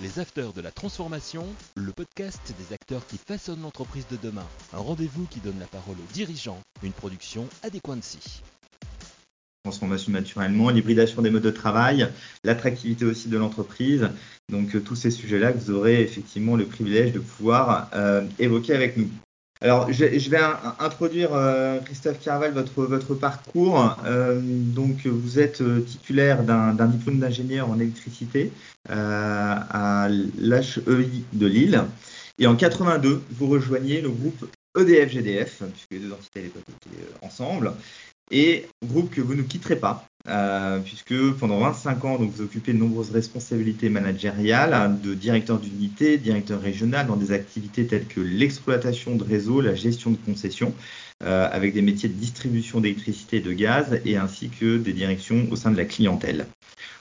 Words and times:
Les 0.00 0.18
Acteurs 0.18 0.52
de 0.54 0.62
la 0.62 0.70
Transformation, 0.70 1.46
le 1.76 1.92
podcast 1.92 2.40
des 2.58 2.74
acteurs 2.74 3.06
qui 3.06 3.18
façonnent 3.18 3.60
l'entreprise 3.60 4.06
de 4.10 4.16
demain. 4.16 4.46
Un 4.72 4.78
rendez-vous 4.78 5.26
qui 5.26 5.38
donne 5.40 5.58
la 5.60 5.66
parole 5.66 5.96
aux 5.96 6.12
dirigeants, 6.14 6.60
une 6.82 6.92
production 6.92 7.46
Adéquancy. 7.62 8.42
Transformation 9.64 10.12
naturellement, 10.12 10.70
l'hybridation 10.70 11.20
des 11.20 11.30
modes 11.30 11.42
de 11.42 11.50
travail, 11.50 12.08
l'attractivité 12.42 13.04
aussi 13.04 13.28
de 13.28 13.36
l'entreprise. 13.36 14.08
Donc 14.48 14.74
euh, 14.74 14.80
tous 14.80 14.96
ces 14.96 15.10
sujets-là 15.10 15.52
vous 15.52 15.70
aurez 15.70 16.00
effectivement 16.00 16.56
le 16.56 16.64
privilège 16.66 17.12
de 17.12 17.20
pouvoir 17.20 17.90
euh, 17.94 18.26
évoquer 18.38 18.74
avec 18.74 18.96
nous. 18.96 19.10
Alors, 19.62 19.92
je, 19.92 20.28
vais 20.28 20.40
introduire 20.80 21.34
euh, 21.34 21.78
Christophe 21.78 22.18
Carval 22.18 22.52
votre 22.52 23.14
parcours. 23.14 23.96
Euh, 24.04 24.40
donc, 24.42 25.06
vous 25.06 25.38
êtes 25.38 25.60
euh, 25.60 25.80
titulaire 25.82 26.42
d'un 26.42 26.86
diplôme 26.86 27.20
d'ingénieur 27.20 27.70
en 27.70 27.78
électricité 27.78 28.50
à 28.88 30.08
l'HEI 30.10 31.22
de 31.32 31.46
Lille. 31.46 31.84
Et 32.40 32.48
en 32.48 32.56
82, 32.56 33.22
vous 33.30 33.46
rejoignez 33.46 34.00
le 34.00 34.10
groupe 34.10 34.50
EDF 34.76 35.12
GDF, 35.12 35.62
puisque 35.72 35.92
les 35.92 36.00
deux 36.00 36.12
entités 36.12 36.40
à 36.40 36.42
l'époque 36.42 36.64
étaient 36.68 37.24
ensemble 37.24 37.72
et 38.30 38.66
groupe 38.84 39.10
que 39.10 39.20
vous 39.20 39.34
ne 39.34 39.42
quitterez 39.42 39.76
pas, 39.76 40.06
euh, 40.28 40.78
puisque 40.78 41.14
pendant 41.32 41.58
25 41.58 42.04
ans, 42.04 42.18
donc, 42.18 42.30
vous 42.30 42.42
occupez 42.42 42.72
de 42.72 42.78
nombreuses 42.78 43.10
responsabilités 43.10 43.88
managériales, 43.88 44.72
hein, 44.72 44.88
de 44.88 45.14
directeur 45.14 45.58
d'unité, 45.58 46.16
directeur 46.16 46.60
régional 46.60 47.06
dans 47.06 47.16
des 47.16 47.32
activités 47.32 47.86
telles 47.86 48.06
que 48.06 48.20
l'exploitation 48.20 49.16
de 49.16 49.24
réseaux, 49.24 49.60
la 49.60 49.74
gestion 49.74 50.12
de 50.12 50.16
concessions, 50.16 50.74
avec 51.22 51.74
des 51.74 51.82
métiers 51.82 52.08
de 52.08 52.14
distribution 52.14 52.80
d'électricité 52.80 53.36
et 53.38 53.40
de 53.40 53.52
gaz, 53.52 54.00
et 54.04 54.16
ainsi 54.16 54.48
que 54.48 54.76
des 54.76 54.92
directions 54.92 55.46
au 55.50 55.56
sein 55.56 55.70
de 55.70 55.76
la 55.76 55.84
clientèle. 55.84 56.46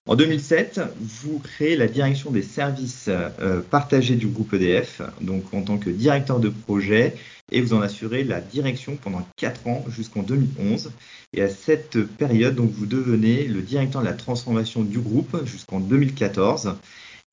En 0.07 0.16
2007, 0.16 0.81
vous 0.99 1.38
créez 1.38 1.75
la 1.75 1.88
direction 1.88 2.31
des 2.31 2.41
services 2.41 3.05
euh, 3.07 3.62
partagés 3.62 4.15
du 4.15 4.26
groupe 4.26 4.52
EDF, 4.53 5.02
donc 5.21 5.53
en 5.53 5.62
tant 5.62 5.77
que 5.77 5.91
directeur 5.91 6.40
de 6.40 6.49
projet, 6.49 7.15
et 7.51 7.62
vous 7.62 7.73
en 7.73 7.81
assurez 7.81 8.23
la 8.23 8.41
direction 8.41 8.96
pendant 8.96 9.27
4 9.37 9.68
ans 9.68 9.85
jusqu'en 9.90 10.24
2011. 10.24 10.91
Et 11.34 11.43
à 11.43 11.49
cette 11.49 12.01
période, 12.03 12.57
vous 12.57 12.87
devenez 12.87 13.48
le 13.48 13.62
directeur 13.62 14.01
de 14.01 14.07
la 14.07 14.13
transformation 14.13 14.81
du 14.81 14.99
groupe 14.99 15.46
jusqu'en 15.46 15.79
2014. 15.79 16.77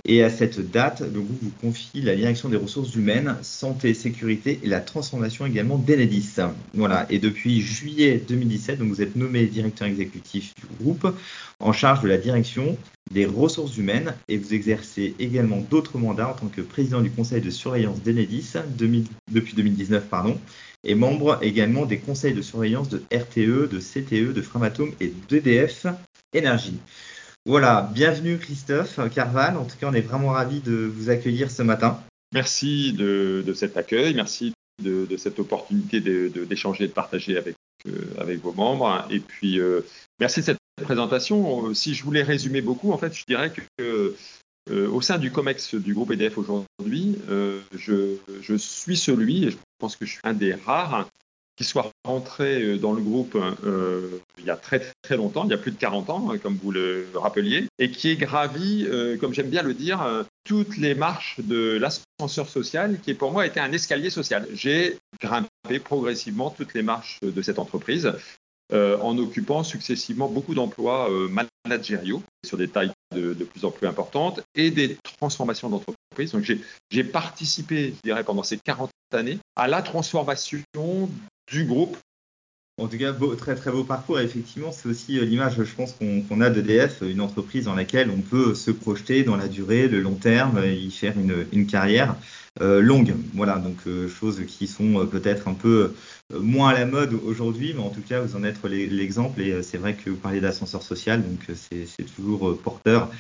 Et 0.05 0.23
à 0.23 0.31
cette 0.31 0.71
date, 0.71 1.01
le 1.01 1.21
groupe 1.21 1.43
vous 1.43 1.53
confie 1.61 2.01
la 2.01 2.15
direction 2.15 2.49
des 2.49 2.57
ressources 2.57 2.95
humaines, 2.95 3.37
santé, 3.43 3.95
sécurité 3.95 4.61
et 4.63 4.69
la 4.69 4.81
transformation 4.81 5.45
également 5.45 5.77
d'Enedis. 5.77 6.37
Voilà. 6.73 7.07
Et 7.11 7.19
depuis 7.19 7.61
juillet 7.61 8.23
2017, 8.27 8.79
donc 8.79 8.89
vous 8.89 9.03
êtes 9.03 9.17
nommé 9.17 9.47
directeur 9.47 9.89
exécutif 9.89 10.55
du 10.55 10.83
groupe 10.83 11.13
en 11.59 11.73
charge 11.73 12.01
de 12.03 12.09
la 12.09 12.17
direction 12.17 12.79
des 13.11 13.27
ressources 13.27 13.77
humaines 13.77 14.15
et 14.29 14.37
vous 14.37 14.55
exercez 14.55 15.15
également 15.19 15.59
d'autres 15.59 15.99
mandats 15.99 16.31
en 16.31 16.35
tant 16.35 16.47
que 16.47 16.61
président 16.61 17.01
du 17.01 17.11
conseil 17.11 17.41
de 17.41 17.51
surveillance 17.51 18.01
d'Enedis 18.03 18.53
depuis 19.29 19.55
2019, 19.55 20.07
pardon, 20.09 20.39
et 20.85 20.95
membre 20.95 21.39
également 21.43 21.87
des 21.87 21.99
conseils 21.99 22.35
de 22.35 22.43
surveillance 22.43 22.89
de 22.89 23.03
RTE, 23.13 23.69
de 23.69 23.79
CTE, 23.79 24.33
de 24.33 24.43
Framatome 24.43 24.93
et 25.01 25.13
d'EDF 25.29 25.87
Énergie. 26.33 26.79
Voilà, 27.49 27.89
bienvenue 27.95 28.37
Christophe 28.37 29.01
Carval. 29.09 29.57
En 29.57 29.65
tout 29.65 29.79
cas, 29.79 29.89
on 29.89 29.95
est 29.95 30.03
vraiment 30.03 30.33
ravis 30.33 30.61
de 30.61 30.85
vous 30.85 31.09
accueillir 31.09 31.51
ce 31.51 31.63
matin. 31.63 31.99
Merci 32.35 32.93
de, 32.93 33.43
cet 33.55 33.79
accueil, 33.79 34.13
merci 34.13 34.53
de, 34.83 35.09
cette 35.17 35.39
opportunité 35.39 35.99
d'échanger 36.03 36.85
et 36.85 36.89
de 36.89 36.93
partager 36.93 37.39
avec, 37.39 37.57
euh, 37.87 38.39
vos 38.43 38.53
membres. 38.53 39.07
Et 39.09 39.21
puis, 39.21 39.61
euh, 39.61 39.81
merci 40.21 40.41
de 40.41 40.45
cette 40.45 40.59
présentation. 40.83 41.73
Si 41.73 41.95
je 41.95 42.05
voulais 42.05 42.23
résumer 42.23 42.61
beaucoup, 42.61 42.93
en 42.93 42.99
fait, 42.99 43.15
je 43.15 43.25
dirais 43.27 43.51
que 43.51 44.15
euh, 44.71 44.91
au 44.91 45.01
sein 45.01 45.17
du 45.17 45.33
COMEX 45.33 45.75
du 45.75 45.95
groupe 45.95 46.11
EDF 46.11 46.37
aujourd'hui, 46.37 47.17
je, 47.73 48.57
suis 48.59 48.99
celui, 48.99 49.47
et 49.47 49.51
je 49.53 49.57
pense 49.79 49.97
que 49.97 50.05
je 50.05 50.11
suis 50.11 50.21
un 50.23 50.35
des 50.35 50.53
rares, 50.53 51.09
qui 51.59 51.65
soit 51.65 51.91
rentré 52.05 52.63
euh, 52.63 52.79
dans 52.79 52.93
le 52.93 53.03
groupe 53.03 53.37
euh, 53.65 54.21
il 54.39 54.45
y 54.45 54.51
a 54.51 54.57
très 54.57 54.81
très 55.03 55.17
longtemps, 55.17 55.45
il 55.45 55.51
y 55.51 55.55
a 55.55 55.59
plus 55.59 55.73
de 55.73 55.77
40 55.77 56.09
ans, 56.09 56.31
hein, 56.31 56.39
comme 56.39 56.57
vous 56.63 56.71
le 56.71 57.09
rappeliez, 57.15 57.67
et 57.81 57.91
qui 57.91 58.11
est 58.11 58.17
gravi, 58.17 58.87
euh, 58.89 59.19
comme 59.19 59.35
j'aime 59.35 59.51
bien 59.51 59.63
le 59.63 59.75
dire, 59.75 60.25
toutes 60.45 60.77
les 60.77 60.95
marches 60.95 61.41
de 61.41 61.77
l'ascenseur 61.77 62.49
social, 62.49 63.01
qui 63.03 63.13
pour 63.15 63.33
moi 63.33 63.45
été 63.45 63.59
un 63.59 63.73
escalier 63.73 64.09
social. 64.09 64.47
J'ai 64.55 64.99
grimpé 65.21 65.81
progressivement 65.83 66.51
toutes 66.51 66.75
les 66.75 66.83
marches 66.83 67.19
de 67.23 67.43
cette 67.43 67.59
entreprise. 67.59 68.13
en 68.73 69.19
occupant 69.19 69.65
successivement 69.65 70.29
beaucoup 70.29 70.55
d'emplois 70.55 71.09
managériaux 71.65 72.23
sur 72.47 72.57
des 72.57 72.69
tailles 72.69 72.93
de, 73.15 73.33
plus 73.45 73.65
en 73.65 73.71
plus 73.71 73.87
importantes 73.87 74.41
et 74.55 74.71
des 74.71 74.97
transformations 75.19 75.69
d'entreprise. 75.69 76.33
Donc 76.33 76.45
j'ai 76.91 77.05
participé, 77.05 77.95
je 77.97 78.03
dirais, 78.03 78.25
pendant 78.25 78.43
ces 78.43 78.59
40 78.59 78.91
années 79.13 79.39
à 79.57 79.69
la 79.69 79.83
transformation 79.83 80.59
du 81.51 81.65
groupe. 81.65 81.97
En 82.81 82.87
tout 82.87 82.97
cas, 82.97 83.13
très 83.37 83.57
très 83.57 83.73
beau 83.73 83.83
parcours. 83.83 84.21
effectivement, 84.21 84.71
c'est 84.71 84.89
aussi 84.89 85.19
euh, 85.19 85.25
l'image, 85.25 85.61
je 85.61 85.75
pense, 85.75 85.95
qu'on 85.95 86.41
a 86.41 86.49
d'EDF, 86.49 87.03
une 87.03 87.21
entreprise 87.21 87.65
dans 87.65 87.75
laquelle 87.75 88.09
on 88.09 88.21
peut 88.21 88.55
se 88.55 88.71
projeter 88.71 89.25
dans 89.25 89.35
la 89.35 89.49
durée, 89.49 89.89
le 89.89 90.01
long 90.01 90.15
terme, 90.15 90.65
y 90.65 90.91
faire 90.93 91.15
une 91.19 91.67
carrière. 91.67 92.15
Euh, 92.61 92.81
longues. 92.81 93.15
Voilà, 93.35 93.59
donc 93.59 93.77
euh, 93.87 94.09
choses 94.09 94.43
qui 94.47 94.67
sont 94.67 95.01
euh, 95.01 95.05
peut-être 95.05 95.47
un 95.47 95.55
peu 95.55 95.95
moins 96.35 96.71
à 96.71 96.75
la 96.75 96.87
mode 96.87 97.15
aujourd'hui, 97.25 97.73
mais 97.75 97.83
en 97.83 97.91
tout 97.91 98.03
cas, 98.03 98.21
vous 98.21 98.37
en 98.37 98.45
êtes 98.45 98.63
l'exemple. 98.65 99.41
Et 99.41 99.63
c'est 99.63 99.79
vrai 99.79 99.95
que 99.95 100.11
vous 100.11 100.17
parlez 100.17 100.41
d'ascenseur 100.41 100.83
social, 100.83 101.23
donc 101.23 101.57
c'est 101.71 102.15
toujours 102.17 102.59
porteur 102.59 103.11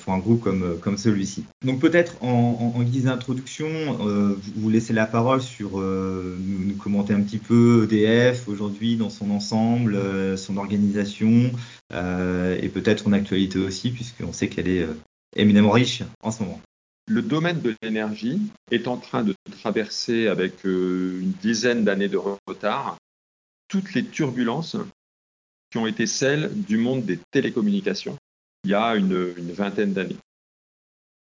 pour 0.00 0.12
un 0.12 0.18
groupe 0.18 0.42
comme, 0.42 0.78
comme 0.80 0.98
celui-ci. 0.98 1.44
Donc 1.64 1.80
peut-être 1.80 2.16
en, 2.22 2.72
en, 2.74 2.82
guise 2.82 3.04
d'introduction, 3.04 3.68
vous 4.56 4.70
laissez 4.70 4.92
la 4.92 5.06
parole 5.06 5.42
sur 5.42 5.78
nous, 5.78 6.74
commenter 6.74 7.14
un 7.14 7.20
petit 7.20 7.38
peu 7.38 7.88
EDF 7.90 8.48
aujourd'hui 8.48 8.96
dans 8.96 9.10
son 9.10 9.30
ensemble, 9.30 9.98
son 10.36 10.56
organisation 10.56 11.50
et 11.92 12.68
peut-être 12.68 13.04
son 13.04 13.12
actualité 13.12 13.58
aussi, 13.58 13.90
puisqu'on 13.90 14.32
sait 14.32 14.48
qu'elle 14.48 14.68
est 14.68 14.86
éminemment 15.36 15.70
riche 15.70 16.02
en 16.22 16.30
ce 16.30 16.42
moment. 16.42 16.60
Le 17.08 17.22
domaine 17.22 17.60
de 17.60 17.74
l'énergie 17.82 18.40
est 18.70 18.88
en 18.88 18.96
train 18.96 19.22
de 19.22 19.34
traverser 19.60 20.26
avec 20.26 20.66
euh, 20.66 21.20
une 21.20 21.32
dizaine 21.32 21.84
d'années 21.84 22.08
de 22.08 22.18
retard 22.18 22.98
toutes 23.68 23.94
les 23.94 24.04
turbulences 24.04 24.76
qui 25.70 25.78
ont 25.78 25.86
été 25.86 26.06
celles 26.06 26.50
du 26.62 26.78
monde 26.78 27.04
des 27.04 27.18
télécommunications 27.30 28.16
il 28.66 28.70
y 28.70 28.74
a 28.74 28.96
une, 28.96 29.32
vingtaine 29.52 29.92
d'années. 29.92 30.16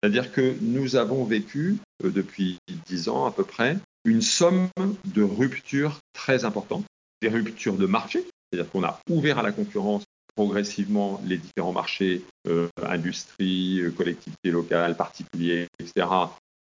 C'est-à-dire 0.01 0.31
que 0.31 0.55
nous 0.61 0.95
avons 0.95 1.23
vécu 1.23 1.77
euh, 2.03 2.09
depuis 2.09 2.57
dix 2.87 3.07
ans 3.07 3.25
à 3.25 3.31
peu 3.31 3.43
près 3.43 3.77
une 4.03 4.23
somme 4.23 4.69
de 5.05 5.21
ruptures 5.21 5.99
très 6.13 6.43
importantes, 6.43 6.85
des 7.21 7.29
ruptures 7.29 7.77
de 7.77 7.85
marché, 7.85 8.25
c'est-à-dire 8.51 8.71
qu'on 8.71 8.83
a 8.83 8.99
ouvert 9.09 9.37
à 9.37 9.43
la 9.43 9.51
concurrence 9.51 10.04
progressivement 10.35 11.21
les 11.25 11.37
différents 11.37 11.71
marchés, 11.71 12.23
euh, 12.47 12.67
industrie, 12.83 13.79
euh, 13.79 13.91
collectivités 13.91 14.51
locales, 14.51 14.95
particuliers, 14.95 15.67
etc., 15.79 16.07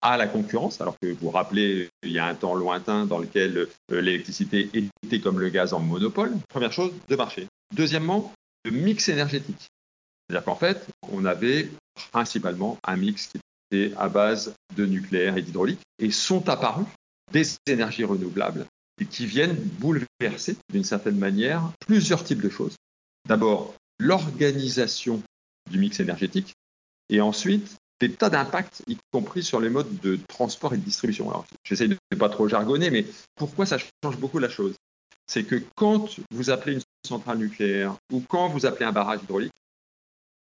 à 0.01 0.17
la 0.17 0.29
concurrence, 0.29 0.81
alors 0.81 0.97
que 1.03 1.09
vous 1.09 1.19
vous 1.23 1.31
rappelez, 1.31 1.91
il 2.05 2.13
y 2.13 2.21
a 2.21 2.27
un 2.27 2.35
temps 2.37 2.55
lointain 2.55 3.05
dans 3.05 3.19
lequel 3.19 3.67
euh, 3.91 4.01
l'électricité 4.01 4.71
était 5.03 5.21
comme 5.21 5.41
le 5.41 5.49
gaz 5.49 5.73
en 5.73 5.81
monopole. 5.81 6.35
Première 6.49 6.73
chose, 6.73 6.93
de 7.09 7.17
marché. 7.17 7.49
Deuxièmement, 7.75 8.33
le 8.65 8.71
mix 8.71 9.09
énergétique. 9.09 9.69
C'est-à-dire 10.29 10.45
qu'en 10.45 10.55
fait, 10.55 10.87
on 11.11 11.25
avait 11.25 11.69
principalement 12.13 12.79
un 12.85 12.97
mix 12.97 13.27
qui 13.27 13.41
était 13.73 13.93
à 13.97 14.09
base 14.09 14.55
de 14.77 14.87
nucléaire 14.87 15.37
et 15.37 15.43
d'hydraulique, 15.43 15.81
et 15.99 16.13
sont 16.13 16.49
apparus 16.49 16.87
des 17.33 17.57
énergies 17.67 18.05
renouvelables 18.05 18.67
qui 19.05 19.27
viennent 19.27 19.55
bouleverser 19.55 20.57
d'une 20.73 20.85
certaine 20.85 21.19
manière 21.19 21.71
plusieurs 21.87 22.25
types 22.25 22.41
de 22.41 22.49
choses. 22.49 22.75
D'abord, 23.29 23.75
l'organisation 23.99 25.23
du 25.71 25.79
mix 25.79 26.01
énergétique 26.01 26.55
et 27.11 27.21
ensuite 27.21 27.77
des 28.01 28.11
tas 28.11 28.31
d'impacts, 28.31 28.83
y 28.87 28.97
compris 29.13 29.43
sur 29.43 29.61
les 29.61 29.69
modes 29.69 30.01
de 30.01 30.19
transport 30.29 30.73
et 30.73 30.79
de 30.79 30.83
distribution. 30.83 31.29
Alors, 31.29 31.47
j'essaie 31.63 31.89
de 31.89 31.97
ne 32.11 32.17
pas 32.17 32.31
trop 32.31 32.49
jargonner, 32.49 32.91
mais 32.91 33.05
pourquoi 33.35 33.67
ça 33.67 33.77
change 33.79 34.17
beaucoup 34.17 34.39
la 34.39 34.49
chose? 34.49 34.77
C'est 35.27 35.45
que 35.45 35.63
quand 35.77 36.09
vous 36.31 36.49
appelez 36.49 36.75
une 36.75 36.83
centrale 37.07 37.37
nucléaire 37.37 37.97
ou 38.11 38.21
quand 38.21 38.49
vous 38.49 38.65
appelez 38.65 38.87
un 38.87 38.93
barrage 38.93 39.21
hydraulique, 39.25 39.53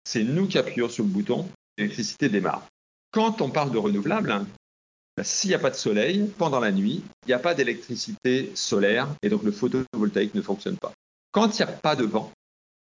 c'est 0.04 0.24
nous 0.24 0.48
qui 0.48 0.60
appuyons 0.60 0.90
sur 0.90 1.06
le 1.06 1.10
bouton, 1.10 1.50
l'électricité 1.80 2.30
démarre. 2.30 2.68
Quand 3.12 3.42
on 3.42 3.50
parle 3.50 3.72
de 3.72 3.80
renouvelables, 3.80 4.46
bah, 5.18 5.24
s'il 5.24 5.50
n'y 5.50 5.56
a 5.56 5.60
pas 5.60 5.72
de 5.72 5.76
soleil 5.76 6.30
pendant 6.38 6.60
la 6.60 6.72
nuit, 6.72 7.02
il 7.24 7.28
n'y 7.30 7.34
a 7.34 7.40
pas 7.40 7.56
d'électricité 7.56 8.52
solaire 8.54 9.08
et 9.24 9.30
donc 9.30 9.42
le 9.42 9.52
photovoltaïque 9.52 10.36
ne 10.36 10.42
fonctionne 10.44 10.78
pas. 10.78 10.94
Quand 11.32 11.58
il 11.58 11.66
n'y 11.66 11.72
a 11.72 11.74
pas 11.74 11.96
de 11.96 12.06
vent, 12.06 12.32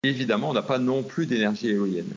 évidemment, 0.03 0.51
on 0.51 0.55
n'a 0.55 0.63
pas 0.63 0.79
non 0.79 1.03
plus 1.03 1.27
d'énergie 1.27 1.69
éolienne. 1.69 2.15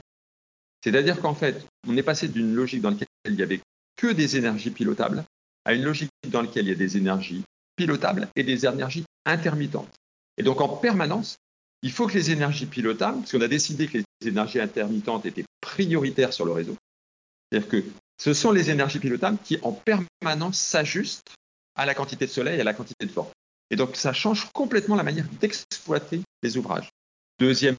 C'est-à-dire 0.83 1.21
qu'en 1.21 1.35
fait, 1.35 1.65
on 1.87 1.95
est 1.97 2.03
passé 2.03 2.27
d'une 2.27 2.53
logique 2.53 2.81
dans 2.81 2.89
laquelle 2.89 3.07
il 3.25 3.35
n'y 3.35 3.43
avait 3.43 3.61
que 3.95 4.11
des 4.11 4.37
énergies 4.37 4.71
pilotables 4.71 5.23
à 5.65 5.73
une 5.73 5.83
logique 5.83 6.09
dans 6.27 6.41
laquelle 6.41 6.65
il 6.65 6.69
y 6.69 6.73
a 6.73 6.75
des 6.75 6.97
énergies 6.97 7.43
pilotables 7.75 8.27
et 8.35 8.43
des 8.43 8.65
énergies 8.65 9.05
intermittentes. 9.25 9.93
Et 10.37 10.43
donc, 10.43 10.59
en 10.61 10.69
permanence, 10.69 11.37
il 11.83 11.91
faut 11.91 12.07
que 12.07 12.13
les 12.13 12.31
énergies 12.31 12.65
pilotables, 12.65 13.19
parce 13.19 13.31
qu'on 13.31 13.41
a 13.41 13.47
décidé 13.47 13.87
que 13.87 13.97
les 13.97 14.27
énergies 14.27 14.59
intermittentes 14.59 15.25
étaient 15.25 15.45
prioritaires 15.61 16.33
sur 16.33 16.45
le 16.45 16.51
réseau, 16.51 16.75
c'est-à-dire 17.51 17.69
que 17.69 17.83
Ce 18.17 18.35
sont 18.35 18.51
les 18.51 18.69
énergies 18.69 18.99
pilotables 18.99 19.39
qui 19.43 19.57
en 19.63 19.71
permanence 19.71 20.59
s'ajustent 20.59 21.33
à 21.75 21.87
la 21.87 21.95
quantité 21.95 22.27
de 22.27 22.31
soleil 22.31 22.57
et 22.59 22.61
à 22.61 22.63
la 22.63 22.75
quantité 22.75 23.07
de 23.07 23.11
vent. 23.11 23.31
Et 23.71 23.75
donc 23.75 23.95
ça 23.95 24.13
change 24.13 24.47
complètement 24.53 24.95
la 24.95 25.01
manière 25.01 25.25
d'exploiter 25.39 26.21
les 26.43 26.55
ouvrages. 26.55 26.91
Deuxième 27.41 27.75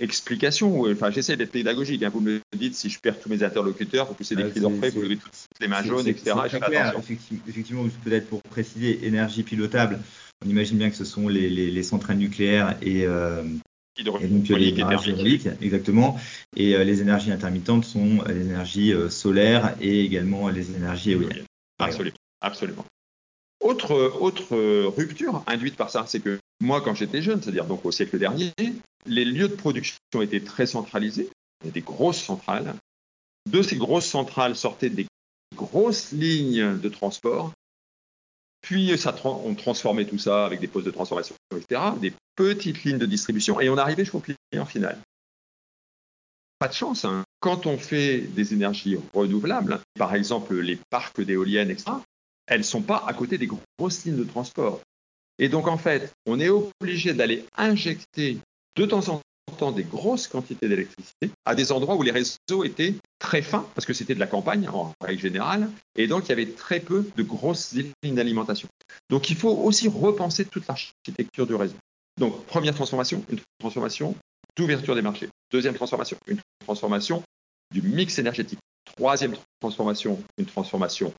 explication, 0.00 0.80
enfin 0.90 1.12
j'essaie 1.12 1.36
d'être 1.36 1.52
pédagogique, 1.52 2.02
hein, 2.02 2.10
vous 2.12 2.20
me 2.20 2.40
dites 2.56 2.74
si 2.74 2.90
je 2.90 2.98
perds 2.98 3.20
tous 3.20 3.28
mes 3.28 3.44
interlocuteurs, 3.44 4.08
vous 4.08 4.14
poussez 4.14 4.34
des 4.34 4.48
cris 4.50 4.58
d'orfraie, 4.58 4.90
vous 4.90 5.00
levez 5.00 5.16
toutes 5.16 5.32
les 5.60 5.68
mains 5.68 5.84
jaunes, 5.84 6.08
etc. 6.08 6.36
C'est 6.50 6.58
clair, 6.58 6.92
effectivement, 6.98 7.42
effectivement 7.46 7.84
peut-être 8.02 8.28
pour 8.28 8.42
préciser, 8.42 9.06
énergie 9.06 9.44
pilotable, 9.44 10.00
on 10.44 10.48
imagine 10.48 10.76
bien 10.76 10.90
que 10.90 10.96
ce 10.96 11.04
sont 11.04 11.28
les, 11.28 11.48
les, 11.48 11.70
les 11.70 11.82
centrales 11.84 12.16
nucléaires 12.16 12.76
et, 12.82 13.06
euh, 13.06 13.44
et 13.96 14.02
donc 14.02 14.20
les 14.20 14.68
énergies 14.70 15.10
hydrauliques, 15.10 15.48
exactement. 15.62 16.18
Et 16.56 16.74
euh, 16.74 16.82
les 16.82 17.00
énergies 17.00 17.30
intermittentes 17.30 17.84
sont 17.84 18.24
les 18.26 18.40
énergies 18.40 18.92
euh, 18.92 19.08
solaires 19.08 19.76
et 19.80 20.04
également 20.04 20.48
les 20.48 20.74
énergies 20.74 21.12
éoliennes. 21.12 21.44
Absolument, 21.78 22.16
absolument. 22.40 22.84
Autre, 23.60 23.94
autre 24.20 24.56
rupture 24.88 25.44
induite 25.46 25.76
par 25.76 25.90
ça, 25.90 26.06
c'est 26.08 26.20
que 26.20 26.40
moi, 26.60 26.80
quand 26.80 26.94
j'étais 26.94 27.22
jeune, 27.22 27.42
c'est-à-dire 27.42 27.66
donc 27.66 27.84
au 27.84 27.92
siècle 27.92 28.18
dernier, 28.18 28.52
les 29.04 29.24
lieux 29.24 29.48
de 29.48 29.54
production 29.54 29.98
étaient 30.22 30.40
très 30.40 30.66
centralisés, 30.66 31.28
il 31.64 31.68
y 31.68 31.72
des 31.72 31.80
grosses 31.82 32.22
centrales. 32.22 32.74
De 33.50 33.62
ces 33.62 33.76
grosses 33.76 34.06
centrales 34.06 34.56
sortaient 34.56 34.90
des 34.90 35.06
grosses 35.54 36.12
lignes 36.12 36.78
de 36.78 36.88
transport. 36.88 37.52
Puis 38.62 38.92
on 39.24 39.54
transformait 39.54 40.06
tout 40.06 40.18
ça 40.18 40.44
avec 40.44 40.60
des 40.60 40.66
postes 40.66 40.86
de 40.86 40.90
transformation, 40.90 41.36
etc., 41.54 41.82
des 42.00 42.12
petites 42.34 42.82
lignes 42.84 42.98
de 42.98 43.06
distribution, 43.06 43.60
et 43.60 43.68
on 43.68 43.78
arrivait 43.78 44.04
jusqu'au 44.04 44.20
client 44.20 44.66
final. 44.66 44.98
Pas 46.58 46.68
de 46.68 46.72
chance. 46.72 47.04
Hein. 47.04 47.24
Quand 47.40 47.66
on 47.66 47.78
fait 47.78 48.20
des 48.20 48.54
énergies 48.54 48.98
renouvelables, 49.14 49.80
par 49.96 50.14
exemple 50.14 50.56
les 50.56 50.78
parcs 50.90 51.20
d'éoliennes, 51.20 51.70
etc., 51.70 51.92
elles 52.46 52.60
ne 52.60 52.64
sont 52.64 52.82
pas 52.82 53.04
à 53.06 53.12
côté 53.12 53.38
des 53.38 53.48
grosses 53.78 54.04
lignes 54.04 54.16
de 54.16 54.24
transport. 54.24 54.80
Et 55.38 55.48
donc, 55.48 55.68
en 55.68 55.78
fait, 55.78 56.12
on 56.26 56.40
est 56.40 56.48
obligé 56.48 57.12
d'aller 57.12 57.44
injecter 57.56 58.38
de 58.76 58.86
temps 58.86 59.08
en 59.08 59.20
temps 59.58 59.72
des 59.72 59.84
grosses 59.84 60.26
quantités 60.26 60.68
d'électricité 60.68 61.30
à 61.44 61.54
des 61.54 61.72
endroits 61.72 61.94
où 61.94 62.02
les 62.02 62.10
réseaux 62.10 62.64
étaient 62.64 62.94
très 63.18 63.42
fins, 63.42 63.66
parce 63.74 63.86
que 63.86 63.94
c'était 63.94 64.14
de 64.14 64.20
la 64.20 64.26
campagne 64.26 64.68
en 64.68 64.92
règle 65.00 65.22
générale, 65.22 65.70
et 65.96 66.06
donc 66.06 66.24
il 66.26 66.28
y 66.30 66.32
avait 66.32 66.46
très 66.46 66.80
peu 66.80 67.08
de 67.16 67.22
grosses 67.22 67.72
lignes 68.02 68.14
d'alimentation. 68.14 68.68
Donc, 69.08 69.30
il 69.30 69.36
faut 69.36 69.50
aussi 69.50 69.88
repenser 69.88 70.44
toute 70.44 70.66
l'architecture 70.66 71.46
du 71.46 71.54
réseau. 71.54 71.76
Donc, 72.18 72.44
première 72.46 72.74
transformation, 72.74 73.24
une 73.30 73.38
transformation 73.58 74.14
d'ouverture 74.56 74.94
des 74.94 75.02
marchés. 75.02 75.28
Deuxième 75.50 75.74
transformation, 75.74 76.16
une 76.26 76.40
transformation 76.60 77.22
du 77.72 77.82
mix 77.82 78.18
énergétique. 78.18 78.58
Troisième 78.96 79.36
transformation, 79.60 80.22
une 80.38 80.46
transformation 80.46 81.12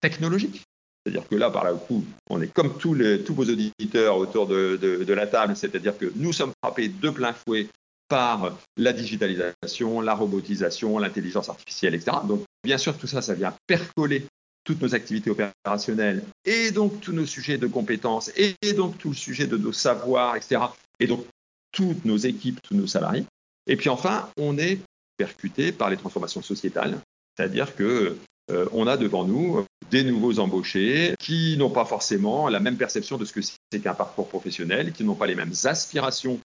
technologique. 0.00 0.62
C'est-à-dire 1.08 1.28
que 1.28 1.36
là, 1.36 1.50
par 1.50 1.64
là, 1.64 1.72
coup, 1.72 2.04
on 2.28 2.42
est 2.42 2.52
comme 2.52 2.76
tous, 2.76 2.92
les, 2.92 3.22
tous 3.22 3.32
vos 3.32 3.44
auditeurs 3.44 4.18
autour 4.18 4.46
de, 4.46 4.76
de, 4.76 5.14
la 5.14 5.26
table, 5.26 5.56
c'est-à-dire 5.56 5.96
que 5.96 6.12
nous 6.16 6.34
sommes 6.34 6.52
frappés 6.62 6.88
de 6.88 7.08
plein 7.08 7.32
fouet 7.32 7.66
par 8.08 8.58
la 8.76 8.92
digitalisation, 8.92 10.02
la 10.02 10.14
robotisation, 10.14 10.98
l'intelligence 10.98 11.48
artificielle, 11.48 11.94
etc. 11.94 12.18
Donc, 12.26 12.42
bien 12.62 12.76
sûr, 12.76 12.98
tout 12.98 13.06
ça, 13.06 13.22
ça 13.22 13.32
vient 13.32 13.54
percoler 13.66 14.26
toutes 14.64 14.82
nos 14.82 14.94
activités 14.94 15.30
opérationnelles 15.30 16.22
et 16.44 16.72
donc 16.72 17.00
tous 17.00 17.12
nos 17.12 17.24
sujets 17.24 17.56
de 17.56 17.66
compétences 17.66 18.30
et 18.36 18.54
donc 18.74 18.98
tout 18.98 19.08
le 19.08 19.14
sujet 19.14 19.46
de 19.46 19.56
nos 19.56 19.72
savoirs, 19.72 20.36
etc. 20.36 20.60
Et 21.00 21.06
donc 21.06 21.24
toutes 21.72 22.04
nos 22.04 22.18
équipes, 22.18 22.60
tous 22.62 22.74
nos 22.74 22.86
salariés. 22.86 23.24
Et 23.66 23.76
puis 23.76 23.88
enfin, 23.88 24.28
on 24.36 24.58
est 24.58 24.78
percuté 25.16 25.72
par 25.72 25.88
les 25.88 25.96
transformations 25.96 26.42
sociétales, 26.42 26.98
c'est-à-dire 27.34 27.74
que 27.76 28.18
euh, 28.50 28.66
on 28.72 28.86
a 28.86 28.96
devant 28.96 29.24
nous 29.24 29.64
des 29.90 30.04
nouveaux 30.04 30.38
embauchés 30.38 31.14
qui 31.18 31.56
n'ont 31.56 31.70
pas 31.70 31.84
forcément 31.84 32.48
la 32.48 32.60
même 32.60 32.76
perception 32.76 33.16
de 33.16 33.24
ce 33.24 33.32
que 33.32 33.40
c'est 33.42 33.80
qu'un 33.80 33.94
parcours 33.94 34.28
professionnel, 34.28 34.92
qui 34.92 35.04
n'ont 35.04 35.14
pas 35.14 35.26
les 35.26 35.34
mêmes 35.34 35.54
aspirations 35.64 36.38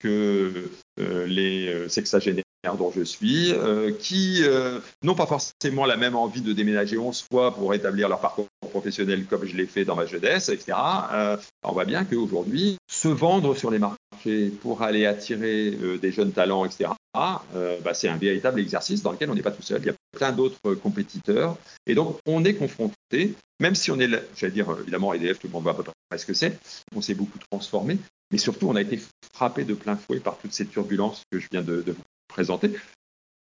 que 0.00 0.70
euh, 1.00 1.26
les 1.26 1.68
euh, 1.68 1.88
sexagénaires 1.88 2.44
dont 2.76 2.92
je 2.94 3.02
suis, 3.02 3.54
qui 4.00 4.42
n'ont 5.04 5.14
pas 5.14 5.26
forcément 5.26 5.86
la 5.86 5.96
même 5.96 6.16
envie 6.16 6.42
de 6.42 6.52
déménager 6.52 6.98
11 6.98 7.24
fois 7.30 7.54
pour 7.54 7.72
établir 7.72 8.08
leur 8.08 8.20
parcours 8.20 8.48
professionnel 8.70 9.26
comme 9.26 9.46
je 9.46 9.56
l'ai 9.56 9.66
fait 9.66 9.84
dans 9.84 9.94
ma 9.94 10.06
jeunesse, 10.06 10.48
etc. 10.48 10.76
on 11.62 11.72
voit 11.72 11.84
bien 11.84 12.04
qu'aujourd'hui, 12.04 12.76
se 12.90 13.06
vendre 13.06 13.56
sur 13.56 13.70
les 13.70 13.78
marchés 13.78 14.50
pour 14.60 14.82
aller 14.82 15.06
attirer 15.06 15.70
des 16.02 16.10
jeunes 16.10 16.32
talents, 16.32 16.64
etc., 16.64 16.90
bah, 17.82 17.94
c'est 17.94 18.08
un 18.08 18.16
véritable 18.16 18.60
exercice 18.60 19.02
dans 19.02 19.12
lequel 19.12 19.30
on 19.30 19.34
n'est 19.34 19.42
pas 19.42 19.50
tout 19.50 19.62
seul. 19.62 19.80
Il 19.82 19.86
y 19.86 19.90
a 19.90 19.94
plein 20.12 20.32
d'autres 20.32 20.74
compétiteurs. 20.74 21.56
Et 21.86 21.94
donc, 21.94 22.18
on 22.26 22.44
est 22.44 22.54
confronté, 22.54 23.34
même 23.60 23.74
si 23.74 23.90
on 23.90 23.98
est, 23.98 24.08
j'allais 24.36 24.52
dire, 24.52 24.66
évidemment, 24.80 25.12
EDF, 25.14 25.38
tout 25.38 25.46
le 25.46 25.52
monde 25.52 25.62
voit 25.62 25.72
à 25.72 25.74
peu 25.74 25.84
près 25.84 26.18
ce 26.18 26.26
que 26.26 26.34
c'est, 26.34 26.58
on 26.94 27.00
s'est 27.00 27.14
beaucoup 27.14 27.38
transformé, 27.50 27.98
mais 28.30 28.38
surtout, 28.38 28.68
on 28.68 28.76
a 28.76 28.82
été 28.82 29.00
frappé 29.34 29.64
de 29.64 29.74
plein 29.74 29.96
fouet 29.96 30.20
par 30.20 30.38
toutes 30.38 30.52
ces 30.52 30.66
turbulences 30.66 31.22
que 31.30 31.38
je 31.38 31.48
viens 31.50 31.62
de, 31.62 31.84
vous 31.86 32.02
présenter, 32.28 32.72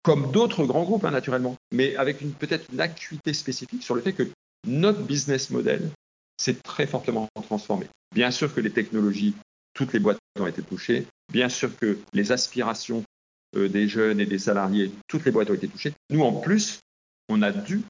comme 0.03 0.31
d'autres 0.31 0.65
grands 0.65 0.83
groupes, 0.83 1.05
hein, 1.05 1.11
naturellement, 1.11 1.55
mais 1.71 1.95
avec 1.95 2.19
peut-être 2.37 2.67
une 2.71 2.79
acuité 2.79 3.33
spécifique 3.33 3.83
sur 3.83 3.95
le 3.95 4.01
fait 4.01 4.13
que 4.13 4.27
notre 4.65 5.01
business 5.01 5.49
model 5.49 5.89
s'est 6.37 6.55
très 6.55 6.85
fortement 6.85 7.27
transformé. 7.43 7.87
Bien 8.13 8.31
sûr 8.31 8.53
que 8.53 8.61
les 8.61 8.69
technologies, 8.69 9.33
toutes 9.73 9.93
les 9.93 9.99
boîtes 9.99 10.19
ont 10.39 10.47
été 10.47 10.61
touchées, 10.61 11.07
bien 11.31 11.49
sûr 11.49 11.75
que 11.77 11.97
les 12.13 12.31
aspirations 12.31 13.03
euh, 13.03 13.06
des 13.53 13.87
jeunes 13.87 14.19
et 14.19 14.25
des 14.25 14.39
salariés, 14.39 14.91
toutes 15.07 15.25
les 15.25 15.31
boîtes 15.31 15.49
ont 15.49 15.55
été 15.55 15.67
touchées. 15.67 15.93
Nous, 16.09 16.21
en 16.21 16.33
plus, 16.33 16.79
on 17.29 17.41
a 17.41 17.51
dû 17.51 17.81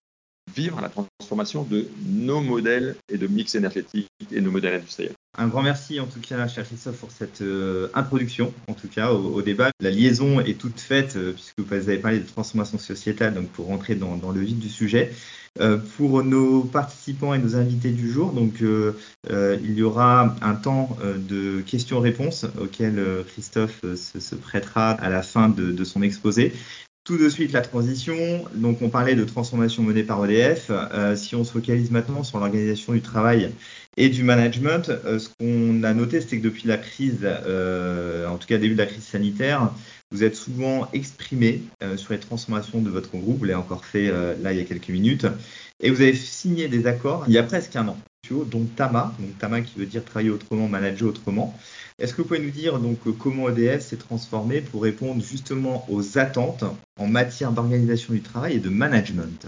vivre 0.55 0.81
la 0.81 0.89
transformation 0.89 1.63
de 1.63 1.87
nos 2.07 2.41
modèles 2.41 2.95
et 3.09 3.17
de 3.17 3.27
mix 3.27 3.55
énergétique 3.55 4.09
et 4.31 4.41
nos 4.41 4.51
modèles 4.51 4.75
industriels. 4.75 5.13
Un 5.37 5.47
grand 5.47 5.61
merci 5.61 5.99
en 5.99 6.07
tout 6.07 6.19
cas, 6.19 6.47
cher 6.47 6.65
Christophe, 6.65 6.97
pour 6.97 7.11
cette 7.11 7.41
euh, 7.41 7.89
introduction, 7.93 8.53
en 8.67 8.73
tout 8.73 8.87
cas 8.87 9.11
au, 9.11 9.41
débat. 9.43 9.69
La 9.81 9.91
liaison 9.91 10.39
est 10.39 10.57
toute 10.57 10.79
faite, 10.79 11.15
euh, 11.15 11.33
puisque 11.33 11.59
vous 11.59 11.73
avez 11.73 11.99
parlé 11.99 12.19
de 12.19 12.25
transformation 12.25 12.79
sociétale, 12.79 13.35
donc 13.35 13.47
pour 13.49 13.67
rentrer 13.67 13.93
dans, 13.93 14.19
le 14.31 14.41
vif 14.41 14.57
du 14.57 14.69
sujet. 14.69 15.11
Euh, 15.59 15.77
pour 15.97 16.23
nos 16.23 16.61
participants 16.63 17.33
et 17.33 17.39
nos 17.39 17.55
invités 17.55 17.89
du 17.89 18.11
jour, 18.11 18.31
donc 18.31 18.61
il 18.61 19.73
y 19.73 19.83
aura 19.83 20.35
un 20.41 20.55
temps 20.55 20.97
de 21.03 21.61
questions-réponses 21.61 22.45
auquel 22.59 23.03
Christophe 23.27 23.81
se, 23.95 24.35
prêtera 24.35 24.91
à 24.91 25.09
la 25.09 25.23
fin 25.23 25.49
de 25.49 25.83
son 25.83 26.01
exposé. 26.01 26.53
Tout 27.07 27.17
de 27.17 27.29
suite, 27.29 27.53
la 27.53 27.61
transition. 27.61 28.43
Donc, 28.53 28.81
on 28.81 28.89
parlait 28.89 29.15
de 29.15 29.23
transformation 29.23 29.81
menée 29.81 30.03
par 30.03 30.25
EDF. 30.25 30.65
Euh, 30.71 31.15
si 31.15 31.35
on 31.35 31.45
se 31.45 31.53
focalise 31.53 31.89
maintenant 31.89 32.21
sur 32.21 32.37
l'organisation 32.37 32.91
du 32.91 32.99
travail 32.99 33.49
et 33.95 34.09
du 34.09 34.23
management, 34.23 34.89
euh, 34.89 35.17
ce 35.17 35.29
qu'on 35.29 35.83
a 35.83 35.93
noté, 35.93 36.19
c'est 36.19 36.37
que 36.37 36.43
depuis 36.43 36.67
la 36.67 36.75
crise, 36.75 37.19
euh, 37.23 38.27
en 38.27 38.35
tout 38.37 38.45
cas 38.45 38.57
début 38.57 38.73
de 38.73 38.79
la 38.79 38.87
crise 38.87 39.05
sanitaire, 39.05 39.71
vous 40.11 40.25
êtes 40.25 40.35
souvent 40.35 40.89
exprimé 40.91 41.61
sur 41.95 42.11
les 42.11 42.19
transformations 42.19 42.81
de 42.81 42.89
votre 42.89 43.11
groupe. 43.11 43.39
Vous 43.39 43.45
l'avez 43.45 43.55
encore 43.55 43.85
fait 43.85 44.11
là 44.41 44.51
il 44.51 44.57
y 44.57 44.61
a 44.61 44.65
quelques 44.65 44.89
minutes. 44.89 45.27
Et 45.81 45.89
vous 45.89 46.01
avez 46.01 46.13
signé 46.13 46.67
des 46.67 46.87
accords 46.87 47.25
il 47.27 47.33
y 47.33 47.37
a 47.37 47.43
presque 47.43 47.75
un 47.75 47.87
an, 47.89 47.97
dont 48.31 48.65
TAMA, 48.75 49.13
donc 49.19 49.37
TAMA 49.37 49.61
qui 49.61 49.79
veut 49.79 49.85
dire 49.85 50.03
travailler 50.03 50.29
autrement, 50.29 50.67
manager 50.67 51.09
autrement. 51.09 51.57
Est-ce 51.99 52.13
que 52.13 52.21
vous 52.21 52.27
pouvez 52.27 52.39
nous 52.39 52.51
dire 52.51 52.79
donc 52.79 52.99
comment 53.17 53.49
EDF 53.49 53.81
s'est 53.81 53.97
transformé 53.97 54.61
pour 54.61 54.83
répondre 54.83 55.23
justement 55.23 55.85
aux 55.89 56.17
attentes 56.17 56.63
en 56.99 57.07
matière 57.07 57.51
d'organisation 57.51 58.13
du 58.13 58.21
travail 58.21 58.55
et 58.55 58.59
de 58.59 58.69
management? 58.69 59.47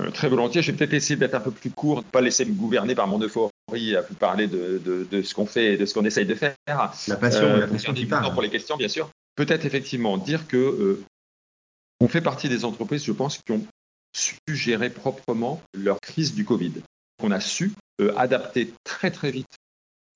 Euh, 0.00 0.10
Très 0.10 0.28
volontiers. 0.28 0.62
Je 0.62 0.70
vais 0.70 0.76
peut-être 0.76 0.94
essayer 0.94 1.16
d'être 1.16 1.34
un 1.34 1.40
peu 1.40 1.50
plus 1.50 1.70
court, 1.70 2.02
de 2.02 2.06
ne 2.06 2.10
pas 2.10 2.20
laisser 2.20 2.44
me 2.44 2.52
gouverner 2.52 2.94
par 2.94 3.08
mon 3.08 3.20
euphorie 3.20 3.96
à 3.96 4.02
vous 4.02 4.14
parler 4.14 4.46
de, 4.46 5.06
ce 5.22 5.34
qu'on 5.34 5.46
fait 5.46 5.74
et 5.74 5.76
de 5.76 5.84
ce 5.84 5.94
qu'on 5.94 6.04
essaye 6.04 6.26
de 6.26 6.34
faire. 6.34 6.54
La 6.66 7.16
passion, 7.16 7.42
la 7.42 7.64
euh, 7.64 7.66
passion 7.66 7.92
qui 7.92 8.06
parle. 8.06 8.32
Pour 8.32 8.42
les 8.42 8.50
questions, 8.50 8.76
bien 8.76 8.88
sûr. 8.88 9.10
Peut-être 9.34 9.64
effectivement 9.66 10.16
dire 10.16 10.46
que 10.46 10.56
euh, 10.56 11.04
on 12.00 12.08
fait 12.08 12.20
partie 12.20 12.48
des 12.48 12.64
entreprises, 12.64 13.04
je 13.04 13.12
pense, 13.12 13.38
qui 13.38 13.52
ont 13.52 13.64
su 14.12 14.36
gérer 14.48 14.90
proprement 14.90 15.60
leur 15.74 16.00
crise 16.00 16.34
du 16.34 16.44
Covid. 16.44 16.72
On 17.22 17.30
a 17.30 17.40
su 17.40 17.72
adapter 18.16 18.72
très 18.84 19.10
très 19.10 19.30
vite 19.30 19.58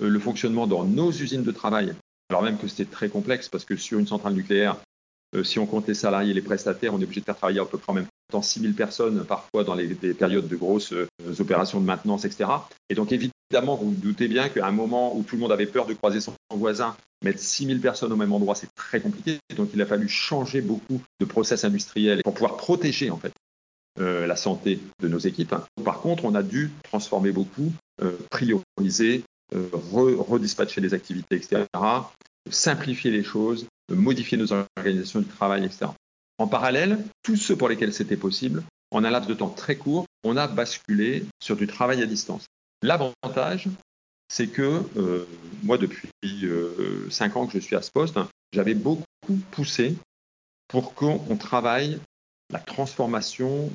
euh, 0.02 0.09
le 0.09 0.18
fonctionnement 0.18 0.66
dans 0.66 0.85
nos 0.85 1.11
usines 1.11 1.42
de 1.42 1.50
travail, 1.50 1.94
alors 2.30 2.42
même 2.42 2.59
que 2.59 2.68
c'était 2.68 2.90
très 2.90 3.09
complexe 3.09 3.49
parce 3.49 3.64
que 3.64 3.76
sur 3.76 3.99
une 3.99 4.06
centrale 4.06 4.35
nucléaire, 4.35 4.76
euh, 5.35 5.44
si 5.44 5.59
on 5.59 5.66
compte 5.66 5.88
les 5.88 5.94
salariés 5.94 6.32
et 6.32 6.35
les 6.35 6.42
prestataires, 6.42 6.94
on 6.94 7.00
est 7.00 7.04
obligé 7.04 7.21
de 7.21 7.25
faire 7.25 7.37
travailler 7.37 7.61
à 7.61 7.64
peu 7.64 7.78
près 7.78 7.90
en 7.92 7.94
même 7.94 8.06
temps 8.30 8.42
6 8.42 8.61
000 8.61 8.73
personnes, 8.75 9.25
parfois 9.25 9.64
dans 9.64 9.75
les, 9.75 9.88
des 9.88 10.14
périodes 10.14 10.49
de 10.49 10.56
grosses 10.56 10.92
euh, 10.92 11.06
opérations 11.38 11.80
de 11.80 11.87
maintenance, 11.87 12.25
etc. 12.25 12.50
Et 12.88 12.94
donc 12.94 13.12
évidemment, 13.12 13.76
vous 13.76 13.90
vous 13.90 13.97
doutez 13.97 14.28
bien 14.28 14.49
qu'à 14.49 14.66
un 14.66 14.73
moment 14.73 15.16
où 15.16 15.23
tout 15.23 15.37
le 15.37 15.42
monde 15.42 15.52
avait 15.52 15.66
peur 15.66 15.87
de 15.87 15.94
croiser 15.94 16.21
son 16.21 16.35
voisin, 16.54 16.97
mettre 17.25 17.38
6 17.38 17.66
000 17.66 17.78
personnes 17.80 18.12
au 18.12 18.16
même 18.16 18.32
endroit, 18.32 18.54
c'est 18.54 18.75
très 18.75 19.00
compliqué. 19.00 19.38
Donc 19.56 19.71
il 19.75 19.80
a 19.80 19.87
fallu 19.87 20.09
changer 20.09 20.61
beaucoup 20.61 21.00
de 21.21 21.25
process 21.25 21.64
industriels 21.64 22.23
pour 22.23 22.35
pouvoir 22.35 22.56
protéger 22.56 23.11
en 23.11 23.18
fait 23.18 23.32
la 23.99 24.37
santé 24.37 24.80
de 25.00 25.08
nos 25.08 25.18
équipes. 25.18 25.54
Par 25.84 26.00
contre, 26.00 26.25
on 26.25 26.34
a 26.34 26.42
dû 26.42 26.70
transformer 26.82 27.30
beaucoup, 27.30 27.72
prioriser, 28.30 29.25
euh, 29.54 29.68
redispatcher 29.72 30.80
les 30.80 30.94
activités, 30.94 31.37
etc., 31.37 31.64
simplifier 32.50 33.11
les 33.11 33.22
choses, 33.22 33.66
modifier 33.90 34.38
nos 34.38 34.50
organisations 34.52 35.20
du 35.20 35.26
travail, 35.26 35.64
etc. 35.64 35.90
En 36.38 36.46
parallèle, 36.46 37.04
tous 37.22 37.37
ceux 37.37 37.54
pour 37.54 37.68
lesquels 37.68 37.92
c'était 37.92 38.16
possible 38.16 38.62
en 38.90 39.04
un 39.04 39.11
laps 39.11 39.28
de 39.28 39.34
temps 39.34 39.50
très 39.50 39.76
court, 39.76 40.06
on 40.25 40.38
a 40.38 40.46
basculé 40.46 41.26
sur 41.42 41.56
du 41.56 41.66
travail 41.66 42.02
à 42.02 42.06
distance. 42.06 42.46
L'avantage, 42.82 43.68
c'est 44.28 44.49
que 44.49 44.82
euh, 44.96 45.26
moi, 45.62 45.76
depuis 45.76 46.08
euh, 46.44 47.11
cinq 47.11 47.37
ans 47.37 47.46
que 47.46 47.52
je 47.52 47.58
suis 47.58 47.76
à 47.76 47.82
ce 47.82 47.90
poste, 47.90 48.18
j'avais 48.52 48.75
beaucoup 48.75 49.04
poussé 49.50 49.96
pour 50.68 50.94
qu'on 50.94 51.37
travaille 51.37 52.00
la 52.50 52.58
transformation 52.58 53.70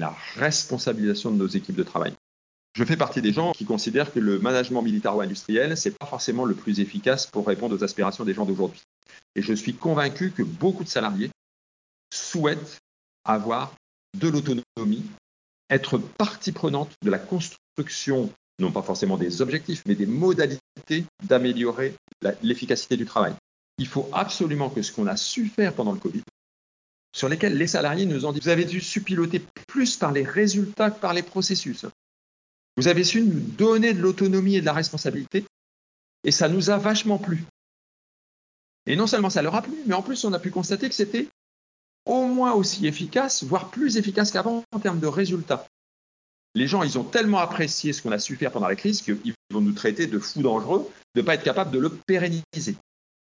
la 0.00 0.16
responsabilisation 0.34 1.30
de 1.30 1.36
nos 1.36 1.46
équipes 1.46 1.76
de 1.76 1.84
travail. 1.84 2.14
Je 2.74 2.84
fais 2.84 2.96
partie 2.96 3.20
des 3.20 3.32
gens 3.32 3.52
qui 3.52 3.64
considèrent 3.64 4.12
que 4.12 4.18
le 4.18 4.38
management 4.38 4.82
militaro-industriel, 4.82 5.76
c'est 5.76 5.96
pas 5.96 6.06
forcément 6.06 6.44
le 6.44 6.54
plus 6.54 6.80
efficace 6.80 7.26
pour 7.26 7.46
répondre 7.46 7.76
aux 7.76 7.84
aspirations 7.84 8.24
des 8.24 8.34
gens 8.34 8.46
d'aujourd'hui. 8.46 8.82
Et 9.34 9.42
je 9.42 9.52
suis 9.52 9.74
convaincu 9.74 10.30
que 10.30 10.42
beaucoup 10.42 10.84
de 10.84 10.88
salariés 10.88 11.30
souhaitent 12.12 12.78
avoir 13.24 13.74
de 14.18 14.28
l'autonomie, 14.28 15.04
être 15.68 15.98
partie 15.98 16.52
prenante 16.52 16.92
de 17.02 17.10
la 17.10 17.18
construction, 17.18 18.32
non 18.58 18.72
pas 18.72 18.82
forcément 18.82 19.16
des 19.16 19.42
objectifs, 19.42 19.82
mais 19.86 19.94
des 19.94 20.06
modalités 20.06 21.04
d'améliorer 21.24 21.94
l'efficacité 22.42 22.96
du 22.96 23.04
travail. 23.04 23.34
Il 23.78 23.86
faut 23.86 24.08
absolument 24.12 24.70
que 24.70 24.82
ce 24.82 24.92
qu'on 24.92 25.06
a 25.06 25.16
su 25.16 25.46
faire 25.46 25.74
pendant 25.74 25.92
le 25.92 25.98
Covid, 25.98 26.22
sur 27.12 27.28
lesquels 27.28 27.56
les 27.56 27.66
salariés 27.66 28.06
nous 28.06 28.24
ont 28.24 28.32
dit, 28.32 28.40
vous 28.40 28.48
avez 28.48 28.64
dû 28.64 28.80
su 28.80 29.02
piloter 29.02 29.40
plus 29.66 29.96
par 29.96 30.12
les 30.12 30.22
résultats 30.22 30.90
que 30.90 31.00
par 31.00 31.12
les 31.12 31.22
processus. 31.22 31.86
Vous 32.76 32.88
avez 32.88 33.04
su 33.04 33.22
nous 33.22 33.40
donner 33.40 33.92
de 33.92 34.00
l'autonomie 34.00 34.56
et 34.56 34.60
de 34.60 34.66
la 34.66 34.72
responsabilité, 34.72 35.44
et 36.24 36.30
ça 36.30 36.48
nous 36.48 36.70
a 36.70 36.78
vachement 36.78 37.18
plu. 37.18 37.44
Et 38.86 38.96
non 38.96 39.06
seulement 39.06 39.30
ça 39.30 39.42
leur 39.42 39.54
a 39.54 39.62
plu, 39.62 39.74
mais 39.86 39.94
en 39.94 40.02
plus 40.02 40.24
on 40.24 40.32
a 40.32 40.38
pu 40.38 40.50
constater 40.50 40.88
que 40.88 40.94
c'était 40.94 41.28
au 42.06 42.26
moins 42.26 42.52
aussi 42.52 42.86
efficace, 42.86 43.44
voire 43.44 43.70
plus 43.70 43.96
efficace 43.96 44.30
qu'avant 44.30 44.64
en 44.72 44.78
termes 44.78 45.00
de 45.00 45.06
résultats. 45.06 45.66
Les 46.54 46.66
gens, 46.66 46.82
ils 46.82 46.98
ont 46.98 47.04
tellement 47.04 47.38
apprécié 47.38 47.92
ce 47.92 48.02
qu'on 48.02 48.10
a 48.10 48.18
su 48.18 48.36
faire 48.36 48.50
pendant 48.50 48.66
la 48.66 48.74
crise 48.74 49.02
qu'ils 49.02 49.34
vont 49.52 49.60
nous 49.60 49.72
traiter 49.72 50.06
de 50.06 50.18
fous 50.18 50.42
dangereux 50.42 50.90
de 51.14 51.20
ne 51.20 51.26
pas 51.26 51.34
être 51.34 51.44
capables 51.44 51.70
de 51.70 51.78
le 51.78 51.90
pérenniser. 51.90 52.76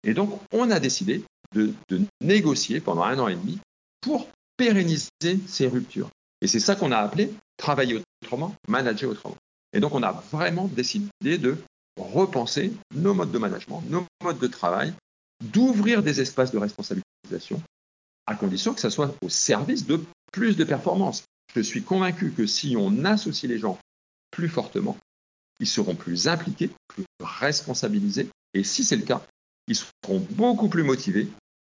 Et 0.05 0.15
donc, 0.15 0.41
on 0.53 0.71
a 0.71 0.79
décidé 0.79 1.25
de 1.53 1.75
négocier 2.21 2.81
pendant 2.81 3.03
un 3.03 3.19
an 3.19 3.29
et 3.29 3.35
demi 3.35 3.59
pour 4.01 4.29
pérenniser 4.57 5.09
ces 5.47 5.67
ruptures. 5.67 6.11
Et 6.41 6.47
c'est 6.47 6.61
ça 6.61 6.77
qu'on 6.77 6.93
a 6.93 6.99
appelé 6.99 7.33
travailler 7.57 8.03
autrement, 8.23 8.55
manager 8.69 9.11
autrement. 9.11 9.37
Et 9.73 9.81
donc, 9.81 9.95
on 9.95 10.03
a 10.03 10.13
vraiment 10.33 10.67
décidé 10.69 11.39
de 11.39 11.57
repenser 11.99 12.73
nos 12.95 13.15
modes 13.15 13.33
de 13.33 13.39
management, 13.39 13.83
nos 13.89 14.07
modes 14.23 14.39
de 14.39 14.47
travail, 14.47 14.95
d'ouvrir 15.43 16.03
des 16.03 16.21
espaces 16.21 16.51
de 16.51 16.59
responsabilisation, 16.59 17.63
à 18.27 18.35
condition 18.35 18.75
que 18.75 18.81
ça 18.81 18.91
soit 18.91 19.15
au 19.23 19.29
service 19.29 19.87
de 19.87 20.01
plus 20.33 20.57
de 20.57 20.65
performance. 20.65 21.25
Je 21.55 21.61
suis 21.61 21.83
convaincu 21.83 22.33
que 22.33 22.47
si 22.47 22.77
on 22.79 23.05
associe 23.05 23.51
les 23.51 23.59
gens 23.59 23.79
plus 24.31 24.49
fortement, 24.49 24.97
ils 25.61 25.67
seront 25.67 25.95
plus 25.95 26.29
impliqués, 26.29 26.71
plus 26.89 27.05
responsabilisés, 27.21 28.29
et 28.55 28.63
si 28.63 28.85
c'est 28.85 28.97
le 28.97 29.03
cas, 29.03 29.23
ils 29.67 29.77
seront 29.77 30.21
beaucoup 30.31 30.69
plus 30.69 30.85
motivés, 30.85 31.29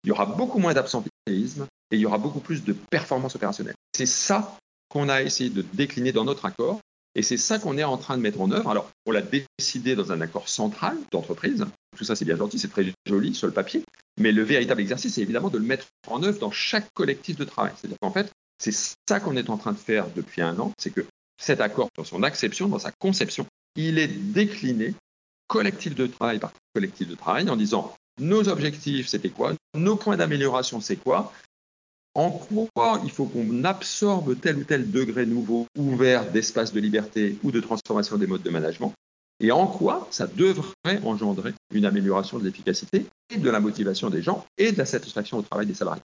il 0.04 0.08
y 0.08 0.10
aura 0.10 0.26
beaucoup 0.26 0.58
moins 0.58 0.74
d'absentéisme 0.74 1.66
et 1.90 1.96
il 1.96 2.00
y 2.00 2.06
aura 2.06 2.18
beaucoup 2.18 2.40
plus 2.40 2.64
de 2.64 2.72
performance 2.72 3.34
opérationnelle. 3.34 3.74
C'est 3.96 4.06
ça 4.06 4.56
qu'on 4.88 5.08
a 5.08 5.22
essayé 5.22 5.50
de 5.50 5.62
décliner 5.74 6.12
dans 6.12 6.24
notre 6.24 6.44
accord 6.46 6.80
et 7.14 7.22
c'est 7.22 7.36
ça 7.36 7.58
qu'on 7.58 7.76
est 7.78 7.84
en 7.84 7.96
train 7.96 8.16
de 8.16 8.22
mettre 8.22 8.40
en 8.40 8.50
œuvre. 8.50 8.70
Alors, 8.70 8.90
on 9.06 9.10
l'a 9.10 9.22
décidé 9.22 9.96
dans 9.96 10.12
un 10.12 10.20
accord 10.20 10.48
central 10.48 10.96
d'entreprise. 11.10 11.66
Tout 11.96 12.04
ça, 12.04 12.14
c'est 12.14 12.24
bien 12.24 12.36
gentil, 12.36 12.58
c'est 12.58 12.68
très 12.68 12.86
joli 13.06 13.34
sur 13.34 13.46
le 13.46 13.52
papier. 13.52 13.84
Mais 14.18 14.32
le 14.32 14.42
véritable 14.42 14.80
exercice, 14.80 15.14
c'est 15.14 15.22
évidemment 15.22 15.48
de 15.48 15.58
le 15.58 15.64
mettre 15.64 15.86
en 16.06 16.22
œuvre 16.22 16.38
dans 16.38 16.50
chaque 16.50 16.86
collectif 16.94 17.36
de 17.36 17.44
travail. 17.44 17.72
C'est-à-dire 17.76 17.98
qu'en 18.00 18.12
fait, 18.12 18.30
c'est 18.58 18.74
ça 19.08 19.18
qu'on 19.18 19.36
est 19.36 19.50
en 19.50 19.56
train 19.56 19.72
de 19.72 19.78
faire 19.78 20.06
depuis 20.14 20.42
un 20.42 20.58
an. 20.58 20.72
C'est 20.78 20.90
que 20.90 21.04
cet 21.40 21.60
accord, 21.60 21.88
dans 21.96 22.04
son 22.04 22.22
acception, 22.22 22.68
dans 22.68 22.78
sa 22.78 22.92
conception, 22.92 23.46
il 23.76 23.98
est 23.98 24.08
décliné 24.08 24.94
collectif 25.48 25.94
de 25.94 26.06
travail 26.06 26.38
par 26.38 26.52
collectif 26.74 27.08
de 27.08 27.14
travail 27.14 27.48
en 27.48 27.56
disant 27.56 27.94
nos 28.20 28.48
objectifs, 28.48 29.08
c'était 29.08 29.30
quoi? 29.30 29.54
Nos 29.74 29.96
points 29.96 30.16
d'amélioration, 30.16 30.80
c'est 30.80 30.96
quoi? 30.96 31.32
En 32.14 32.30
quoi 32.30 33.00
il 33.04 33.10
faut 33.10 33.26
qu'on 33.26 33.64
absorbe 33.64 34.38
tel 34.40 34.58
ou 34.58 34.64
tel 34.64 34.90
degré 34.90 35.26
nouveau 35.26 35.66
ouvert 35.78 36.30
d'espace 36.30 36.72
de 36.72 36.80
liberté 36.80 37.38
ou 37.42 37.50
de 37.50 37.60
transformation 37.60 38.16
des 38.16 38.26
modes 38.26 38.42
de 38.42 38.50
management? 38.50 38.92
Et 39.40 39.52
en 39.52 39.66
quoi 39.66 40.06
ça 40.10 40.26
devrait 40.26 41.00
engendrer 41.04 41.54
une 41.72 41.86
amélioration 41.86 42.38
de 42.38 42.44
l'efficacité 42.44 43.06
et 43.30 43.38
de 43.38 43.50
la 43.50 43.60
motivation 43.60 44.10
des 44.10 44.22
gens 44.22 44.44
et 44.58 44.72
de 44.72 44.78
la 44.78 44.84
satisfaction 44.84 45.38
au 45.38 45.42
travail 45.42 45.66
des 45.66 45.74
salariés? 45.74 46.02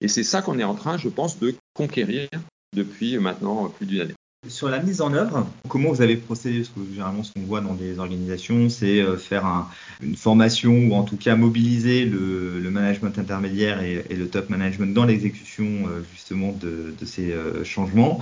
Et 0.00 0.08
c'est 0.08 0.24
ça 0.24 0.42
qu'on 0.42 0.58
est 0.58 0.64
en 0.64 0.74
train, 0.74 0.98
je 0.98 1.08
pense, 1.08 1.38
de 1.38 1.54
conquérir 1.72 2.28
depuis 2.74 3.16
maintenant 3.18 3.68
plus 3.70 3.86
d'une 3.86 4.02
année. 4.02 4.14
Sur 4.48 4.68
la 4.68 4.80
mise 4.80 5.00
en 5.00 5.12
œuvre, 5.14 5.46
comment 5.68 5.90
vous 5.90 6.02
avez 6.02 6.16
procédé 6.16 6.58
Parce 6.58 6.68
que 6.68 6.80
généralement, 6.92 7.22
ce 7.22 7.32
qu'on 7.32 7.42
voit 7.42 7.60
dans 7.60 7.74
des 7.74 7.98
organisations, 7.98 8.68
c'est 8.68 9.00
euh, 9.00 9.16
faire 9.16 9.68
une 10.02 10.16
formation 10.16 10.72
ou 10.72 10.94
en 10.94 11.02
tout 11.02 11.16
cas 11.16 11.34
mobiliser 11.34 12.04
le, 12.04 12.70
management 12.70 13.18
intermédiaire 13.18 13.82
et, 13.82 14.02
le 14.10 14.28
top 14.28 14.50
management 14.50 14.92
dans 14.92 15.04
l'exécution 15.04 15.64
euh, 15.64 16.02
justement 16.12 16.52
de, 16.52 16.94
ces 17.04 17.32
euh, 17.32 17.64
changements. 17.64 18.20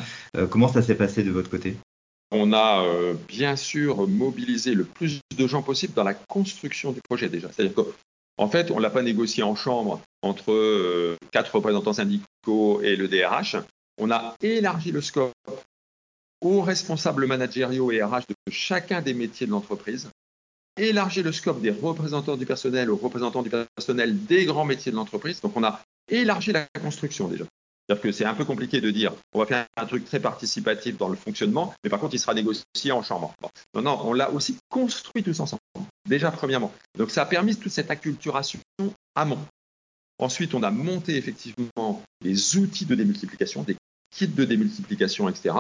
comment 0.51 0.69
ça 0.69 0.83
s'est 0.83 0.95
passé 0.95 1.23
de 1.23 1.31
votre 1.31 1.49
côté? 1.49 1.77
On 2.31 2.53
a 2.53 2.85
bien 3.29 3.57
sûr 3.57 4.09
mobilisé 4.09 4.75
le 4.75 4.85
plus 4.85 5.21
de 5.37 5.47
gens 5.47 5.63
possible 5.63 5.93
dans 5.95 6.05
la 6.05 6.15
construction 6.15 6.93
du 6.93 7.01
projet 7.03 7.29
déjà. 7.29 7.49
C'est-à-dire 7.53 7.75
qu'en 7.75 8.49
fait, 8.49 8.71
on 8.71 8.77
ne 8.77 8.83
l'a 8.83 8.91
pas 8.91 9.03
négocié 9.03 9.43
en 9.43 9.55
chambre 9.55 10.01
entre 10.23 11.17
quatre 11.31 11.55
représentants 11.55 11.93
syndicaux 11.93 12.81
et 12.83 12.97
le 12.97 13.09
DRH. 13.09 13.57
On 13.99 14.11
a 14.11 14.35
élargi 14.43 14.93
le 14.93 15.03
scope 15.03 15.33
aux 16.43 16.61
responsables 16.61 17.27
managériaux 17.27 17.91
et 17.93 18.03
RH 18.03 18.27
de 18.29 18.35
chacun 18.51 19.01
des 19.01 19.15
métiers 19.15 19.47
de 19.47 19.53
l'entreprise, 19.53 20.11
élargir 20.77 21.25
le 21.25 21.33
scope 21.33 21.61
des 21.61 21.71
représentants 21.71 22.37
du 22.37 22.47
personnel 22.47 22.91
aux 22.91 22.97
représentants 22.97 23.43
du 23.43 23.51
personnel 23.51 24.25
des 24.27 24.45
grands 24.45 24.65
métiers 24.65 24.93
de 24.93 24.97
l'entreprise. 24.97 25.41
Donc 25.41 25.57
on 25.57 25.65
a 25.65 25.81
élargi 26.09 26.53
la 26.53 26.67
construction 26.81 27.29
déjà. 27.29 27.45
C'est-à-dire 27.87 28.03
que 28.03 28.13
c'est 28.13 28.25
un 28.25 28.35
peu 28.35 28.45
compliqué 28.45 28.81
de 28.81 28.91
dire 28.91 29.13
on 29.33 29.41
va 29.41 29.47
faire 29.47 29.67
un 29.77 29.87
truc 29.87 30.05
très 30.05 30.21
participatif 30.21 30.97
dans 30.99 31.09
le 31.09 31.17
fonctionnement, 31.17 31.75
mais 31.83 31.91
par 31.91 32.01
contre 32.01 32.15
il 32.15 32.19
sera 32.19 32.35
négocié 32.35 32.93
en 32.93 33.03
chambre. 33.03 33.35
Non, 33.75 33.83
non, 33.83 34.01
on 34.05 34.13
l'a 34.13 34.31
aussi 34.31 34.57
construit 34.69 35.23
tous 35.23 35.39
ensemble, 35.41 35.63
déjà 36.09 36.31
premièrement. 36.31 36.73
Donc 36.97 37.11
ça 37.11 37.23
a 37.23 37.27
permis 37.27 37.57
toute 37.57 37.73
cette 37.73 37.91
acculturation 37.91 38.61
amont. 39.15 39.41
Ensuite, 40.19 40.55
on 40.55 40.63
a 40.63 40.71
monté 40.71 41.17
effectivement 41.17 42.03
les 42.21 42.57
outils 42.57 42.87
de 42.87 42.95
démultiplication, 42.95 43.65
des 43.65 43.77
kits 44.15 44.29
de 44.29 44.45
démultiplication, 44.45 45.29
etc 45.29 45.53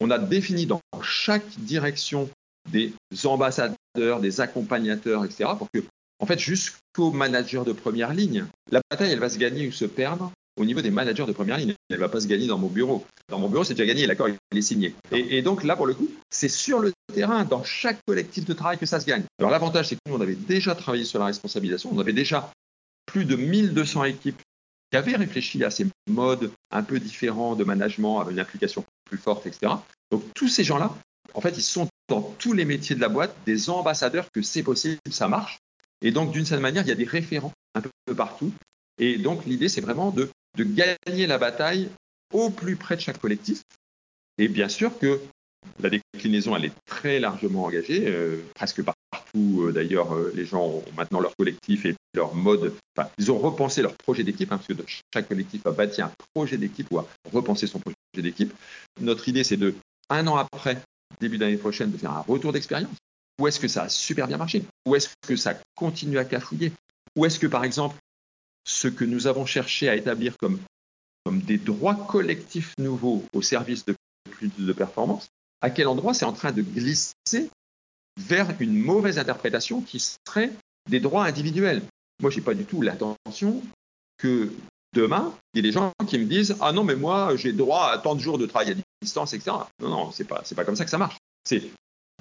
on 0.00 0.10
a 0.10 0.18
défini 0.18 0.66
dans 0.66 0.80
chaque 1.02 1.48
direction 1.58 2.28
des 2.70 2.92
ambassadeurs, 3.24 4.20
des 4.20 4.40
accompagnateurs, 4.40 5.24
etc., 5.24 5.50
pour 5.56 5.68
que, 5.72 5.80
en 6.18 6.26
fait, 6.26 6.38
jusqu'au 6.38 7.10
manager 7.12 7.64
de 7.64 7.72
première 7.72 8.12
ligne, 8.12 8.46
la 8.70 8.80
bataille, 8.90 9.12
elle 9.12 9.20
va 9.20 9.28
se 9.28 9.38
gagner 9.38 9.68
ou 9.68 9.72
se 9.72 9.84
perdre 9.84 10.32
au 10.58 10.64
niveau 10.64 10.80
des 10.80 10.90
managers 10.90 11.26
de 11.26 11.32
première 11.32 11.58
ligne. 11.58 11.74
Elle 11.90 11.96
ne 11.96 12.00
va 12.00 12.08
pas 12.08 12.20
se 12.20 12.26
gagner 12.26 12.46
dans 12.46 12.58
mon 12.58 12.68
bureau. 12.68 13.04
Dans 13.28 13.38
mon 13.38 13.48
bureau, 13.48 13.64
c'est 13.64 13.74
déjà 13.74 13.86
gagné, 13.86 14.06
l'accord, 14.06 14.28
il 14.28 14.58
est 14.58 14.62
signé. 14.62 14.94
Et, 15.12 15.38
et, 15.38 15.42
donc 15.42 15.64
là, 15.64 15.76
pour 15.76 15.86
le 15.86 15.94
coup, 15.94 16.08
c'est 16.30 16.48
sur 16.48 16.80
le 16.80 16.92
terrain, 17.12 17.44
dans 17.44 17.62
chaque 17.62 17.98
collectif 18.06 18.44
de 18.44 18.52
travail 18.54 18.78
que 18.78 18.86
ça 18.86 19.00
se 19.00 19.06
gagne. 19.06 19.24
Alors 19.38 19.50
l'avantage, 19.50 19.88
c'est 19.88 19.96
que 19.96 20.00
nous, 20.08 20.16
on 20.16 20.20
avait 20.20 20.34
déjà 20.34 20.74
travaillé 20.74 21.04
sur 21.04 21.18
la 21.18 21.26
responsabilisation. 21.26 21.90
On 21.92 21.98
avait 21.98 22.12
déjà 22.12 22.50
plus 23.06 23.24
de 23.24 23.36
1200 23.36 24.04
équipes 24.04 24.40
qui 24.96 25.10
avaient 25.10 25.16
réfléchi 25.16 25.62
à 25.62 25.70
ces 25.70 25.86
modes 26.08 26.50
un 26.70 26.82
peu 26.82 26.98
différents 26.98 27.54
de 27.54 27.64
management, 27.64 28.20
avec 28.20 28.32
une 28.32 28.38
application 28.38 28.84
plus 29.04 29.18
forte, 29.18 29.46
etc. 29.46 29.72
Donc 30.10 30.22
tous 30.34 30.48
ces 30.48 30.64
gens-là, 30.64 30.96
en 31.34 31.42
fait, 31.42 31.56
ils 31.58 31.62
sont 31.62 31.86
dans 32.08 32.22
tous 32.22 32.54
les 32.54 32.64
métiers 32.64 32.96
de 32.96 33.00
la 33.00 33.10
boîte 33.10 33.36
des 33.44 33.68
ambassadeurs 33.68 34.26
que 34.32 34.40
c'est 34.40 34.62
possible, 34.62 34.98
ça 35.10 35.28
marche. 35.28 35.58
Et 36.00 36.12
donc, 36.12 36.32
d'une 36.32 36.46
certaine 36.46 36.62
manière, 36.62 36.82
il 36.82 36.88
y 36.88 36.92
a 36.92 36.96
des 36.96 37.04
référents 37.04 37.52
un 37.74 37.82
peu 37.82 38.14
partout. 38.14 38.52
Et 38.98 39.18
donc, 39.18 39.44
l'idée, 39.44 39.68
c'est 39.68 39.82
vraiment 39.82 40.10
de, 40.10 40.30
gagner 40.58 41.26
la 41.26 41.36
bataille 41.36 41.90
au 42.32 42.48
plus 42.48 42.76
près 42.76 42.96
de 42.96 43.02
chaque 43.02 43.18
collectif. 43.18 43.62
Et 44.38 44.48
bien 44.48 44.70
sûr 44.70 44.98
que 44.98 45.20
la 45.80 45.90
déclinaison, 45.90 46.56
elle 46.56 46.66
est 46.66 46.84
très 46.86 47.20
largement 47.20 47.64
engagée, 47.64 48.04
euh, 48.06 48.42
presque 48.54 48.82
partout. 48.82 48.95
Euh, 49.36 49.72
d'ailleurs, 49.72 50.14
euh, 50.14 50.32
les 50.34 50.44
gens 50.44 50.64
ont 50.64 50.84
maintenant 50.96 51.20
leur 51.20 51.36
collectif 51.36 51.84
et 51.84 51.94
leur 52.14 52.34
mode. 52.34 52.74
Enfin, 52.96 53.08
ils 53.18 53.30
ont 53.30 53.38
repensé 53.38 53.82
leur 53.82 53.94
projet 53.94 54.24
d'équipe, 54.24 54.50
hein, 54.52 54.58
parce 54.58 54.66
que 54.66 54.84
chaque 55.12 55.28
collectif 55.28 55.66
a 55.66 55.72
bâti 55.72 56.02
un 56.02 56.10
projet 56.34 56.56
d'équipe 56.56 56.86
ou 56.90 56.98
a 56.98 57.06
repensé 57.32 57.66
son 57.66 57.78
projet 57.78 57.96
d'équipe. 58.16 58.52
Notre 59.00 59.28
idée, 59.28 59.44
c'est 59.44 59.56
de 59.56 59.74
un 60.08 60.26
an 60.26 60.36
après, 60.36 60.80
début 61.20 61.38
d'année 61.38 61.56
prochaine, 61.56 61.90
de 61.90 61.98
faire 61.98 62.12
un 62.12 62.20
retour 62.20 62.52
d'expérience 62.52 62.96
Ou 63.40 63.48
est-ce 63.48 63.60
que 63.60 63.68
ça 63.68 63.84
a 63.84 63.88
super 63.88 64.26
bien 64.28 64.36
marché? 64.36 64.62
Ou 64.86 64.94
est-ce 64.96 65.08
que 65.26 65.36
ça 65.36 65.58
continue 65.74 66.18
à 66.18 66.24
cafouiller? 66.24 66.72
Ou 67.16 67.26
est-ce 67.26 67.38
que, 67.38 67.46
par 67.46 67.64
exemple, 67.64 67.96
ce 68.64 68.88
que 68.88 69.04
nous 69.04 69.26
avons 69.26 69.46
cherché 69.46 69.88
à 69.88 69.96
établir 69.96 70.36
comme, 70.38 70.60
comme 71.24 71.40
des 71.40 71.58
droits 71.58 71.94
collectifs 71.94 72.74
nouveaux 72.78 73.24
au 73.32 73.42
service 73.42 73.84
de 73.84 73.94
plus 74.30 74.50
de 74.58 74.72
performance, 74.72 75.28
à 75.60 75.70
quel 75.70 75.88
endroit 75.88 76.14
c'est 76.14 76.24
en 76.24 76.32
train 76.32 76.52
de 76.52 76.62
glisser 76.62 77.50
vers 78.16 78.48
une 78.60 78.76
mauvaise 78.76 79.18
interprétation 79.18 79.80
qui 79.80 80.00
serait 80.00 80.50
des 80.88 81.00
droits 81.00 81.24
individuels 81.24 81.82
Moi, 82.20 82.30
je 82.30 82.38
n'ai 82.38 82.44
pas 82.44 82.54
du 82.54 82.64
tout 82.64 82.82
l'intention 82.82 83.62
que 84.18 84.52
demain, 84.94 85.34
il 85.52 85.58
y 85.58 85.60
a 85.60 85.62
des 85.62 85.72
gens 85.72 85.92
qui 86.06 86.18
me 86.18 86.24
disent 86.24 86.56
Ah 86.60 86.72
non, 86.72 86.84
mais 86.84 86.96
moi, 86.96 87.36
j'ai 87.36 87.52
droit 87.52 87.90
à 87.90 87.98
tant 87.98 88.14
de 88.14 88.20
jours 88.20 88.38
de 88.38 88.46
travail 88.46 88.72
à 88.72 88.74
distance, 89.02 89.34
etc. 89.34 89.56
Non, 89.80 89.88
non, 89.88 90.10
c'est 90.12 90.24
pas, 90.24 90.42
pas 90.54 90.64
comme 90.64 90.76
ça 90.76 90.84
que 90.84 90.90
ça 90.90 90.98
marche. 90.98 91.16
C'est 91.44 91.62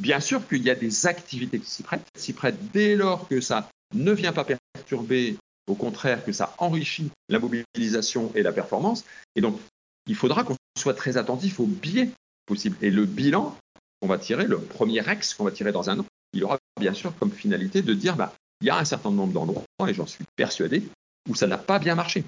bien 0.02 0.20
sûr 0.20 0.46
qu'il 0.48 0.64
y 0.64 0.70
a 0.70 0.76
des 0.76 1.08
activités 1.08 1.60
qui 1.60 1.70
s'y 1.70 1.84
prêtent, 1.84 2.06
s'y 2.16 2.34
prêtent 2.34 2.72
dès 2.74 2.96
lors 2.96 3.28
que 3.28 3.40
ça 3.40 3.70
ne 3.94 4.12
vient 4.12 4.34
pas 4.34 4.46
perturber, 4.46 5.38
au 5.68 5.76
contraire, 5.76 6.24
que 6.26 6.32
ça 6.32 6.54
enrichit 6.58 7.12
la 7.30 7.40
mobilisation 7.40 8.32
et 8.36 8.44
la 8.44 8.52
performance. 8.52 9.06
Et 9.36 9.42
donc, 9.42 9.60
il 10.08 10.16
faudra 10.16 10.44
qu'on 10.44 10.56
soit 10.78 10.94
très 10.94 11.18
attentif 11.18 11.60
aux 11.60 11.66
biais 11.66 12.10
possibles. 12.46 12.78
Et 12.82 12.92
le 12.92 13.06
bilan 13.06 13.58
qu'on 14.06 14.12
va 14.12 14.20
tirer, 14.20 14.46
le 14.46 14.60
premier 14.60 15.02
ex 15.10 15.34
qu'on 15.34 15.46
va 15.46 15.52
tirer 15.52 15.72
dans 15.72 15.90
un 15.90 16.00
an, 16.00 16.06
il 16.34 16.44
aura 16.44 16.60
bien 16.80 16.94
sûr 16.94 17.16
comme 17.18 17.32
finalité 17.32 17.82
de 17.82 17.94
dire 17.96 18.16
bah, 18.16 18.36
il 18.62 18.68
y 18.68 18.70
a 18.70 18.78
un 18.78 18.86
certain 18.86 19.10
nombre 19.10 19.34
d'endroits, 19.34 19.64
et 19.88 19.96
j'en 19.96 20.06
suis 20.06 20.24
persuadé, 20.36 20.84
où 21.28 21.34
ça 21.34 21.48
n'a 21.48 21.58
pas 21.58 21.80
bien 21.80 21.96
marché. 21.96 22.24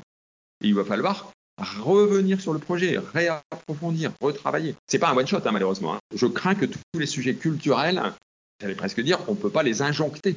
Et 0.63 0.69
il 0.69 0.73
va 0.73 0.83
falloir 0.83 1.31
revenir 1.59 2.41
sur 2.41 2.51
le 2.51 2.59
projet, 2.59 2.97
réapprofondir, 2.97 4.11
retravailler. 4.21 4.75
C'est 4.87 4.97
pas 4.97 5.09
un 5.09 5.15
one 5.15 5.27
shot 5.27 5.37
hein, 5.45 5.51
malheureusement. 5.51 5.93
Hein. 5.93 5.99
Je 6.15 6.25
crains 6.25 6.55
que 6.55 6.65
tous 6.65 6.79
les 6.95 7.05
sujets 7.05 7.35
culturels, 7.35 8.01
j'allais 8.59 8.75
presque 8.75 9.01
dire, 9.01 9.19
on 9.27 9.33
ne 9.33 9.37
peut 9.37 9.51
pas 9.51 9.63
les 9.63 9.83
injoncter. 9.83 10.35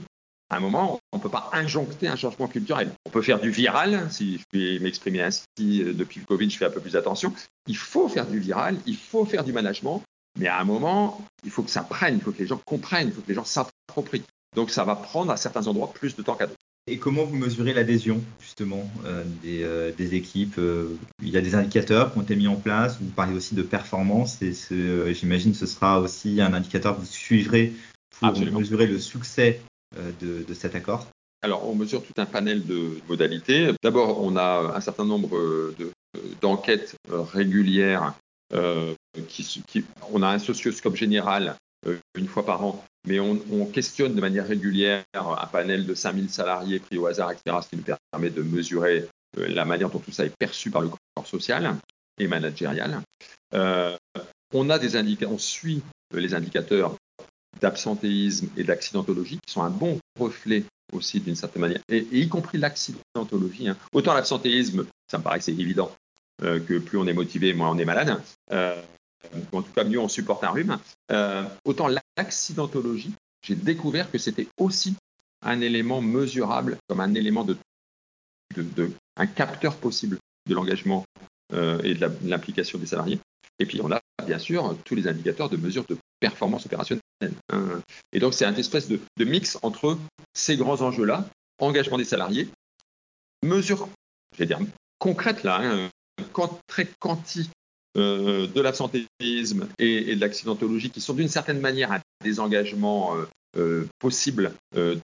À 0.51 0.57
un 0.57 0.61
moment, 0.61 1.01
on 1.13 1.17
ne 1.17 1.23
peut 1.23 1.31
pas 1.31 1.49
injoncter 1.55 2.09
un 2.09 2.17
changement 2.17 2.49
culturel. 2.49 2.93
On 3.07 3.11
peut 3.11 3.23
faire 3.23 3.41
du 3.41 3.51
viral, 3.51 4.09
si 4.11 4.39
je 4.39 4.59
vais 4.59 4.79
m'exprimer 4.79 5.23
ainsi, 5.23 5.47
depuis 5.57 6.21
le 6.21 6.27
Covid, 6.27 6.51
je 6.51 6.59
fais 6.59 6.67
un 6.67 6.71
peu 6.71 6.81
plus 6.81 6.97
attention. 6.97 7.33
Il 7.67 7.77
faut 7.77 8.09
faire 8.09 8.27
du 8.27 8.41
viral, 8.41 8.77
il 8.85 8.97
faut 8.97 9.25
faire 9.25 9.45
du 9.45 9.53
management, 9.53 10.03
mais 10.39 10.47
à 10.47 10.59
un 10.61 10.65
moment, 10.65 11.21
il 11.45 11.51
faut 11.51 11.63
que 11.63 11.71
ça 11.71 11.83
prenne, 11.83 12.17
il 12.17 12.21
faut 12.21 12.33
que 12.33 12.39
les 12.39 12.47
gens 12.47 12.61
comprennent, 12.65 13.09
il 13.09 13.15
faut 13.15 13.23
que 13.23 13.29
les 13.29 13.35
gens 13.35 13.45
s'approprient. 13.45 14.25
Donc 14.57 14.71
ça 14.71 14.85
va 14.85 14.97
prendre 14.97 15.31
à 15.33 15.37
certains 15.37 15.67
endroits 15.67 15.93
plus 15.93 16.17
de 16.17 16.23
temps 16.23 16.35
qu'à 16.35 16.47
d'autres. 16.47 16.59
Et 16.87 16.99
comment 16.99 17.25
vous 17.25 17.37
mesurez 17.37 17.73
l'adhésion 17.73 18.21
justement 18.41 18.91
euh, 19.05 19.23
euh, 19.45 19.93
des, 19.97 20.15
équipes 20.15 20.57
euh, 20.59 20.97
Il 21.23 21.29
y 21.29 21.37
a 21.37 21.41
des 21.41 21.55
indicateurs 21.55 22.13
qui 22.13 22.19
ont 22.19 22.23
été 22.23 22.35
mis 22.35 22.49
en 22.49 22.57
place. 22.57 22.99
Vous 23.01 23.11
parlez 23.11 23.35
aussi 23.35 23.55
de 23.55 23.63
performance 23.63 24.41
et 24.43 24.53
j'imagine 25.15 25.53
que 25.53 25.59
ce 25.59 25.67
sera 25.67 26.01
aussi 26.01 26.41
un 26.41 26.53
indicateur 26.53 26.97
que 26.97 27.01
vous 27.01 27.07
suivrez 27.07 27.73
pour 28.19 28.33
mesurer 28.33 28.87
le 28.87 28.99
succès 28.99 29.61
de, 30.21 30.55
cet 30.55 30.75
accord? 30.75 31.07
Alors 31.43 31.69
on 31.69 31.75
mesure 31.75 32.03
tout 32.03 32.15
un 32.17 32.27
panel 32.27 32.67
de 32.67 32.99
modalités. 33.09 33.73
D'abord, 33.83 34.23
on 34.23 34.37
a 34.37 34.73
un 34.75 34.81
certain 34.81 35.05
nombre 35.05 35.73
d'enquêtes 36.41 36.97
régulières. 37.09 38.15
Qui, 39.29 39.85
on 40.13 40.23
a 40.23 40.29
un 40.29 40.39
socioscope 40.39 40.97
général 40.97 41.57
une 42.17 42.27
fois 42.27 42.45
par 42.45 42.65
an 42.65 42.85
mais 43.07 43.19
on, 43.19 43.67
questionne 43.67 44.15
de 44.15 44.21
manière 44.21 44.47
régulière 44.47 45.05
un 45.15 45.47
panel 45.47 45.87
de 45.87 45.95
5000 45.95 46.31
salariés 46.31 46.81
pris 46.81 46.99
au 46.99 47.07
hasard, 47.07 47.33
etc., 47.33 47.57
ce 47.63 47.69
qui 47.69 47.77
nous 47.77 47.97
permet 48.13 48.31
de 48.31 48.43
mesurer 48.43 49.09
euh, 49.39 49.49
la 49.49 49.65
manière 49.65 49.91
dont 49.91 49.99
tout 49.99 50.13
ça 50.13 50.25
est 50.25 50.37
perçu 50.39 50.71
par 50.71 50.83
le 50.83 50.89
corps 50.89 51.27
social 51.27 51.77
et 52.19 52.29
managérial. 52.29 53.01
Euh, 53.55 53.97
on, 54.53 54.69
a 54.71 54.79
des 54.79 54.97
on 55.27 55.39
suit 55.39 55.83
euh, 56.15 56.21
les 56.21 56.35
indicateurs 56.35 56.97
d'absentéisme 57.61 58.49
et 58.57 58.65
d'accidentologie, 58.65 59.39
qui 59.47 59.53
sont 59.53 59.63
un 59.63 59.71
bon 59.71 59.99
reflet 60.19 60.65
aussi 60.93 61.21
d'une 61.21 61.37
certaine 61.37 61.63
manière, 61.63 61.81
et, 61.89 62.07
y 62.13 62.29
compris 62.29 62.59
l'accidentologie. 62.59 63.69
Hein. 63.69 63.77
Autant 63.93 64.13
l'absentéisme, 64.13 64.87
ça 65.11 65.19
me 65.19 65.23
paraît 65.23 65.41
c'est 65.41 65.53
évident 65.53 65.91
que 66.41 66.79
plus 66.79 66.99
on 66.99 67.07
est 67.07 67.13
motivé, 67.13 67.53
moins 67.55 67.71
on 67.71 67.79
est 67.79 67.85
malade 67.85 68.21
en 69.53 69.63
tout 69.63 69.73
cas 69.73 69.85
mieux 69.85 69.99
on 69.99 70.09
supporte 70.09 70.45
un 70.45 70.51
rhume, 70.51 70.79
euh, 71.13 71.45
autant 71.65 71.89
l'accidentologie, 72.17 73.15
j'ai 73.43 73.55
découvert 73.55 74.11
que 74.11 74.19
c'était 74.19 74.49
aussi 74.59 74.97
un 75.43 75.61
élément 75.61 76.01
mesurable 76.01 76.77
comme 76.89 77.01
un 77.01 77.15
élément 77.15 77.45
de, 77.45 77.57
un 79.17 79.27
capteur 79.27 79.77
possible 79.77 80.19
de 80.49 80.55
l'engagement 80.55 81.05
euh, 81.53 81.81
et 81.83 81.95
de 81.95 82.11
l'implication 82.25 82.79
des 82.79 82.87
salariés. 82.87 83.21
Et 83.59 83.67
puis 83.67 83.81
on 83.83 83.91
a 83.91 84.01
bien 84.27 84.39
sûr 84.39 84.77
tous 84.85 84.95
les 84.95 85.09
indicateurs 85.09 85.49
de 85.49 85.57
mesure 85.57 85.85
de 85.89 85.97
performance 86.19 86.67
opérationnelle. 86.67 87.03
Hein. 87.53 87.81
Et 88.13 88.21
donc 88.21 88.35
c'est 88.35 88.45
un 88.45 88.55
espèce 88.55 88.89
de, 88.89 89.01
mix 89.19 89.59
entre 89.63 89.99
ces 90.35 90.57
grands 90.57 90.81
enjeux-là, 90.81 91.29
engagement 91.59 91.99
des 91.99 92.05
salariés, 92.05 92.49
mesure, 93.43 93.89
je 94.35 94.39
vais 94.39 94.47
dire 94.47 94.59
concrète 94.99 95.45
là, 95.45 95.61
hein, 95.63 95.89
très 96.67 96.89
quanti 96.99 97.51
euh, 97.97 98.47
de 98.47 98.61
l'absentéisme 98.61 99.69
et, 99.81 100.15
de 100.15 100.21
l'accidentologie 100.21 100.91
qui 100.91 101.01
sont 101.01 101.15
d'une 101.15 101.29
certaine 101.29 101.61
manière 101.61 101.99
des 102.23 102.39
engagements 102.39 103.17
euh, 103.17 103.29
euh, 103.57 103.89
possibles, 103.99 104.53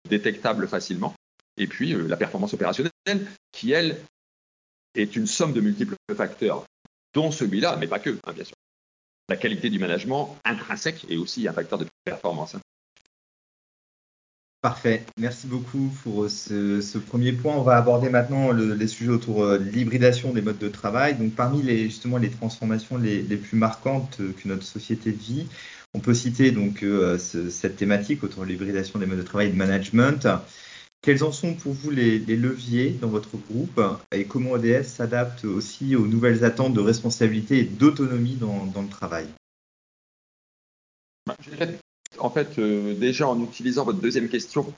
détectables 0.10 0.68
facilement. 0.68 1.14
Et 1.58 1.68
puis 1.68 1.94
la 1.94 2.18
performance 2.18 2.54
opérationnelle 2.54 2.92
qui, 3.54 3.72
elle, 3.72 3.98
est 4.94 5.16
une 5.16 5.26
somme 5.26 5.54
de 5.54 5.62
multiples 5.62 5.96
facteurs, 6.16 6.66
dont 7.14 7.32
celui-là, 7.32 7.78
mais 7.78 7.88
pas 7.88 8.00
que, 8.00 8.18
hein, 8.26 8.34
bien 8.34 8.44
sûr. 8.44 8.56
La 9.30 9.38
qualité 9.38 9.70
du 9.70 9.80
management 9.80 10.38
intrinsèque 10.44 11.06
est 11.10 11.16
aussi 11.16 11.48
un 11.48 11.54
facteur 11.54 11.80
de 11.80 11.88
performance. 12.04 12.56
Hein. 12.56 12.62
Parfait. 14.66 15.06
Merci 15.20 15.46
beaucoup 15.46 15.92
pour 16.02 16.28
ce, 16.28 16.98
premier 16.98 17.34
point. 17.34 17.54
On 17.56 17.62
va 17.62 17.78
aborder 17.78 18.10
maintenant 18.10 18.52
les 18.52 18.88
sujets 18.88 19.12
autour 19.12 19.44
euh, 19.44 19.60
de 19.60 19.64
l'hybridation 19.64 20.34
des 20.34 20.42
modes 20.42 20.58
de 20.58 20.70
travail. 20.70 21.14
Donc, 21.14 21.36
parmi 21.36 21.62
les, 21.62 21.84
justement 21.84 22.18
les 22.18 22.32
transformations 22.32 22.98
les, 22.98 23.22
plus 23.38 23.60
marquantes 23.60 24.18
que 24.18 24.48
notre 24.48 24.64
société 24.64 25.12
vit, 25.12 25.46
on 25.94 26.00
peut 26.00 26.16
citer 26.16 26.50
donc 26.50 26.82
euh, 26.82 27.20
cette 27.20 27.76
thématique 27.76 28.24
autour 28.24 28.42
de 28.42 28.48
l'hybridation 28.48 28.98
des 28.98 29.06
modes 29.06 29.20
de 29.20 29.24
travail 29.24 29.50
et 29.50 29.52
de 29.52 29.56
management. 29.56 30.28
Quels 31.04 31.24
en 31.24 31.32
sont 31.32 31.54
pour 31.54 31.74
vous 31.74 31.92
les, 31.92 32.18
leviers 32.18 32.98
dans 33.00 33.10
votre 33.10 33.38
groupe 33.38 33.80
et 34.12 34.26
comment 34.26 34.58
EDF 34.58 34.88
s'adapte 34.88 35.46
aussi 35.46 35.96
aux 35.96 36.08
nouvelles 36.08 36.44
attentes 36.44 36.74
de 36.74 36.82
responsabilité 36.82 37.60
et 37.60 37.66
d'autonomie 37.66 38.38
dans, 38.38 38.82
le 38.82 38.90
travail? 38.90 39.28
Bah, 41.28 41.36
en 42.20 42.30
fait, 42.30 42.60
euh, 42.60 42.94
déjà 42.94 43.28
en 43.28 43.42
utilisant 43.44 43.84
votre 43.84 44.00
deuxième 44.00 44.30
question, 44.30 44.72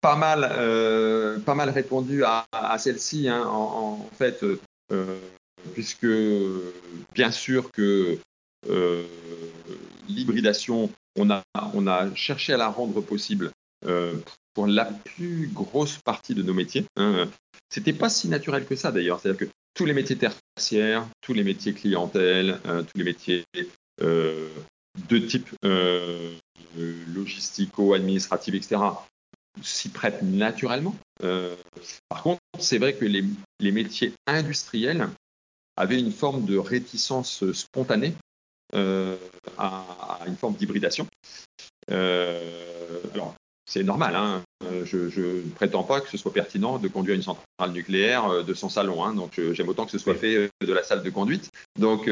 pas 0.00 0.16
mal, 0.16 0.48
euh, 0.52 1.38
pas 1.38 1.54
mal 1.54 1.70
répondu 1.70 2.24
à, 2.24 2.46
celle-ci, 2.78 3.28
hein, 3.28 3.44
en, 3.46 4.08
fait, 4.16 4.44
euh, 4.92 5.18
puisque 5.72 6.06
bien 7.14 7.30
sûr 7.30 7.70
que 7.70 8.18
l'hybridation, 10.08 10.90
on 11.18 11.30
a, 11.30 11.42
on 11.74 11.86
a 11.86 12.14
cherché 12.14 12.52
à 12.52 12.56
la 12.56 12.68
rendre 12.68 13.00
possible 13.00 13.50
pour 14.54 14.66
la 14.66 14.84
plus 14.84 15.50
grosse 15.52 15.98
partie 15.98 16.34
de 16.34 16.42
nos 16.42 16.54
métiers. 16.54 16.84
Hein. 16.96 17.28
C'était 17.70 17.92
pas 17.92 18.08
si 18.08 18.28
naturel 18.28 18.66
que 18.66 18.76
ça 18.76 18.92
d'ailleurs, 18.92 19.20
c'est-à-dire 19.20 19.46
que 19.46 19.52
tous 19.74 19.86
les 19.86 19.94
métiers 19.94 20.16
tertiaires, 20.16 21.06
tous 21.20 21.32
les 21.32 21.44
métiers 21.44 21.72
clientèle, 21.72 22.60
tous 22.64 22.98
les 22.98 23.04
métiers 23.04 23.44
de 24.00 25.18
type 25.18 25.48
logistico-administratif, 26.76 28.54
etc., 28.54 28.80
s'y 29.62 29.88
prêtent 29.88 30.22
naturellement. 30.22 30.96
Euh, 31.22 31.54
par 32.08 32.22
contre, 32.22 32.40
c'est 32.58 32.78
vrai 32.78 32.94
que 32.94 33.04
les, 33.04 33.72
métiers 33.72 34.12
industriels 34.26 35.08
avaient 35.76 35.98
une 35.98 36.12
forme 36.12 36.44
de 36.44 36.56
réticence 36.56 37.50
spontanée 37.52 38.14
euh, 38.74 39.16
à, 39.56 40.20
une 40.26 40.36
forme 40.36 40.54
d'hybridation. 40.54 41.06
alors, 41.88 43.34
c'est 43.66 43.82
normal. 43.82 44.14
Hein. 44.14 44.42
Euh, 44.64 44.84
je, 44.84 45.20
ne 45.20 45.50
prétends 45.50 45.84
pas 45.84 46.00
que 46.00 46.08
ce 46.08 46.16
soit 46.16 46.32
pertinent 46.32 46.78
de 46.78 46.88
conduire 46.88 47.16
une 47.16 47.22
centrale 47.22 47.72
nucléaire 47.72 48.26
euh, 48.26 48.42
de 48.42 48.54
son 48.54 48.68
salon. 48.68 49.04
Hein. 49.04 49.14
Donc, 49.14 49.40
j'aime 49.52 49.68
autant 49.68 49.84
que 49.84 49.90
ce 49.90 49.98
soit 49.98 50.14
fait 50.14 50.36
euh, 50.36 50.48
de 50.60 50.72
la 50.72 50.82
salle 50.82 51.02
de 51.02 51.10
conduite. 51.10 51.50
Donc, 51.78 52.10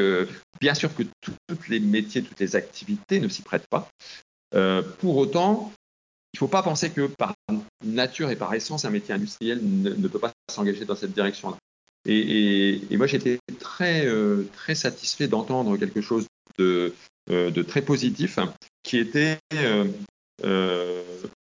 bien 0.59 0.73
sûr 0.73 0.93
que 0.95 1.03
tous 1.27 1.69
les 1.69 1.79
métiers, 1.79 2.23
toutes 2.23 2.39
les 2.39 2.55
activités 2.55 3.19
ne 3.19 3.27
s'y 3.27 3.41
prêtent 3.41 3.67
pas. 3.69 3.89
Pour 4.99 5.17
autant, 5.17 5.71
il 6.33 6.37
ne 6.37 6.39
faut 6.39 6.47
pas 6.47 6.63
penser 6.63 6.89
que 6.89 7.07
par 7.07 7.33
nature 7.83 8.29
et 8.29 8.35
par 8.35 8.53
essence, 8.53 8.85
un 8.85 8.89
métier 8.89 9.13
industriel 9.13 9.59
ne, 9.63 10.07
peut 10.07 10.19
pas 10.19 10.31
s'engager 10.51 10.85
dans 10.85 10.95
cette 10.95 11.13
direction-là. 11.13 11.57
Et, 12.05 12.81
moi, 12.91 13.07
j'étais 13.07 13.39
très, 13.59 14.07
très 14.53 14.75
satisfait 14.75 15.27
d'entendre 15.27 15.77
quelque 15.77 16.01
chose 16.01 16.27
de, 16.57 16.93
de, 17.27 17.61
très 17.61 17.81
positif, 17.81 18.39
qui 18.83 18.97
était 18.97 19.39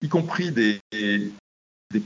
y 0.03 0.09
compris 0.09 0.51
des, 0.51 0.79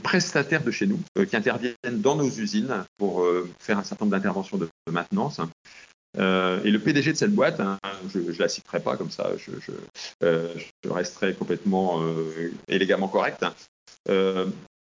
prestataires 0.02 0.62
de 0.62 0.70
chez 0.70 0.86
nous 0.86 1.00
euh, 1.16 1.24
qui 1.24 1.34
interviennent 1.34 1.74
dans 1.84 2.14
nos 2.14 2.28
usines 2.28 2.84
pour 2.98 3.22
euh, 3.22 3.50
faire 3.58 3.78
un 3.78 3.84
certain 3.84 4.04
nombre 4.04 4.16
d'interventions 4.16 4.58
de, 4.58 4.68
maintenance. 4.90 5.40
Euh, 6.16 6.62
et 6.64 6.70
le 6.70 6.78
PDG 6.78 7.12
de 7.12 7.16
cette 7.16 7.34
boîte, 7.34 7.60
hein, 7.60 7.78
je 8.12 8.18
ne 8.18 8.38
la 8.38 8.48
citerai 8.48 8.80
pas 8.80 8.96
comme 8.96 9.10
ça, 9.10 9.32
je, 9.36 9.52
je, 9.60 10.88
resterai 10.88 11.34
complètement 11.34 12.02
élégamment 12.66 13.08
correct. 13.08 13.42
Hein. 13.42 13.54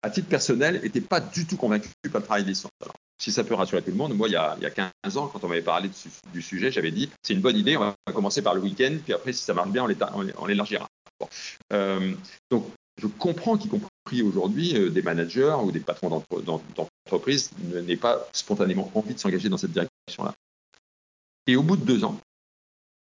à 0.01 0.09
titre 0.09 0.29
personnel, 0.29 0.81
n'était 0.81 1.01
pas 1.01 1.19
du 1.19 1.45
tout 1.45 1.57
convaincu 1.57 1.89
par 2.11 2.21
le 2.21 2.25
travail 2.25 2.45
des 2.45 2.53
Alors, 2.81 2.95
si 3.19 3.31
ça 3.31 3.43
peut 3.43 3.55
rassurer 3.55 3.81
tout 3.81 3.91
le 3.91 3.97
monde, 3.97 4.15
moi, 4.15 4.29
il 4.29 4.33
y 4.33 4.37
a, 4.37 4.55
il 4.57 4.63
y 4.63 4.65
a 4.65 4.69
15 4.69 5.17
ans, 5.17 5.27
quand 5.27 5.43
on 5.43 5.47
m'avait 5.47 5.61
parlé 5.61 5.89
du 6.33 6.41
sujet, 6.41 6.71
j'avais 6.71 6.91
dit 6.91 7.09
c'est 7.23 7.33
une 7.33 7.41
bonne 7.41 7.57
idée, 7.57 7.75
on 7.75 7.81
va 7.81 7.95
commencer 8.13 8.41
par 8.41 8.55
le 8.55 8.61
week-end, 8.61 8.95
puis 9.03 9.13
après, 9.13 9.33
si 9.33 9.43
ça 9.43 9.53
marche 9.53 9.69
bien, 9.69 9.83
on 9.83 10.45
l'élargira. 10.45 10.87
donc, 12.49 12.65
je 12.97 13.07
comprends 13.07 13.57
qu'y 13.57 13.69
compris 13.69 14.21
aujourd'hui 14.21 14.75
euh, 14.75 14.89
des 14.89 15.01
managers 15.01 15.57
ou 15.63 15.71
des 15.71 15.79
patrons 15.79 16.23
d'entreprise 16.31 17.51
n'ait 17.61 17.95
pas 17.95 18.27
spontanément 18.33 18.91
envie 18.95 19.13
de 19.13 19.19
s'engager 19.19 19.49
dans 19.49 19.57
cette 19.57 19.71
direction-là. 19.71 20.33
Et 21.47 21.55
au 21.55 21.63
bout 21.63 21.77
de 21.77 21.85
deux 21.85 22.03
ans, 22.03 22.19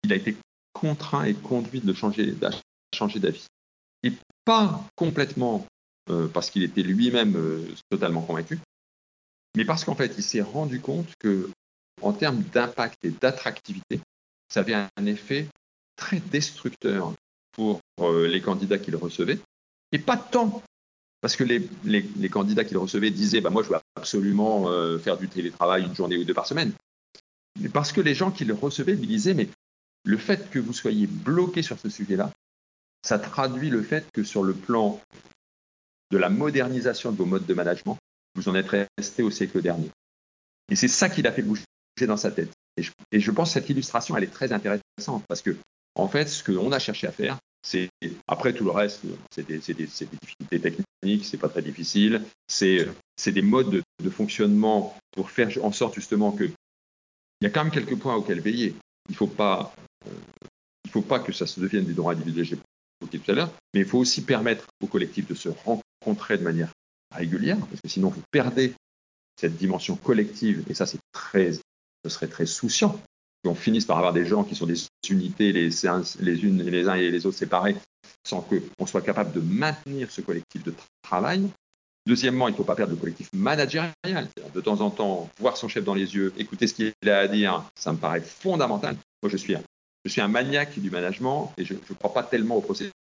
il 0.04 0.14
a 0.14 0.18
été 0.18 0.36
contraint 0.74 1.24
et 1.24 1.34
conduit 1.34 1.80
de 1.80 1.94
changer, 1.94 2.36
changer 2.94 3.20
d'avis. 3.20 3.48
Et 4.04 4.12
pas 4.44 4.84
complètement 4.96 5.66
euh, 6.12 6.28
parce 6.28 6.52
qu'il 6.52 6.62
était 6.64 6.84
lui-même 6.84 7.36
euh, 7.36 7.68
totalement 7.90 8.22
convaincu, 8.22 8.60
mais 9.58 9.66
parce 9.66 9.84
qu'en 9.84 9.96
fait, 9.96 10.14
il 10.18 10.24
s'est 10.24 10.42
rendu 10.42 10.80
compte 10.80 11.08
que, 11.20 11.50
en 12.02 12.14
termes 12.14 12.44
d'impact 12.54 12.98
et 13.04 13.10
d'attractivité, 13.10 14.02
ça 14.50 14.60
avait 14.60 14.76
un 14.76 15.06
effet 15.06 15.48
très 15.96 16.20
destructeur 16.20 17.14
pour 17.54 17.80
euh, 18.02 18.28
les 18.28 18.42
candidats 18.42 18.78
qu'il 18.78 18.96
recevait, 18.96 19.40
et 19.92 19.98
pas 19.98 20.18
tant 20.18 20.62
parce 21.22 21.38
que 21.38 21.44
les, 21.44 22.30
candidats 22.30 22.66
qu'il 22.66 22.78
recevait 22.78 23.10
disaient 23.10 23.42
bah, 23.42 23.50
Moi, 23.50 23.64
je 23.64 23.70
veux 23.70 23.80
absolument 23.96 24.68
faire 25.00 25.18
du 25.18 25.28
télétravail 25.28 25.84
une 25.84 25.96
journée 25.96 26.18
ou 26.18 26.24
deux 26.24 26.36
par 26.36 26.46
semaine. 26.46 26.72
Parce 27.74 27.92
que 27.92 28.02
les 28.02 28.14
gens 28.14 28.32
qui 28.32 28.46
le 28.46 28.54
recevaient 28.54 28.96
lui 28.96 29.08
disaient 29.08 29.34
Mais 29.34 29.50
le 30.04 30.18
fait 30.18 30.50
que 30.50 30.60
vous 30.60 30.74
soyez 30.74 31.08
bloqué 31.08 31.62
sur 31.62 31.80
ce 31.80 31.90
sujet-là, 31.90 32.32
ça 33.02 33.20
traduit 33.20 33.70
le 33.70 33.82
fait 33.82 34.06
que 34.14 34.24
sur 34.24 34.44
le 34.44 34.54
plan 34.54 35.00
de 36.12 36.18
la 36.18 36.30
modernisation 36.30 37.12
de 37.12 37.18
vos 37.18 37.26
modes 37.26 37.46
de 37.46 37.54
management, 37.54 37.98
vous 38.36 38.50
en 38.50 38.56
êtes 38.56 38.70
resté 38.98 39.24
au 39.24 39.32
siècle 39.32 39.62
dernier. 39.62 39.90
Et 40.70 40.76
c'est 40.76 40.88
ça 40.88 41.10
qui 41.10 41.22
l'a 41.22 41.32
fait 41.32 41.42
bouger 41.42 41.64
dans 42.02 42.18
sa 42.18 42.32
tête. 42.32 42.52
Et 43.12 43.20
je, 43.20 43.32
pense 43.32 43.50
que 43.50 43.54
cette 43.54 43.70
illustration, 43.70 44.18
elle 44.18 44.26
est 44.26 44.34
très 44.34 44.52
intéressante 44.52 45.24
parce 45.28 45.42
que, 45.42 45.56
en 45.96 46.08
fait, 46.08 46.28
ce 46.28 46.44
qu'on 46.44 46.72
a 46.72 46.80
cherché 46.80 47.08
à 47.08 47.12
faire, 47.12 47.38
c'est, 47.62 47.90
après 48.28 48.54
tout 48.54 48.66
le 48.66 48.72
reste, 48.72 49.02
c'est 49.32 49.48
des, 49.48 49.58
difficultés 49.60 50.60
techniques, 50.60 51.26
c'est 51.26 51.38
pas 51.38 51.50
très 51.50 51.62
difficile, 51.62 52.22
c'est, 52.48 52.88
des 53.26 53.42
modes 53.42 53.82
de, 54.04 54.10
fonctionnement 54.10 54.96
pour 55.12 55.32
faire 55.32 55.50
en 55.64 55.72
sorte 55.72 55.96
justement 55.96 56.32
que 56.32 56.50
il 57.42 57.46
y 57.46 57.48
a 57.48 57.50
quand 57.50 57.64
même 57.64 57.74
quelques 57.74 57.98
points 57.98 58.16
auxquels 58.16 58.42
veiller. 58.42 58.76
Il 59.10 59.12
ne 59.12 59.18
faut 59.18 59.28
pas, 59.28 59.74
euh, 60.08 60.12
faut 60.90 61.02
pas 61.02 61.20
que 61.20 61.32
ça 61.32 61.48
se 61.48 61.60
devienne 61.60 61.86
des 61.86 61.94
droits 61.94 62.14
individuels 62.14 62.60
tout 63.12 63.32
à 63.32 63.34
l'heure, 63.34 63.52
mais 63.74 63.82
il 63.82 63.86
faut 63.86 64.00
aussi 64.00 64.22
permettre 64.22 64.66
au 64.82 64.88
collectif 64.88 65.28
de 65.28 65.36
se 65.36 65.50
rencontrer 65.50 66.38
de 66.38 66.44
manière 66.44 66.72
régulière, 67.14 67.58
parce 67.58 67.82
que 67.82 67.88
sinon 67.88 68.10
vous 68.10 68.22
perdez 68.32 68.74
cette 69.40 69.58
dimension 69.58 69.96
collective, 69.96 70.64
et 70.70 70.74
ça 70.74 70.86
c'est 70.86 71.00
très, 71.12 71.52
ce 71.52 72.10
serait 72.10 72.28
très 72.28 72.46
souciant 72.46 73.00
qu'on 73.44 73.56
finisse 73.56 73.86
par 73.86 73.98
avoir 73.98 74.14
des 74.14 74.26
gens 74.26 74.44
qui 74.44 74.56
sont 74.56 74.66
des 74.66 74.88
unités 75.10 75.52
les 75.52 75.86
unes 76.44 76.62
et 76.62 76.72
les 76.72 76.88
uns 76.88 76.96
et 76.96 77.12
les 77.12 77.26
autres 77.26 77.38
séparés, 77.38 77.76
sans 78.26 78.42
qu'on 78.42 78.86
soit 78.86 79.02
capable 79.02 79.34
de 79.34 79.42
maintenir 79.42 80.10
ce 80.12 80.22
collectif 80.22 80.64
de 80.64 80.74
travail. 81.04 81.48
Deuxièmement, 82.08 82.48
il 82.48 82.52
ne 82.52 82.56
faut 82.58 82.64
pas 82.64 82.76
perdre 82.76 82.94
le 82.94 83.00
collectif 83.00 83.30
managérial. 83.34 83.94
De 84.54 84.62
temps 84.62 84.82
en 84.82 84.92
temps, 84.92 85.30
voir 85.40 85.58
son 85.58 85.68
chef 85.68 85.84
dans 85.84 85.96
les 85.96 86.16
yeux, 86.16 86.34
écouter 86.38 86.68
ce 86.68 86.74
qu'il 86.76 86.94
a 87.10 87.20
à 87.20 87.28
dire, 87.28 87.64
ça 87.76 87.92
me 87.94 87.98
paraît 87.98 88.22
fondamental. 88.22 88.96
Moi, 89.24 89.30
je 89.32 89.38
suis 89.38 90.22
un 90.22 90.28
maniaque 90.28 90.78
du 90.78 90.92
management 90.92 91.52
et 91.58 91.66
je 91.66 91.74
ne 91.74 91.96
crois 91.98 92.14
pas 92.14 92.24
tellement 92.24 92.58
au 92.58 92.62
processus. 92.62 92.94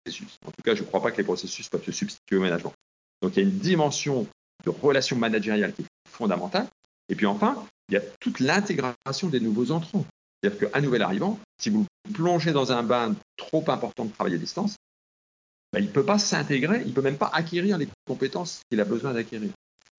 En 0.43 0.51
tout 0.51 0.63
cas, 0.63 0.73
je 0.73 0.81
ne 0.81 0.87
crois 0.87 1.03
pas 1.03 1.11
que 1.11 1.17
les 1.17 1.23
processus 1.23 1.69
peuvent 1.69 1.85
se 1.85 1.91
substituer 1.91 2.37
au 2.37 2.41
management. 2.41 2.73
Donc, 3.21 3.35
il 3.35 3.43
y 3.43 3.45
a 3.45 3.47
une 3.47 3.59
dimension 3.59 4.27
de 4.63 4.69
relation 4.71 5.15
managériale 5.17 5.73
qui 5.73 5.83
est 5.83 6.09
fondamentale. 6.09 6.67
Et 7.09 7.15
puis 7.15 7.27
enfin, 7.27 7.63
il 7.89 7.93
y 7.93 7.97
a 7.97 8.01
toute 8.19 8.39
l'intégration 8.39 9.27
des 9.29 9.39
nouveaux 9.39 9.69
entrants. 9.69 10.05
C'est-à-dire 10.41 10.71
qu'un 10.71 10.81
nouvel 10.81 11.03
arrivant, 11.03 11.39
si 11.59 11.69
vous 11.69 11.85
plongez 12.13 12.51
dans 12.51 12.71
un 12.71 12.81
bain 12.81 13.15
trop 13.37 13.63
important 13.67 14.05
de 14.05 14.11
travail 14.11 14.33
à 14.33 14.37
distance, 14.37 14.75
ben, 15.75 15.81
il 15.81 15.87
ne 15.87 15.91
peut 15.91 16.05
pas 16.05 16.17
s'intégrer, 16.17 16.83
il 16.83 16.91
ne 16.91 16.93
peut 16.93 17.01
même 17.01 17.17
pas 17.17 17.29
acquérir 17.33 17.77
les 17.77 17.89
compétences 18.07 18.61
qu'il 18.69 18.79
a 18.79 18.85
besoin 18.85 19.13
d'acquérir. 19.13 19.49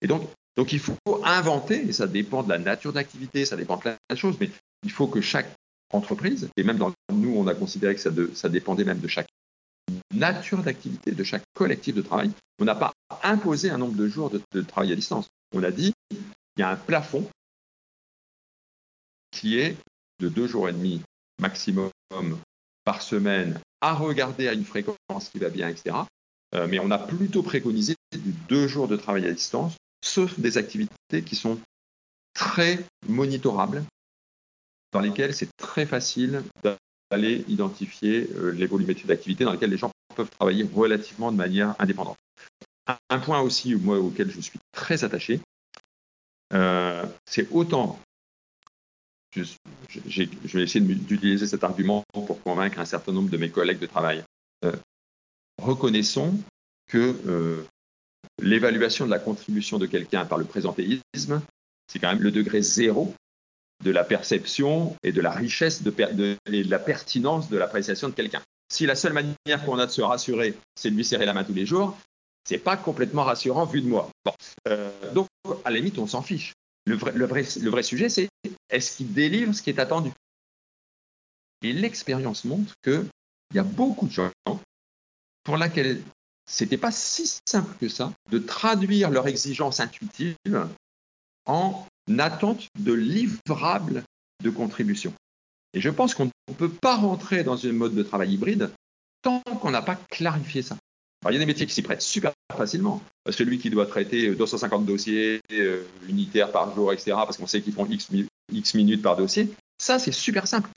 Et 0.01 0.07
donc, 0.07 0.27
donc, 0.55 0.73
il 0.73 0.79
faut 0.79 0.97
inventer, 1.23 1.87
et 1.87 1.93
ça 1.93 2.07
dépend 2.07 2.41
de 2.41 2.49
la 2.49 2.57
nature 2.57 2.93
d'activité, 2.93 3.45
ça 3.45 3.55
dépend 3.55 3.75
de 3.75 3.81
plein 3.81 3.95
de 4.09 4.15
choses, 4.15 4.37
mais 4.39 4.49
il 4.81 4.91
faut 4.91 5.05
que 5.05 5.21
chaque 5.21 5.53
entreprise, 5.93 6.49
et 6.57 6.63
même 6.63 6.79
dans 6.79 6.91
nous, 7.13 7.35
on 7.37 7.45
a 7.45 7.53
considéré 7.53 7.93
que 7.93 8.01
ça, 8.01 8.49
dépendait 8.49 8.85
même 8.85 8.97
de 8.97 9.07
chaque 9.07 9.27
nature 10.15 10.63
d'activité, 10.63 11.11
de 11.11 11.23
chaque 11.23 11.43
collectif 11.53 11.93
de 11.93 12.01
travail. 12.01 12.31
On 12.57 12.65
n'a 12.65 12.73
pas 12.73 12.91
imposé 13.21 13.69
un 13.69 13.77
nombre 13.77 13.95
de 13.95 14.07
jours 14.07 14.31
de, 14.31 14.61
travail 14.63 14.93
à 14.93 14.95
distance. 14.95 15.27
On 15.53 15.61
a 15.61 15.69
dit, 15.69 15.93
il 16.09 16.59
y 16.59 16.63
a 16.63 16.71
un 16.71 16.75
plafond 16.75 17.29
qui 19.29 19.59
est 19.59 19.77
de 20.19 20.27
deux 20.27 20.47
jours 20.47 20.69
et 20.69 20.73
demi 20.73 21.03
maximum 21.39 21.91
par 22.83 23.03
semaine 23.03 23.59
à 23.81 23.93
regarder 23.93 24.47
à 24.47 24.53
une 24.53 24.65
fréquence 24.65 25.29
qui 25.31 25.39
va 25.39 25.49
bien, 25.49 25.69
etc. 25.69 25.95
Euh, 26.55 26.67
mais 26.67 26.79
on 26.79 26.91
a 26.91 26.97
plutôt 26.97 27.43
préconisé 27.43 27.95
du 28.11 28.31
deux 28.47 28.67
jours 28.67 28.87
de 28.87 28.95
travail 28.95 29.25
à 29.27 29.31
distance, 29.31 29.75
sauf 30.01 30.39
des 30.39 30.57
activités 30.57 31.23
qui 31.25 31.35
sont 31.35 31.59
très 32.33 32.79
monitorables 33.07 33.83
dans 34.93 35.01
lesquels 35.01 35.33
c'est 35.33 35.49
très 35.57 35.85
facile 35.85 36.43
d'aller 36.63 37.43
identifier 37.47 38.29
euh, 38.35 38.51
les 38.51 38.67
volumétries 38.67 39.07
d'activité 39.07 39.43
dans 39.43 39.51
lesquelles 39.51 39.71
les 39.71 39.77
gens 39.77 39.91
peuvent 40.15 40.29
travailler 40.29 40.67
relativement 40.73 41.31
de 41.31 41.37
manière 41.37 41.75
indépendante. 41.79 42.17
Un, 43.09 43.19
point 43.19 43.41
aussi, 43.41 43.75
auquel 43.75 44.31
je 44.31 44.39
suis 44.39 44.59
très 44.71 45.03
attaché, 45.03 45.41
euh, 46.53 47.05
c'est 47.25 47.51
autant, 47.51 47.99
je, 49.31 49.43
vais 50.53 50.63
essayer 50.63 50.79
d'utiliser 50.79 51.47
cet 51.47 51.63
argument 51.63 52.03
pour 52.13 52.41
convaincre 52.41 52.79
un 52.79 52.85
certain 52.85 53.11
nombre 53.11 53.29
de 53.29 53.37
mes 53.37 53.49
collègues 53.49 53.79
de 53.79 53.85
travail. 53.85 54.23
Euh, 54.65 54.75
reconnaissons 55.61 56.33
que 56.87 57.65
l'évaluation 58.41 59.05
de 59.05 59.11
la 59.11 59.19
contribution 59.19 59.77
de 59.77 59.85
quelqu'un 59.85 60.25
par 60.25 60.37
le 60.37 60.45
présentéisme, 60.45 61.41
c'est 61.87 61.99
quand 61.99 62.09
même 62.09 62.21
le 62.21 62.31
degré 62.31 62.61
zéro 62.61 63.13
de 63.83 63.91
la 63.91 64.03
perception 64.03 64.95
et 65.03 65.11
de 65.11 65.21
la 65.21 65.31
richesse 65.31 65.83
de, 65.83 65.93
et 66.51 66.63
de 66.63 66.69
la 66.69 66.79
pertinence 66.79 67.49
de 67.49 67.57
l'appréciation 67.57 68.09
de 68.09 68.13
quelqu'un. 68.13 68.41
Si 68.69 68.85
la 68.85 68.95
seule 68.95 69.13
manière 69.13 69.65
qu'on 69.65 69.79
a 69.79 69.85
de 69.85 69.91
se 69.91 70.01
rassurer, 70.01 70.55
c'est 70.75 70.89
de 70.89 70.95
lui 70.95 71.05
serrer 71.05 71.25
la 71.25 71.33
main 71.33 71.43
tous 71.43 71.53
les 71.53 71.65
jours, 71.65 71.97
c'est 72.43 72.57
pas 72.57 72.77
complètement 72.77 73.23
rassurant 73.23 73.65
vu 73.65 73.81
de 73.81 73.87
moi. 73.87 74.09
Euh, 74.67 74.89
donc, 75.13 75.27
à 75.63 75.69
la 75.69 75.77
limite, 75.77 75.97
on 75.99 76.07
s'en 76.07 76.21
fiche. 76.21 76.53
Le 76.87 77.25
vrai, 77.25 77.83
sujet, 77.83 78.07
c'est 78.07 78.29
est-ce 78.69 78.95
qu'il 78.95 79.13
délivre 79.13 79.53
ce 79.53 79.61
qui 79.61 79.69
est 79.69 79.79
attendu? 79.79 80.11
Et 81.61 81.73
l'expérience 81.73 82.45
montre 82.45 82.73
qu'il 82.81 83.09
y 83.53 83.59
a 83.59 83.63
beaucoup 83.63 84.07
de 84.07 84.11
gens 84.13 84.31
pour 85.43 85.57
lesquels 85.57 86.01
c'était 86.45 86.77
pas 86.77 86.91
si 86.91 87.39
simple 87.45 87.75
que 87.79 87.89
ça 87.89 88.13
de 88.31 88.39
traduire 88.39 89.09
leur 89.09 89.27
exigence 89.27 89.81
intuitive 89.81 90.69
en 91.45 91.85
attente 92.19 92.67
de 92.79 92.93
livrables 92.93 94.03
de 94.41 94.49
contribution. 94.49 95.13
Et 95.73 95.81
je 95.81 95.89
pense 95.89 96.15
qu'on 96.15 96.31
ne 96.47 96.53
peut 96.53 96.71
pas 96.71 96.95
rentrer 96.95 97.43
dans 97.43 97.65
un 97.65 97.73
mode 97.73 97.95
de 97.95 98.03
travail 98.03 98.33
hybride 98.33 98.71
tant 99.21 99.41
qu'on 99.41 99.71
n'a 99.71 99.81
pas 99.81 99.97
clarifié 100.09 100.61
ça. 100.61 100.77
Alors, 101.23 101.31
il 101.31 101.35
y 101.35 101.37
a 101.37 101.39
des 101.39 101.45
métiers 101.45 101.65
qui 101.65 101.73
s'y 101.73 101.81
prêtent 101.81 102.01
super 102.01 102.31
facilement. 102.55 103.01
Celui 103.29 103.59
qui 103.59 103.69
doit 103.69 103.85
traiter 103.85 104.33
250 104.35 104.85
dossiers 104.85 105.41
euh, 105.51 105.83
unitaires 106.07 106.51
par 106.51 106.73
jour, 106.75 106.93
etc., 106.93 107.11
parce 107.13 107.37
qu'on 107.37 107.47
sait 107.47 107.61
qu'ils 107.61 107.73
font 107.73 107.87
X, 107.87 108.73
minutes 108.73 109.01
par 109.01 109.17
dossier, 109.17 109.51
ça, 109.79 109.99
c'est 109.99 110.11
super 110.11 110.47
simple. 110.47 110.69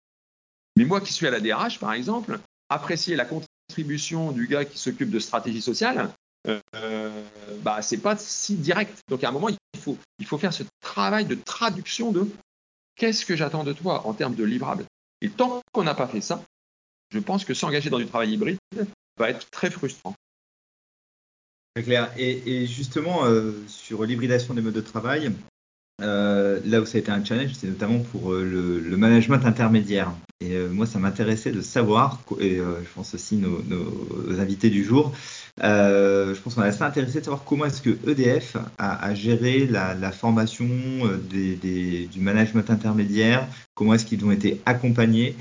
Mais 0.77 0.85
moi 0.85 1.01
qui 1.01 1.13
suis 1.13 1.27
à 1.27 1.31
la 1.31 1.41
DRH, 1.41 1.79
par 1.79 1.93
exemple, 1.93 2.41
apprécier 2.69 3.17
la 3.17 3.27
contribution 3.27 4.33
du 4.33 4.47
gars 4.47 4.65
qui 4.65 4.79
s'occupe 4.79 5.11
de 5.11 5.19
stratégie 5.19 5.61
sociale, 5.61 6.11
euh, 6.47 7.11
bah, 7.63 7.81
pas 8.03 8.17
si 8.17 8.55
direct. 8.55 8.99
Donc 9.09 9.25
à 9.25 9.29
un 9.29 9.33
moment, 9.33 9.49
il 9.49 9.81
faut, 9.81 9.99
il 10.19 10.27
faut 10.27 10.39
faire 10.39 10.53
ce 10.53 10.63
travail 10.81 11.27
de 11.27 11.35
traduction 11.35 12.13
de 12.13 12.27
qu'est-ce 12.97 13.27
que 13.27 13.37
j'attends 13.37 13.65
de 13.65 13.73
toi 13.73 14.07
en 14.07 14.15
termes 14.15 14.35
de 14.35 14.45
livrables. 14.45 14.85
Et 15.21 15.29
tant 15.29 15.61
qu'on 15.73 15.85
n'a 15.85 15.95
pas 15.95 16.09
fait 16.09 16.21
ça, 16.21 16.43
je 17.11 17.19
pense 17.19 17.45
que 17.45 17.55
s'engager 17.55 17.91
dans 17.91 17.99
du 17.99 18.07
travail 18.07 18.33
hybride 18.33 18.59
va 19.19 19.31
être 19.31 19.51
très 19.51 19.71
frustrant. 19.71 20.15
Très 21.75 21.85
clair. 21.85 22.13
Et, 22.19 22.67
justement, 22.67 23.25
euh, 23.25 23.53
sur 23.69 24.05
l'hybridation 24.05 24.55
des 24.55 24.61
modes 24.61 24.75
de 24.75 24.81
travail, 24.81 25.33
euh, 26.03 26.61
là 26.65 26.81
où 26.81 26.87
ça 26.87 26.99
a 26.99 27.01
été 27.01 27.11
un 27.11 27.25
challenge, 27.25 27.53
c'est 27.55 27.69
notamment 27.69 28.01
pour 28.01 28.33
euh, 28.33 28.45
le, 28.45 28.97
management 28.97 29.45
intermédiaire. 29.45 30.13
Et 30.41 30.57
euh, 30.57 30.69
moi, 30.69 30.87
ça 30.87 30.99
m'intéressait 30.99 31.53
de 31.53 31.61
savoir, 31.61 32.21
et 32.41 32.57
je 32.57 32.95
pense 32.95 33.15
aussi 33.15 33.37
nos, 33.37 33.63
nos 33.63 34.41
invités 34.41 34.71
du 34.71 34.83
jour, 34.85 35.13
je 35.63 36.41
pense 36.41 36.55
qu'on 36.55 36.63
est 36.63 36.69
assez 36.69 36.83
intéressé 36.83 37.21
de 37.21 37.25
savoir 37.25 37.45
comment 37.45 37.67
est-ce 37.67 37.83
que 37.83 37.97
EDF 38.09 38.57
a, 38.79 39.15
géré 39.15 39.67
la, 39.67 40.13
formation 40.13 40.67
des, 41.31 42.09
du 42.11 42.21
management 42.21 42.71
intermédiaire, 42.71 43.47
comment 43.75 43.95
est-ce 43.95 44.07
qu'ils 44.07 44.25
ont 44.25 44.31
été 44.31 44.61
accompagnés 44.67 45.37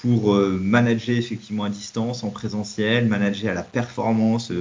pour 0.00 0.34
manager 0.34 1.16
effectivement 1.16 1.64
à 1.64 1.70
distance, 1.70 2.22
en 2.24 2.30
présentiel, 2.30 3.06
manager 3.06 3.50
à 3.50 3.54
la 3.54 3.62
performance 3.62 4.52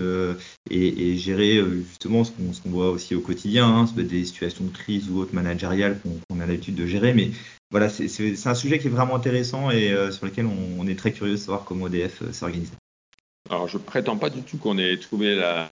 et, 0.69 1.11
et, 1.11 1.17
gérer 1.17 1.61
justement 1.87 2.23
ce 2.23 2.31
qu'on 2.31 2.69
voit 2.69 2.91
aussi 2.91 3.15
au 3.15 3.21
quotidien, 3.21 3.67
hein, 3.67 3.85
des 3.95 4.25
situations 4.25 4.65
de 4.65 4.71
crise 4.71 5.09
ou 5.09 5.19
autres 5.19 5.35
managériales 5.35 5.99
qu'on 6.29 6.39
a 6.39 6.45
l'habitude 6.45 6.75
de 6.75 6.85
gérer. 6.85 7.13
Mais 7.13 7.31
voilà, 7.69 7.89
c'est 7.89 8.47
un 8.47 8.55
sujet 8.55 8.79
qui 8.79 8.87
est 8.87 8.91
vraiment 8.91 9.15
intéressant 9.15 9.69
et 9.71 9.91
euh, 9.91 10.11
sur 10.11 10.25
lequel 10.25 10.45
on, 10.45 10.87
est 10.87 10.97
très 10.97 11.11
curieux 11.11 11.33
de 11.33 11.37
savoir 11.37 11.65
comment 11.65 11.87
EDF 11.87 12.21
euh, 12.21 12.31
s'organise. 12.31 12.71
Alors, 13.49 13.67
je 13.67 13.77
prétends 13.77 14.17
pas 14.17 14.29
du 14.29 14.41
tout 14.41 14.57
qu'on 14.57 14.77
ait 14.77 14.97
trouvé 14.97 15.35
la, 15.35 15.71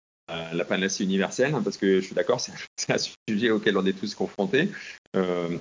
panacée 0.65 1.03
universelle, 1.03 1.53
hein, 1.53 1.61
parce 1.63 1.77
que 1.77 1.99
je 1.99 2.05
suis 2.05 2.15
d'accord, 2.15 2.39
c'est 2.77 2.93
un 2.93 2.97
sujet 3.29 3.49
auquel 3.49 3.77
on 3.77 3.85
est 3.85 3.93
tous 3.93 4.15
confrontés. 4.15 4.69
Euh, 5.15 5.57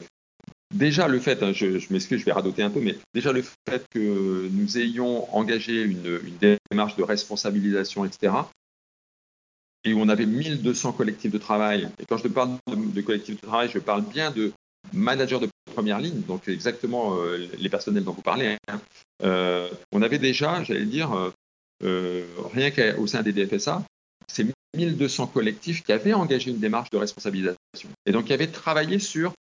déjà 0.74 1.08
le 1.08 1.18
fait, 1.18 1.42
hein, 1.42 1.52
je, 1.52 1.92
m'excuse, 1.92 2.20
je 2.20 2.24
vais 2.24 2.32
radoter 2.32 2.62
un 2.62 2.70
peu, 2.70 2.80
mais 2.80 2.96
déjà 3.14 3.32
le 3.32 3.42
fait 3.42 3.84
que 3.90 4.48
nous 4.50 4.78
ayons 4.78 5.32
engagé 5.34 5.82
une, 5.82 6.20
démarche 6.70 6.96
de 6.96 7.02
responsabilisation, 7.02 8.04
etc., 8.04 8.34
et 9.82 9.94
où 9.94 10.00
on 10.00 10.10
avait 10.10 10.26
1200 10.26 10.92
collectifs 10.92 11.32
de 11.32 11.38
travail, 11.38 11.88
et 11.98 12.04
quand 12.04 12.18
je 12.18 12.28
parle 12.28 12.50
de, 12.66 13.00
collectifs 13.00 13.40
de 13.40 13.46
travail, 13.46 13.70
je 13.72 13.78
parle 13.78 14.02
bien 14.02 14.30
de 14.30 14.52
managers 14.92 15.38
de 15.38 15.48
première 15.74 16.00
ligne, 16.00 16.20
donc 16.20 16.48
exactement 16.48 17.16
euh, 17.16 17.48
les 17.58 17.68
personnels 17.70 18.04
dont 18.04 18.12
vous 18.12 18.22
parlez, 18.22 18.58
hein. 18.68 18.80
euh, 19.22 19.70
on 19.92 20.02
avait 20.02 20.18
déjà, 20.18 20.62
j'allais 20.64 20.84
dire, 20.84 21.32
rien 21.80 22.70
qu'au 22.70 23.06
sein 23.06 23.22
des 23.22 23.32
DFSA, 23.32 23.84
c'est 24.28 24.46
1200 24.76 25.28
collectifs 25.28 25.82
qui 25.82 25.92
avaient 25.92 26.12
engagé 26.12 26.50
une 26.50 26.58
démarche 26.58 26.90
de 26.90 26.96
responsabilisation 26.96 27.88
et 28.06 28.12
donc 28.12 28.26
qui 28.26 28.32
avaient 28.32 28.50
travaillé 28.50 28.98
sur 28.98 29.32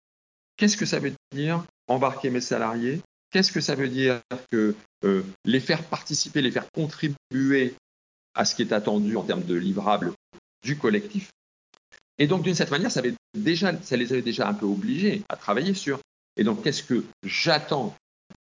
qu'est-ce 0.58 0.78
que 0.78 0.86
ça 0.86 0.99
veut 0.99 1.13
dire 1.32 1.63
embarquer 1.88 2.30
mes 2.30 2.41
salariés, 2.41 3.02
qu'est-ce 3.32 3.52
que 3.52 3.62
ça 3.62 3.75
veut 3.75 3.88
dire 3.88 4.21
que 4.52 4.75
euh, 5.06 5.23
les 5.45 5.60
faire 5.60 5.84
participer, 5.84 6.41
les 6.41 6.52
faire 6.52 6.69
contribuer 6.71 7.75
à 8.34 8.45
ce 8.45 8.56
qui 8.56 8.62
est 8.62 8.73
attendu 8.73 9.15
en 9.15 9.23
termes 9.23 9.43
de 9.43 9.56
livrables 9.56 10.13
du 10.63 10.78
collectif. 10.78 11.30
Et 12.17 12.28
donc 12.28 12.43
d'une 12.43 12.56
certaine 12.56 12.82
manière, 12.82 12.91
ça, 12.91 13.02
ça 13.82 13.97
les 13.97 14.13
avait 14.13 14.21
déjà 14.21 14.47
un 14.47 14.54
peu 14.54 14.65
obligés 14.65 15.23
à 15.30 15.36
travailler 15.36 15.73
sur. 15.73 15.99
Et 16.36 16.43
donc 16.43 16.63
qu'est-ce 16.63 16.84
que 16.84 17.04
j'attends 17.23 17.95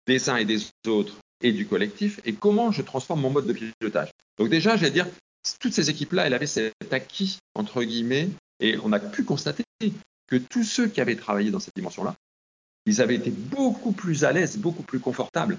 des 0.08 0.30
uns 0.30 0.38
et 0.38 0.46
des 0.46 0.66
autres 0.88 1.18
et 1.42 1.52
du 1.52 1.68
collectif 1.68 2.20
et 2.26 2.34
comment 2.34 2.72
je 2.72 2.82
transforme 2.82 3.22
mon 3.22 3.30
mode 3.30 3.48
de 3.48 3.54
pilotage. 3.54 4.12
Donc 4.38 4.50
déjà, 4.50 4.76
j'allais 4.78 4.92
dire, 4.92 5.08
toutes 5.60 5.74
ces 5.74 5.90
équipes-là, 5.90 6.28
elles 6.28 6.34
avaient 6.34 6.48
cet 6.48 6.74
acquis, 6.92 7.40
entre 7.56 7.84
guillemets, 7.84 8.30
et 8.60 8.78
on 8.84 8.92
a 8.92 9.00
pu 9.00 9.24
constater 9.24 9.64
que 10.28 10.36
tous 10.36 10.64
ceux 10.64 10.88
qui 10.88 11.02
avaient 11.02 11.16
travaillé 11.16 11.52
dans 11.52 11.60
cette 11.60 11.76
dimension-là, 11.76 12.16
ils 12.86 13.02
avaient 13.02 13.16
été 13.16 13.32
beaucoup 13.32 13.92
plus 13.92 14.24
à 14.24 14.32
l'aise, 14.32 14.58
beaucoup 14.58 14.84
plus 14.84 15.00
confortables 15.00 15.58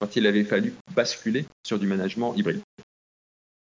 quand 0.00 0.16
il 0.16 0.26
avait 0.26 0.44
fallu 0.44 0.74
basculer 0.94 1.46
sur 1.64 1.78
du 1.78 1.86
management 1.86 2.34
hybride. 2.34 2.62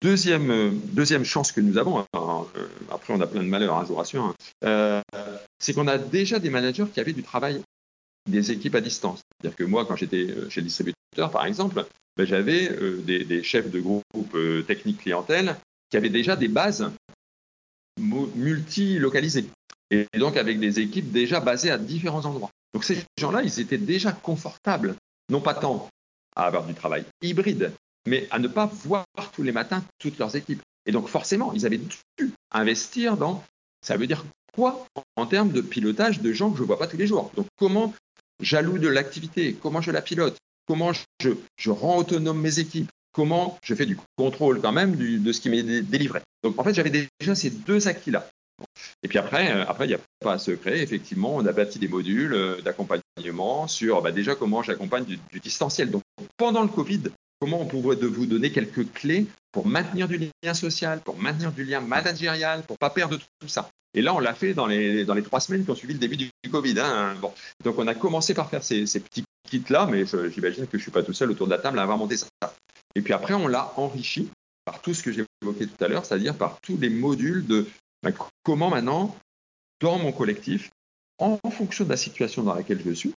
Deuxième, 0.04 0.52
euh, 0.52 1.24
chance 1.24 1.52
que 1.52 1.60
nous 1.60 1.80
avons, 1.80 2.00
hein, 2.00 2.06
euh, 2.14 2.68
après 2.92 3.14
on 3.16 3.22
a 3.22 3.26
plein 3.26 3.42
de 3.42 3.50
malheurs, 3.50 3.76
hein, 3.76 3.82
je 3.84 3.88
vous 3.88 3.96
rassure, 3.96 4.24
hein, 4.24 4.36
euh, 4.64 5.02
c'est 5.58 5.74
qu'on 5.74 5.88
a 5.88 5.98
déjà 5.98 6.38
des 6.38 6.52
managers 6.52 6.86
qui 6.94 7.00
avaient 7.00 7.14
du 7.14 7.24
travail 7.24 7.64
des 8.28 8.52
équipes 8.52 8.76
à 8.76 8.82
distance. 8.82 9.22
C'est-à-dire 9.42 9.56
que 9.56 9.64
moi, 9.64 9.86
quand 9.86 9.96
j'étais 9.96 10.28
chez 10.50 10.62
le 10.62 10.68
distributeur, 10.68 11.32
par 11.32 11.46
exemple, 11.46 11.86
ben, 12.16 12.26
j'avais 12.26 12.70
des, 13.04 13.24
des, 13.24 13.44
chefs 13.44 13.70
de 13.70 13.80
groupe 13.80 14.38
technique 14.68 15.02
clientèle 15.02 15.56
qui 15.90 15.98
avaient 15.98 16.10
déjà 16.10 16.36
des 16.36 16.48
bases 16.48 16.92
multi-localisées. 18.00 19.48
Et 19.90 20.06
donc 20.18 20.38
avec 20.38 20.60
des 20.60 20.80
équipes 20.80 21.12
déjà 21.12 21.40
basées 21.40 21.72
à 21.72 21.78
différents 21.78 22.26
endroits. 22.26 22.52
Donc 22.74 22.84
ces 22.84 22.98
gens-là, 23.18 23.42
ils 23.44 23.60
étaient 23.60 23.78
déjà 23.78 24.12
confortables, 24.12 24.96
non 25.30 25.42
pas 25.42 25.54
tant 25.54 25.90
à 26.36 26.44
avoir 26.46 26.66
du 26.66 26.74
travail 26.74 27.06
hybride, 27.22 27.72
mais 28.06 28.28
à 28.32 28.40
ne 28.40 28.48
pas 28.48 28.66
voir 28.66 29.06
tous 29.34 29.44
les 29.44 29.52
matins 29.52 29.84
toutes 30.00 30.20
leurs 30.20 30.36
équipes. 30.36 30.62
Et 30.86 30.92
donc 30.92 31.08
forcément, 31.08 31.54
ils 31.54 31.66
avaient 31.66 31.80
dû 31.80 32.32
investir 32.52 33.18
dans, 33.18 33.44
ça 33.82 33.98
veut 33.98 34.08
dire 34.08 34.26
quoi 34.54 34.86
en 35.16 35.26
termes 35.26 35.52
de 35.52 35.62
pilotage 35.62 36.22
de 36.22 36.34
gens 36.34 36.52
que 36.52 36.58
je 36.58 36.62
ne 36.64 36.68
vois 36.68 36.80
pas 36.80 36.88
tous 36.88 36.98
les 36.98 37.08
jours? 37.08 37.32
Donc 37.36 37.48
comment 37.58 37.94
j'alloue 38.42 38.78
de 38.78 38.88
l'activité, 38.88 39.56
comment 39.62 39.82
je 39.82 39.92
la 39.92 40.02
pilote, 40.02 40.38
comment 40.68 40.92
je, 40.94 41.70
rends 41.70 41.98
autonome 41.98 42.40
mes 42.40 42.60
équipes, 42.60 42.90
comment 43.12 43.58
je 43.64 43.74
fais 43.74 43.86
du 43.86 43.98
contrôle 44.18 44.62
quand 44.62 44.72
même 44.72 44.96
de 44.96 45.32
ce 45.32 45.42
qui 45.42 45.50
m'est 45.50 45.64
délivré. 45.64 46.22
Donc 46.44 46.60
en 46.60 46.64
fait, 46.64 46.74
j'avais 46.74 47.10
déjà 47.20 47.36
ces 47.36 47.50
deux 47.50 47.88
acquis-là. 47.88 48.30
Et 49.04 49.08
puis 49.08 49.18
après, 49.18 49.52
euh, 49.52 49.66
après 49.68 49.86
il 49.86 49.90
n'y 49.90 49.96
a 49.96 50.00
pas 50.20 50.34
à 50.34 50.40
secret. 50.40 50.80
Effectivement, 50.80 51.36
on 51.36 51.46
a 51.46 51.52
bâti 51.52 51.80
des 51.80 51.88
modules 51.88 52.34
euh, 52.34 52.62
d'accompagnement 52.62 53.68
sur 53.68 54.02
bah, 54.02 54.12
déjà 54.12 54.36
comment 54.36 54.64
j'accompagne 54.64 55.06
du, 55.06 55.20
distanciel. 55.40 55.92
Donc 55.92 56.04
pendant 56.38 56.64
le 56.64 56.68
Covid, 56.68 57.04
comment 57.40 57.62
on 57.62 57.66
pourrait 57.66 57.96
de 57.96 58.08
vous 58.08 58.26
donner 58.26 58.52
quelques 58.52 58.92
clés 58.94 59.28
pour 59.52 59.68
maintenir 59.68 60.08
du 60.08 60.32
lien 60.44 60.54
social, 60.54 61.02
pour 61.02 61.18
maintenir 61.18 61.52
du 61.52 61.64
lien 61.64 61.82
managérial, 61.82 62.64
pour 62.64 62.78
pas 62.78 62.90
perdre 62.90 63.18
tout, 63.18 63.48
ça? 63.48 63.70
Et 63.98 64.04
là, 64.04 64.14
on 64.14 64.20
l'a 64.20 64.36
fait 64.36 64.54
dans 64.54 64.68
les, 64.68 65.06
dans 65.06 65.16
les 65.16 65.24
trois 65.24 65.40
semaines 65.40 65.66
qui 65.66 65.72
ont 65.72 65.76
suivi 65.76 65.94
le 65.94 66.00
début 66.00 66.18
du, 66.18 66.30
Covid. 66.52 66.80
Hein. 66.80 67.16
Donc 67.64 67.80
on 67.80 67.88
a 67.88 67.96
commencé 67.96 68.36
par 68.36 68.48
faire 68.48 68.64
ces, 68.64 68.86
ces 68.86 69.00
petits 69.00 69.24
kits-là, 69.50 69.88
mais 69.90 70.06
j'imagine 70.06 70.68
que 70.68 70.74
je 70.74 70.78
ne 70.78 70.82
suis 70.84 70.92
pas 70.92 71.02
tout 71.02 71.14
seul 71.14 71.32
autour 71.32 71.48
de 71.48 71.52
la 71.52 71.58
table 71.58 71.80
à 71.80 71.82
avoir 71.82 71.98
monté 71.98 72.16
ça. 72.16 72.28
Et 72.94 73.02
puis 73.02 73.14
après, 73.14 73.34
on 73.34 73.48
l'a 73.48 73.74
enrichi 73.76 74.30
par 74.66 74.82
tout 74.84 74.94
ce 74.94 75.02
que 75.02 75.10
évoqué 75.42 75.66
tout 75.66 75.84
à 75.84 75.88
l'heure, 75.88 76.06
c'est-à-dire 76.06 76.36
par 76.36 76.60
tous 76.62 76.78
les 76.78 76.92
modules 76.92 77.44
de 77.48 77.66
bah, 78.04 78.12
comment 78.44 78.70
maintenant, 78.70 79.18
dans 79.82 79.98
mon 79.98 80.12
collectif, 80.12 80.70
en 81.18 81.40
fonction 81.50 81.84
de 81.84 81.90
la 81.90 81.98
situation 81.98 82.44
dans 82.44 82.54
laquelle 82.54 82.82
je 82.86 82.92
suis, 82.92 83.14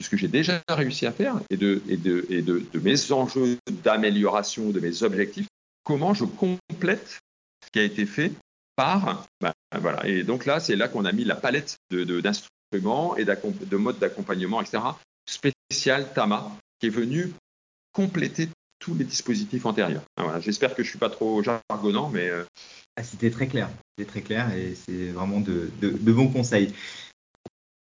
ce 0.00 0.08
que 0.08 0.16
j'ai 0.16 0.28
déjà 0.28 0.62
réussi 0.68 1.04
à 1.04 1.12
faire 1.12 1.40
et 1.50 1.56
de, 1.56 1.82
et 1.88 1.96
de, 1.96 2.26
et 2.30 2.42
de, 2.42 2.64
mes 2.80 3.10
enjeux 3.10 3.58
d'amélioration, 3.82 4.70
de 4.70 4.78
mes 4.78 5.02
objectifs, 5.02 5.48
comment 5.82 6.14
je 6.14 6.24
complète 6.26 7.18
ce 7.64 7.70
qui 7.72 7.80
a 7.80 7.82
été 7.82 8.06
fait 8.06 8.32
par. 8.76 9.26
Bah, 9.40 9.52
voilà. 9.78 10.06
Et 10.06 10.22
donc 10.22 10.46
là, 10.46 10.60
c'est 10.60 10.76
là 10.76 10.88
qu'on 10.88 11.04
a 11.04 11.12
mis 11.12 11.24
la 11.24 11.36
palette 11.36 11.78
d'instruments 11.90 13.16
et 13.16 13.24
de 13.24 13.76
modes 13.76 13.98
d'accompagnement, 13.98 14.60
etc., 14.60 14.82
spécial 15.26 16.12
TAMA, 16.12 16.50
qui 16.80 16.86
est 16.86 16.90
venu 16.90 17.32
compléter 17.92 18.48
tous 18.78 18.94
les 18.94 19.04
dispositifs 19.04 19.64
antérieurs. 19.64 20.02
Ah, 20.16 20.40
j'espère 20.40 20.74
que 20.74 20.82
je 20.82 20.88
ne 20.88 20.90
suis 20.90 20.98
pas 20.98 21.10
trop 21.10 21.42
jargonnant, 21.42 22.10
mais... 22.10 22.28
Euh, 22.28 22.44
ah, 22.96 23.02
c'était 23.02 23.30
très 23.30 23.46
clair, 23.46 23.70
c'était 23.96 24.10
très 24.10 24.20
clair 24.20 24.52
et 24.54 24.74
c'est 24.74 25.08
vraiment 25.08 25.40
de, 25.40 25.70
bons 25.80 26.28
conseils. 26.28 26.74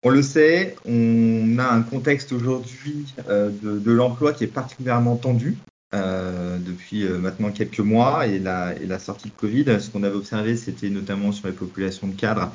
On 0.02 0.11
le 0.11 0.22
sait, 0.22 0.76
on 0.85 1.58
a 1.58 1.64
un 1.64 1.82
contexte 1.82 2.32
aujourd'hui 2.32 3.06
euh, 3.28 3.50
de, 3.50 3.90
l'emploi 3.90 4.35
qui 4.35 4.44
est 4.44 4.48
particulièrement 4.48 5.16
tendu. 5.16 5.56
Euh, 5.94 6.57
depuis 6.59 7.05
maintenant 7.05 7.50
quelques 7.50 7.81
mois 7.81 8.26
et 8.26 8.38
la, 8.38 8.74
et 8.81 8.87
la 8.87 8.98
sortie 8.98 9.28
de 9.28 9.35
Covid. 9.35 9.64
Ce 9.78 9.90
qu'on 9.90 10.02
avait 10.02 10.16
observé, 10.16 10.57
c'était 10.57 10.88
notamment 10.88 11.33
sur 11.33 11.48
les 11.48 11.52
populations 11.52 12.09
de 12.09 12.14
cadres. 12.14 12.50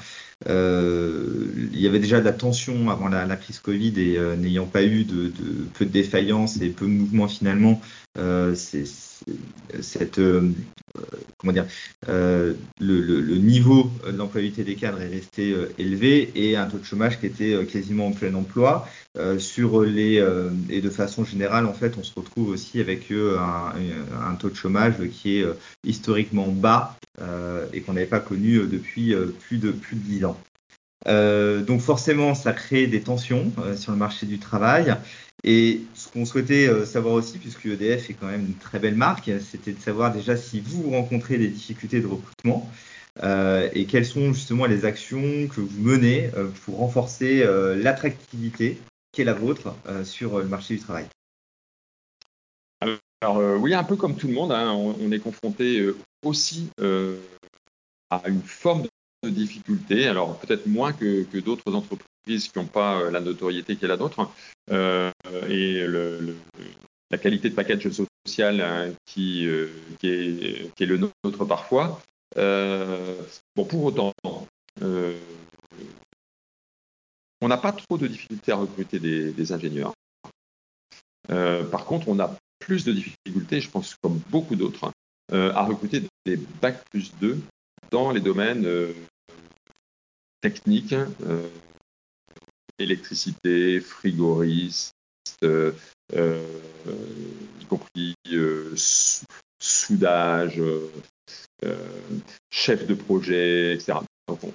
il 0.47 1.79
y 1.79 1.87
avait 1.87 1.99
déjà 1.99 2.19
de 2.19 2.25
la 2.25 2.33
tension 2.33 2.89
avant 2.89 3.07
la, 3.07 3.35
crise 3.35 3.59
Covid 3.59 3.93
et 3.99 4.19
n'ayant 4.37 4.65
pas 4.65 4.83
eu 4.83 5.03
de, 5.03 5.27
de, 5.27 5.67
peu 5.75 5.85
de 5.85 5.91
défaillances 5.91 6.59
et 6.61 6.69
peu 6.69 6.85
de 6.85 6.91
mouvements 6.91 7.27
finalement, 7.27 7.79
euh, 8.17 8.55
c'est 8.55 8.85
cette 9.81 10.19
euh, 10.19 10.51
comment 11.37 11.53
dire 11.53 11.67
euh, 12.09 12.53
le, 12.79 13.37
niveau 13.37 13.91
de 14.05 14.17
l'employabilité 14.17 14.63
des 14.63 14.75
cadres 14.75 15.01
est 15.01 15.07
resté 15.07 15.55
élevé 15.77 16.31
et 16.35 16.55
un 16.55 16.65
taux 16.65 16.79
de 16.79 16.83
chômage 16.83 17.19
qui 17.19 17.27
était 17.27 17.65
quasiment 17.65 18.07
en 18.07 18.11
plein 18.11 18.33
emploi 18.33 18.87
sur 19.37 19.83
les 19.83 20.23
et 20.69 20.81
de 20.81 20.89
façon 20.89 21.23
générale 21.23 21.65
en 21.65 21.73
fait 21.73 21.97
on 21.97 22.03
se 22.03 22.13
retrouve 22.15 22.49
aussi 22.49 22.79
avec 22.79 23.11
un, 23.11 23.73
un 24.29 24.35
taux 24.35 24.49
de 24.49 24.55
chômage 24.55 24.95
qui 25.11 25.37
est 25.37 25.45
historiquement 25.83 26.47
bas 26.47 26.97
et 27.73 27.81
qu'on 27.81 27.93
n'avait 27.93 28.05
pas 28.05 28.19
connu 28.19 28.59
depuis 28.67 29.15
plus 29.39 29.57
de 29.57 29.71
plus 29.71 29.95
de 29.95 30.01
10 30.01 30.25
ans. 30.25 30.37
donc 31.05 31.81
forcément, 31.81 32.35
ça 32.35 32.53
crée 32.53 32.87
des 32.87 33.01
tensions 33.01 33.51
sur 33.75 33.91
le 33.91 33.97
marché 33.97 34.25
du 34.25 34.39
travail. 34.39 34.95
Et 35.43 35.81
ce 35.93 36.09
qu'on 36.09 36.25
souhaitait 36.25 36.67
euh, 36.67 36.85
savoir 36.85 37.13
aussi, 37.13 37.37
puisque 37.37 37.65
EDF 37.65 38.09
est 38.09 38.13
quand 38.13 38.27
même 38.27 38.45
une 38.45 38.55
très 38.55 38.79
belle 38.79 38.95
marque, 38.95 39.31
c'était 39.39 39.71
de 39.71 39.79
savoir 39.79 40.11
déjà 40.11 40.35
si 40.35 40.59
vous 40.59 40.89
rencontrez 40.89 41.37
des 41.37 41.47
difficultés 41.47 42.01
de 42.01 42.07
recrutement 42.07 42.69
euh, 43.23 43.69
et 43.73 43.85
quelles 43.85 44.05
sont 44.05 44.33
justement 44.33 44.65
les 44.65 44.85
actions 44.85 45.47
que 45.47 45.61
vous 45.61 45.81
menez 45.81 46.31
euh, 46.35 46.49
pour 46.65 46.77
renforcer 46.77 47.45
l'attractivité 47.75 48.79
qui 49.11 49.21
est 49.21 49.25
la 49.25 49.33
vôtre 49.33 49.75
sur 50.03 50.39
le 50.39 50.45
marché 50.45 50.75
du 50.75 50.79
travail. 50.79 51.05
Alors 53.21 53.37
oui, 53.59 53.73
un 53.73 53.83
peu 53.83 53.95
comme 53.95 54.15
tout 54.15 54.27
le 54.27 54.33
monde, 54.33 54.51
hein, 54.51 54.71
on, 54.73 55.11
est 55.11 55.19
confronté 55.19 55.83
aussi 56.23 56.69
à 56.77 58.21
une 58.27 58.43
forme 58.43 58.83
de 58.83 58.89
difficulté, 59.25 60.07
alors 60.07 60.39
peut-être 60.39 60.67
moins 60.67 60.93
que 60.93 61.39
d'autres 61.39 61.73
entreprises 61.73 62.07
qui 62.27 62.51
n'ont 62.55 62.65
pas 62.65 62.99
euh, 62.99 63.11
la 63.11 63.19
notoriété 63.21 63.75
qu'elle 63.75 63.91
a 63.91 63.97
d'autres. 63.97 64.29
Euh, 64.71 65.11
et 65.49 65.85
la 67.09 67.17
qualité 67.17 67.49
de 67.49 67.55
package 67.55 67.89
social 68.25 68.61
hein, 68.61 68.93
qui, 69.05 69.47
euh, 69.47 69.69
qui, 69.99 70.07
est, 70.07 70.85
le 70.85 70.97
nôtre 70.97 71.45
parfois. 71.45 72.01
bon, 72.35 73.65
pour 73.65 73.85
autant, 73.85 74.13
on 77.41 77.47
n'a 77.47 77.57
pas 77.57 77.71
trop 77.71 77.97
de 77.97 78.07
difficultés 78.07 78.51
à 78.51 78.57
recruter 78.57 78.99
des, 78.99 79.51
ingénieurs. 79.51 79.93
par 81.27 81.85
contre, 81.85 82.09
on 82.09 82.19
a 82.19 82.35
plus 82.59 82.83
de 82.83 82.91
difficultés, 82.91 83.61
je 83.61 83.69
pense, 83.69 83.95
comme 84.01 84.19
beaucoup 84.29 84.55
d'autres, 84.55 84.91
à 85.31 85.63
recruter 85.63 86.03
des 86.25 86.35
bac 86.61 86.83
plus 86.91 87.13
2 87.21 87.39
dans 87.91 88.11
les 88.11 88.21
domaines 88.21 88.67
techniques, 90.41 90.95
électricité, 92.79 93.79
frigoriste, 93.79 94.93
euh, 95.43 95.71
euh, 96.15 96.41
y 97.61 97.65
compris 97.65 98.15
euh, 98.31 98.73
soudage, 99.59 100.61
chef 102.49 102.87
de 102.87 102.93
projet, 102.93 103.73
etc. 103.73 103.99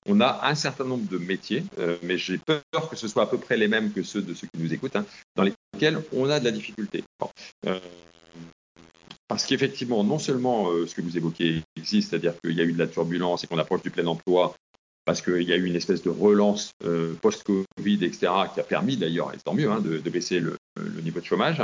On 0.06 0.20
a 0.20 0.48
un 0.48 0.54
certain 0.54 0.84
nombre 0.84 1.08
de 1.08 1.18
métiers, 1.18 1.64
mais 2.02 2.18
j'ai 2.18 2.38
peur 2.38 2.88
que 2.90 2.96
ce 2.96 3.08
soit 3.08 3.24
à 3.24 3.26
peu 3.26 3.38
près 3.38 3.56
les 3.56 3.68
mêmes 3.68 3.92
que 3.92 4.02
ceux 4.02 4.22
de 4.22 4.34
ceux 4.34 4.46
qui 4.46 4.60
nous 4.60 4.72
écoutent, 4.72 4.96
hein, 4.96 5.06
dans 5.36 5.42
lesquels 5.42 6.02
on 6.12 6.28
a 6.28 6.40
de 6.40 6.44
la 6.44 6.50
difficulté. 6.50 7.04
Parce 9.32 9.46
qu'effectivement, 9.46 10.04
non 10.04 10.18
seulement 10.18 10.66
ce 10.86 10.94
que 10.94 11.00
vous 11.00 11.16
évoquez 11.16 11.62
existe, 11.76 12.10
c'est-à-dire 12.10 12.34
qu'il 12.42 12.52
y 12.52 12.60
a 12.60 12.64
eu 12.64 12.74
de 12.74 12.78
la 12.78 12.86
turbulence 12.86 13.42
et 13.42 13.46
qu'on 13.46 13.56
approche 13.56 13.80
du 13.80 13.90
plein 13.90 14.06
emploi, 14.06 14.54
parce 15.04 15.22
qu'il 15.22 15.42
y 15.42 15.52
a 15.52 15.56
eu 15.56 15.64
une 15.64 15.74
espèce 15.74 16.02
de 16.02 16.10
relance 16.10 16.72
euh, 16.84 17.14
post-Covid, 17.14 18.04
etc., 18.04 18.32
qui 18.52 18.60
a 18.60 18.62
permis 18.62 18.96
d'ailleurs, 18.96 19.32
et 19.34 19.38
tant 19.38 19.54
mieux, 19.54 19.70
hein, 19.70 19.80
de, 19.80 19.98
baisser 20.10 20.38
le, 20.38 20.58
niveau 21.02 21.20
de 21.20 21.24
chômage. 21.24 21.62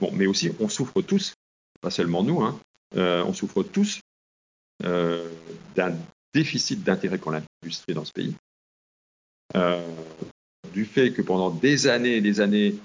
Bon, 0.00 0.10
mais 0.12 0.26
aussi, 0.26 0.50
on 0.60 0.68
souffre 0.68 1.02
tous, 1.02 1.34
pas 1.82 1.90
seulement 1.90 2.22
nous, 2.22 2.42
hein, 2.42 2.58
euh, 2.96 3.22
on 3.24 3.34
souffre 3.34 3.62
tous 3.62 4.00
euh, 4.84 5.28
d'un 5.76 5.94
déficit 6.32 6.82
d'intérêt 6.82 7.18
pour 7.18 7.32
l'industrie 7.32 7.94
dans 7.94 8.06
ce 8.06 8.12
pays. 8.12 8.34
du 10.72 10.84
fait 10.86 11.12
que 11.12 11.20
pendant 11.20 11.50
des 11.50 11.86
années 11.86 12.16
et 12.16 12.20
des 12.20 12.40
années, 12.40 12.76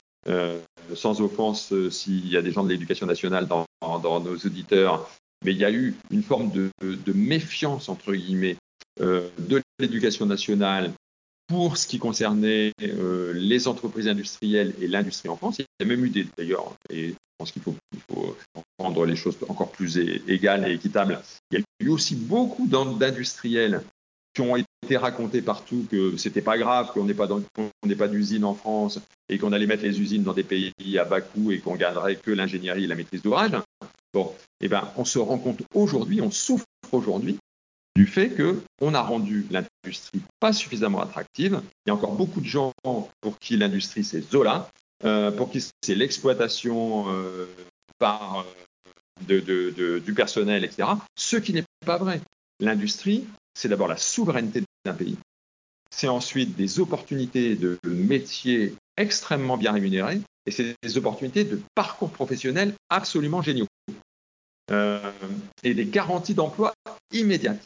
sans 0.96 1.22
offense 1.22 1.74
s'il 1.90 2.28
y 2.28 2.38
a 2.38 2.42
des 2.42 2.52
gens 2.52 2.64
de 2.64 2.70
l'éducation 2.70 3.06
nationale 3.06 3.48
dans, 3.48 3.66
nos 3.82 4.36
auditeurs, 4.38 5.10
mais 5.44 5.52
il 5.52 5.58
y 5.58 5.66
a 5.66 5.72
eu 5.72 5.96
une 6.12 6.24
forme 6.24 6.52
de, 6.52 6.72
méfiance, 7.14 7.90
entre 7.90 8.14
guillemets, 8.14 8.58
euh, 9.02 9.30
de 9.40 9.62
l'éducation 9.80 10.26
nationale 10.26 10.92
pour 11.48 11.78
ce 11.78 11.86
qui 11.86 12.00
concernait 12.00 12.72
euh, 12.82 13.34
les 13.34 13.68
entreprises 13.68 14.08
industrielles 14.08 14.74
et 14.82 14.88
l'industrie 14.88 15.30
en 15.30 15.38
France. 15.38 15.60
Il 15.60 15.66
y 15.80 15.84
a 15.84 15.86
même 15.86 16.04
eu 16.04 16.10
des, 16.10 16.26
d'ailleurs, 16.38 16.74
et 16.90 17.10
je 17.10 17.14
pense 17.38 17.52
qu'il 17.52 17.62
faut, 17.62 17.76
il 17.94 18.00
faut 18.10 18.36
rendre 18.80 19.06
les 19.06 19.16
choses 19.16 19.38
encore 19.48 19.72
plus 19.72 19.98
égales 20.28 20.68
et 20.68 20.74
équitables, 20.74 21.20
il 21.52 21.60
y 21.60 21.62
a 21.62 21.66
eu 21.86 21.90
aussi 21.90 22.16
beaucoup 22.16 22.68
d'industriels 22.68 23.82
qui 24.36 24.42
ont 24.42 24.56
été 24.56 24.98
racontés 24.98 25.42
partout 25.42 25.88
que 25.90 26.18
c'était 26.18 26.42
pas 26.42 26.58
grave, 26.58 26.92
qu'on 26.94 27.06
n'ait 27.06 27.14
pas, 27.14 27.28
pas 27.28 28.08
d'usine 28.08 28.44
en 28.44 28.54
France 28.54 29.00
et 29.30 29.40
qu'on 29.40 29.54
allait 29.54 29.66
mettre 29.66 29.84
les 29.84 30.00
usines 30.00 30.24
dans 30.24 30.34
des 30.34 30.44
pays 30.44 30.74
à 31.00 31.06
bas 31.06 31.22
coût 31.22 31.52
et 31.52 31.60
qu'on 31.60 31.76
garderait 31.76 32.18
que 32.18 32.32
l'ingénierie 32.32 32.84
et 32.84 32.88
la 32.88 32.96
maîtrise 32.96 33.22
d'ouvrage. 33.22 33.52
Bon, 34.14 34.34
eh 34.62 34.68
ben, 34.68 34.88
on 34.98 35.06
se 35.06 35.20
rend 35.20 35.40
compte 35.40 35.62
aujourd'hui, 35.74 36.22
on 36.22 36.32
souffre 36.32 36.66
aujourd'hui 36.92 37.38
du 37.96 38.06
fait 38.06 38.30
qu'on 38.36 38.94
a 38.94 39.02
rendu 39.02 39.48
l'industrie 39.50 40.22
pas 40.40 40.52
suffisamment 40.54 41.02
attractive. 41.02 41.62
Il 41.86 41.90
y 41.90 41.92
a 41.92 41.96
encore 41.96 42.16
beaucoup 42.16 42.42
de 42.42 42.46
gens 42.46 42.74
pour 42.84 43.40
qui 43.40 43.56
l'industrie 43.56 44.04
c'est 44.04 44.22
Zola, 44.22 44.70
euh, 45.06 45.32
pour 45.32 45.50
qui 45.50 45.66
c'est 45.82 45.96
l'exploitation 45.96 47.06
euh, 47.10 47.48
par 47.98 48.46
euh, 49.30 50.00
du 50.00 50.14
personnel, 50.14 50.66
etc. 50.66 50.90
Ce 51.16 51.38
qui 51.38 51.54
n'est 51.54 51.64
pas 51.86 51.98
vrai. 51.98 52.20
L'industrie, 52.60 53.26
c'est 53.56 53.70
d'abord 53.70 53.88
la 53.88 53.98
souveraineté 53.98 54.64
d'un 54.86 54.94
pays. 54.94 55.18
C'est 55.90 56.08
ensuite 56.08 56.56
des 56.56 56.80
opportunités 56.80 57.56
de 57.56 57.80
métiers 57.86 58.76
extrêmement 58.98 59.58
bien 59.58 59.72
rémunérés 59.72 60.22
et 60.46 60.52
c'est 60.52 60.76
des 60.84 60.98
opportunités 60.98 61.44
de 61.44 61.60
parcours 61.74 62.12
professionnel 62.12 62.74
absolument 62.90 63.42
géniaux. 63.42 63.68
et 65.64 65.74
des 65.74 65.86
garanties 65.86 66.34
d'emploi 66.34 66.74
immédiates. 67.12 67.66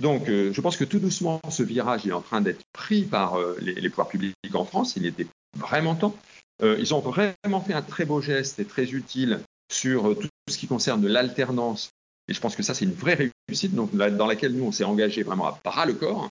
Donc, 0.00 0.28
euh, 0.28 0.52
je 0.52 0.60
pense 0.60 0.76
que 0.76 0.84
tout 0.84 0.98
doucement, 0.98 1.40
ce 1.50 1.62
virage 1.62 2.06
est 2.06 2.12
en 2.12 2.20
train 2.20 2.40
d'être 2.40 2.62
pris 2.72 3.02
par 3.02 3.38
euh, 3.38 3.56
les, 3.60 3.88
pouvoirs 3.88 4.08
publics 4.08 4.34
en 4.54 4.64
France. 4.64 4.96
Il 4.96 5.06
était 5.06 5.26
vraiment 5.56 5.94
temps. 5.94 6.16
Euh, 6.62 6.76
ils 6.78 6.94
ont 6.94 7.00
vraiment 7.00 7.60
fait 7.60 7.74
un 7.74 7.82
très 7.82 8.04
beau 8.04 8.20
geste 8.20 8.58
et 8.58 8.64
très 8.64 8.90
utile 8.90 9.40
sur 9.72 10.18
tout, 10.18 10.28
ce 10.48 10.58
qui 10.58 10.66
concerne 10.66 11.06
l'alternance. 11.06 11.90
Et 12.28 12.34
je 12.34 12.40
pense 12.40 12.56
que 12.56 12.62
ça, 12.62 12.74
c'est 12.74 12.84
une 12.84 12.94
vraie 12.94 13.30
dans 13.48 14.26
laquelle 14.26 14.52
nous, 14.52 14.64
on 14.64 14.72
s'est 14.72 14.84
engagé 14.84 15.22
vraiment 15.22 15.46
à 15.46 15.60
bras 15.64 15.86
le 15.86 15.94
corps. 15.94 16.28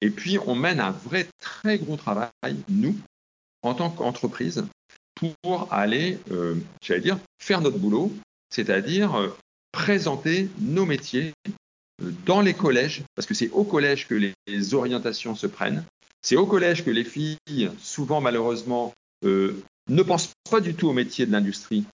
Et 0.00 0.10
puis, 0.10 0.38
on 0.46 0.54
mène 0.54 0.80
un 0.80 0.90
vrai 0.90 1.26
très 1.38 1.78
gros 1.78 1.96
travail, 1.96 2.30
nous, 2.68 2.96
en 3.62 3.74
tant 3.74 3.90
qu'entreprise, 3.90 4.64
pour 5.14 5.68
aller, 5.70 6.18
j'allais 6.82 7.02
dire, 7.02 7.18
faire 7.38 7.60
notre 7.60 7.78
boulot, 7.78 8.10
c'est-à-dire 8.48 9.30
présenter 9.72 10.48
nos 10.58 10.86
métiers 10.86 11.34
dans 12.24 12.40
les 12.40 12.54
collèges, 12.54 13.02
parce 13.14 13.26
que 13.26 13.34
c'est 13.34 13.50
au 13.50 13.64
collège 13.64 14.08
que 14.08 14.14
les, 14.14 14.74
orientations 14.74 15.34
se 15.34 15.46
prennent. 15.46 15.84
C'est 16.22 16.36
au 16.36 16.46
collège 16.46 16.84
que 16.84 16.90
les 16.90 17.04
filles, 17.04 17.70
souvent 17.78 18.20
malheureusement, 18.20 18.92
euh, 19.24 19.62
ne 19.88 20.02
pensent 20.02 20.32
pas 20.50 20.60
du 20.60 20.74
tout 20.74 20.88
au 20.88 20.92
métier 20.92 21.26
de 21.26 21.32
l'industrie. 21.32 21.84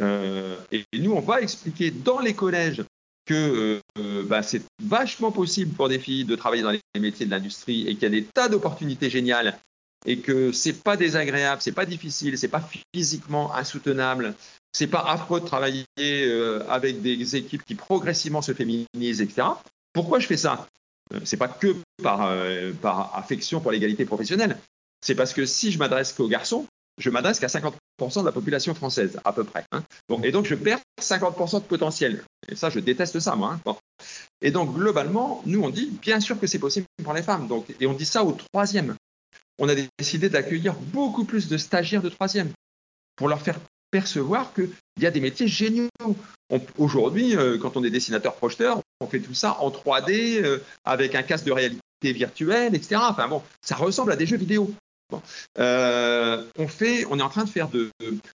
Euh, 0.00 0.56
et, 0.70 0.84
nous, 0.94 1.12
on 1.12 1.20
va 1.20 1.40
expliquer 1.40 1.90
dans 1.90 2.20
les 2.20 2.34
collèges 2.34 2.82
que 3.28 3.80
euh, 3.98 4.22
bah, 4.24 4.42
c'est 4.42 4.62
vachement 4.82 5.30
possible 5.30 5.74
pour 5.74 5.88
des 5.88 5.98
filles 5.98 6.24
de 6.24 6.34
travailler 6.34 6.62
dans 6.62 6.70
les 6.70 6.80
métiers 6.98 7.26
de 7.26 7.30
l'industrie 7.30 7.86
et 7.86 7.94
qu'il 7.94 8.04
y 8.04 8.06
a 8.06 8.10
des 8.10 8.24
tas 8.24 8.48
d'opportunités 8.48 9.10
géniales 9.10 9.58
et 10.06 10.18
que 10.18 10.52
c'est 10.52 10.82
pas 10.82 10.96
désagréable, 10.96 11.60
c'est 11.60 11.72
pas 11.72 11.84
difficile, 11.84 12.38
c'est 12.38 12.48
pas 12.48 12.66
physiquement 12.94 13.54
insoutenable 13.54 14.34
c'est 14.72 14.86
pas 14.86 15.00
affreux 15.00 15.40
de 15.40 15.46
travailler 15.46 15.84
euh, 15.98 16.62
avec 16.68 17.00
des 17.00 17.36
équipes 17.36 17.64
qui 17.64 17.74
progressivement 17.74 18.42
se 18.42 18.52
féminisent, 18.52 19.20
etc. 19.20 19.48
Pourquoi 19.94 20.18
je 20.18 20.26
fais 20.26 20.36
ça? 20.36 20.68
Euh, 21.14 21.20
C'est 21.24 21.38
pas 21.38 21.48
que 21.48 21.74
par, 22.02 22.32
par 22.82 23.16
affection 23.16 23.60
pour 23.60 23.72
l'égalité 23.72 24.04
professionnelle. 24.04 24.58
C'est 25.00 25.14
parce 25.14 25.32
que 25.32 25.46
si 25.46 25.72
je 25.72 25.78
m'adresse 25.78 26.12
qu'aux 26.12 26.28
garçons, 26.28 26.66
je 26.98 27.10
m'adresse 27.10 27.40
qu'à 27.40 27.46
50% 27.46 28.20
de 28.20 28.26
la 28.26 28.32
population 28.32 28.74
française, 28.74 29.18
à 29.24 29.32
peu 29.32 29.44
près. 29.44 29.64
Hein. 29.72 29.82
Et 30.22 30.32
donc, 30.32 30.46
je 30.46 30.54
perds 30.54 30.80
50% 31.00 31.62
de 31.62 31.66
potentiel. 31.66 32.22
Et 32.48 32.56
ça, 32.56 32.70
je 32.70 32.80
déteste 32.80 33.20
ça, 33.20 33.36
moi. 33.36 33.58
Hein. 33.64 33.76
Et 34.42 34.50
donc, 34.50 34.74
globalement, 34.74 35.42
nous, 35.46 35.62
on 35.62 35.70
dit, 35.70 35.90
bien 36.02 36.20
sûr 36.20 36.38
que 36.38 36.46
c'est 36.46 36.58
possible 36.58 36.86
pour 37.02 37.14
les 37.14 37.22
femmes. 37.22 37.48
Donc, 37.48 37.66
et 37.80 37.86
on 37.86 37.94
dit 37.94 38.06
ça 38.06 38.24
au 38.24 38.32
troisième. 38.32 38.94
On 39.58 39.68
a 39.68 39.74
décidé 39.98 40.28
d'accueillir 40.28 40.74
beaucoup 40.74 41.24
plus 41.24 41.48
de 41.48 41.56
stagiaires 41.56 42.02
de 42.02 42.08
troisième 42.08 42.50
pour 43.16 43.28
leur 43.28 43.40
faire 43.40 43.58
percevoir 43.90 44.52
qu'il 44.54 44.70
y 45.00 45.06
a 45.06 45.10
des 45.10 45.20
métiers 45.20 45.48
géniaux. 45.48 45.88
Aujourd'hui, 46.76 47.36
euh, 47.36 47.58
quand 47.58 47.76
on 47.76 47.84
est 47.84 47.90
dessinateur 47.90 48.34
projeteur, 48.36 48.80
on 49.00 49.06
fait 49.06 49.20
tout 49.20 49.34
ça 49.34 49.58
en 49.60 49.70
3D 49.70 50.42
euh, 50.42 50.58
avec 50.84 51.14
un 51.14 51.22
casque 51.22 51.44
de 51.44 51.52
réalité 51.52 51.80
virtuelle, 52.02 52.74
etc. 52.74 53.00
Enfin 53.02 53.28
bon, 53.28 53.42
ça 53.62 53.76
ressemble 53.76 54.12
à 54.12 54.16
des 54.16 54.26
jeux 54.26 54.36
vidéo. 54.36 54.72
Euh, 55.58 56.44
on 56.56 57.18
est 57.18 57.22
en 57.22 57.28
train 57.28 57.44
de 57.44 57.50
faire 57.50 57.68
de, 57.68 57.90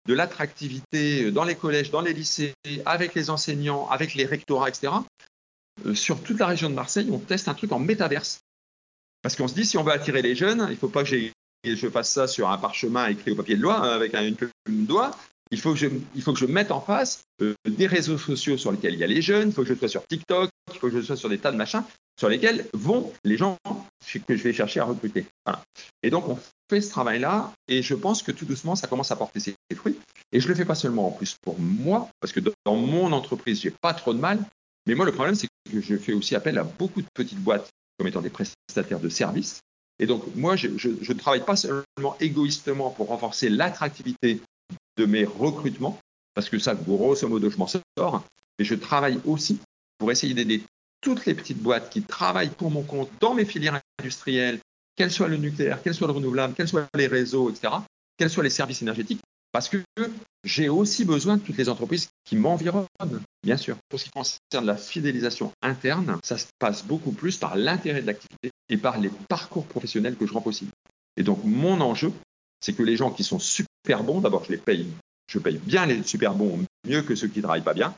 l'attractivité 0.07 1.31
dans 1.31 1.43
les 1.43 1.55
collèges, 1.55 1.91
dans 1.91 2.01
les 2.01 2.13
lycées, 2.13 2.53
avec 2.85 3.13
les 3.15 3.29
enseignants, 3.29 3.89
avec 3.89 4.13
les 4.15 4.25
rectorats, 4.25 4.69
etc. 4.69 4.93
sur 5.93 6.21
toute 6.21 6.39
la 6.39 6.47
région 6.47 6.69
de 6.69 6.75
Marseille, 6.75 7.09
on 7.11 7.19
teste 7.19 7.47
un 7.47 7.53
truc 7.53 7.71
en 7.71 7.79
métaverse. 7.79 8.39
Parce 9.21 9.35
qu'on 9.35 9.47
se 9.47 9.53
dit, 9.53 9.65
si 9.65 9.77
on 9.77 9.83
veut 9.83 9.93
attirer 9.93 10.21
les 10.21 10.35
jeunes, 10.35 10.65
il 10.69 10.73
ne 10.73 10.77
faut 10.77 10.89
pas 10.89 11.03
que 11.03 11.09
je 11.63 11.89
fasse 11.89 12.11
ça 12.11 12.27
sur 12.27 12.49
un 12.49 12.57
parchemin 12.57 13.07
écrit 13.07 13.31
au 13.31 13.35
papier 13.35 13.55
de 13.55 13.61
loi 13.61 13.77
hein, 13.77 13.91
avec 13.91 14.15
une 14.15 14.35
plume 14.35 14.51
de 14.67 14.87
doigt 14.87 15.15
il 15.51 15.59
faut 15.59 15.73
que 15.73 15.79
je, 15.79 16.45
mette 16.45 16.71
en 16.71 16.81
face 16.81 17.23
euh, 17.41 17.53
des 17.67 17.87
réseaux 17.87 18.17
sociaux 18.17 18.57
sur 18.57 18.71
lesquels 18.71 18.93
il 18.93 18.99
y 18.99 19.03
a 19.03 19.07
les 19.07 19.21
jeunes, 19.21 19.49
il 19.49 19.53
faut 19.53 19.63
que 19.63 19.67
je 19.67 19.73
sois 19.73 19.89
sur 19.89 20.05
TikTok, 20.07 20.49
il 20.73 20.79
faut 20.79 20.89
que 20.89 20.95
je 20.95 21.01
sois 21.01 21.17
sur 21.17 21.29
des 21.29 21.37
tas 21.37 21.51
de 21.51 21.57
machins 21.57 21.83
sur 22.21 22.29
lesquels 22.29 22.67
vont 22.73 23.11
les 23.23 23.35
gens 23.35 23.57
que 24.27 24.35
je 24.35 24.43
vais 24.43 24.53
chercher 24.53 24.79
à 24.79 24.83
recruter. 24.83 25.25
Et 26.03 26.11
donc, 26.11 26.29
on 26.29 26.37
fait 26.69 26.81
ce 26.81 26.91
travail-là 26.91 27.51
et 27.67 27.81
je 27.81 27.95
pense 27.95 28.21
que 28.21 28.31
tout 28.31 28.45
doucement, 28.45 28.75
ça 28.75 28.87
commence 28.87 29.11
à 29.11 29.15
porter 29.15 29.39
ses 29.39 29.55
fruits. 29.75 29.97
Et 30.31 30.39
je 30.39 30.45
ne 30.45 30.49
le 30.49 30.55
fais 30.55 30.65
pas 30.65 30.75
seulement 30.75 31.07
en 31.07 31.11
plus 31.11 31.35
pour 31.41 31.59
moi, 31.59 32.09
parce 32.19 32.31
que 32.31 32.39
dans 32.39 32.75
mon 32.75 33.11
entreprise, 33.11 33.61
j'ai 33.61 33.71
pas 33.71 33.95
trop 33.95 34.13
de 34.13 34.19
mal. 34.19 34.39
Mais 34.85 34.93
moi, 34.93 35.05
le 35.05 35.11
problème, 35.11 35.33
c'est 35.33 35.47
que 35.71 35.81
je 35.81 35.97
fais 35.97 36.13
aussi 36.13 36.35
appel 36.35 36.59
à 36.59 36.63
beaucoup 36.63 37.01
de 37.01 37.07
petites 37.13 37.39
boîtes 37.39 37.69
comme 37.97 38.07
étant 38.07 38.21
des 38.21 38.29
prestataires 38.29 38.99
de 38.99 39.09
services. 39.09 39.61
Et 39.97 40.05
donc, 40.05 40.23
moi, 40.35 40.55
je 40.55 40.67
ne 40.67 41.13
travaille 41.17 41.43
pas 41.43 41.55
seulement 41.55 42.15
égoïstement 42.19 42.91
pour 42.91 43.07
renforcer 43.07 43.49
l'attractivité 43.49 44.41
de 45.01 45.05
mes 45.07 45.25
recrutements, 45.25 45.97
parce 46.35 46.49
que 46.49 46.59
ça, 46.59 46.75
grosso 46.75 47.27
modo, 47.27 47.49
je 47.49 47.57
m'en 47.57 47.67
sors, 47.67 48.23
mais 48.59 48.65
je 48.65 48.75
travaille 48.75 49.19
aussi 49.25 49.59
pour 49.97 50.11
essayer 50.11 50.33
d'aider 50.33 50.61
toutes 51.01 51.25
les 51.25 51.33
petites 51.33 51.57
boîtes 51.57 51.89
qui 51.89 52.03
travaillent 52.03 52.51
pour 52.51 52.69
mon 52.69 52.83
compte 52.83 53.09
dans 53.19 53.33
mes 53.33 53.45
filières 53.45 53.81
industrielles, 53.99 54.59
qu'elles 54.95 55.11
soient 55.11 55.27
le 55.27 55.37
nucléaire, 55.37 55.81
qu'elles 55.81 55.95
soient 55.95 56.07
le 56.07 56.13
renouvelable, 56.13 56.53
qu'elles 56.53 56.67
soient 56.67 56.87
les 56.95 57.07
réseaux, 57.07 57.49
etc., 57.49 57.73
quels 58.17 58.29
soient 58.29 58.43
les 58.43 58.51
services 58.51 58.83
énergétiques, 58.83 59.21
parce 59.51 59.67
que 59.67 59.83
j'ai 60.43 60.69
aussi 60.69 61.03
besoin 61.03 61.37
de 61.37 61.41
toutes 61.41 61.57
les 61.57 61.69
entreprises 61.69 62.09
qui 62.23 62.35
m'environnent, 62.35 62.85
bien 63.43 63.57
sûr. 63.57 63.77
Pour 63.89 63.99
ce 63.99 64.05
qui 64.05 64.11
concerne 64.11 64.65
la 64.65 64.77
fidélisation 64.77 65.51
interne, 65.63 66.19
ça 66.23 66.37
se 66.37 66.45
passe 66.59 66.85
beaucoup 66.85 67.11
plus 67.11 67.37
par 67.37 67.55
l'intérêt 67.55 68.01
de 68.01 68.07
l'activité 68.07 68.51
et 68.69 68.77
par 68.77 68.99
les 68.99 69.09
parcours 69.27 69.65
professionnels 69.65 70.15
que 70.15 70.27
je 70.27 70.33
rends 70.33 70.41
possible. 70.41 70.71
Et 71.17 71.23
donc, 71.23 71.43
mon 71.43 71.81
enjeu, 71.81 72.13
c'est 72.59 72.73
que 72.73 72.83
les 72.83 72.95
gens 72.95 73.09
qui 73.09 73.23
sont 73.23 73.39
super 73.39 73.70
bons, 74.03 74.21
d'abord, 74.21 74.45
je 74.45 74.51
les 74.51 74.57
paye, 74.57 74.87
je 75.31 75.39
paye 75.39 75.59
bien 75.63 75.85
les 75.85 76.03
super 76.03 76.33
bons, 76.33 76.59
mieux 76.87 77.01
que 77.01 77.15
ceux 77.15 77.27
qui 77.27 77.39
ne 77.39 77.43
travaillent 77.43 77.63
pas 77.63 77.73
bien. 77.73 77.93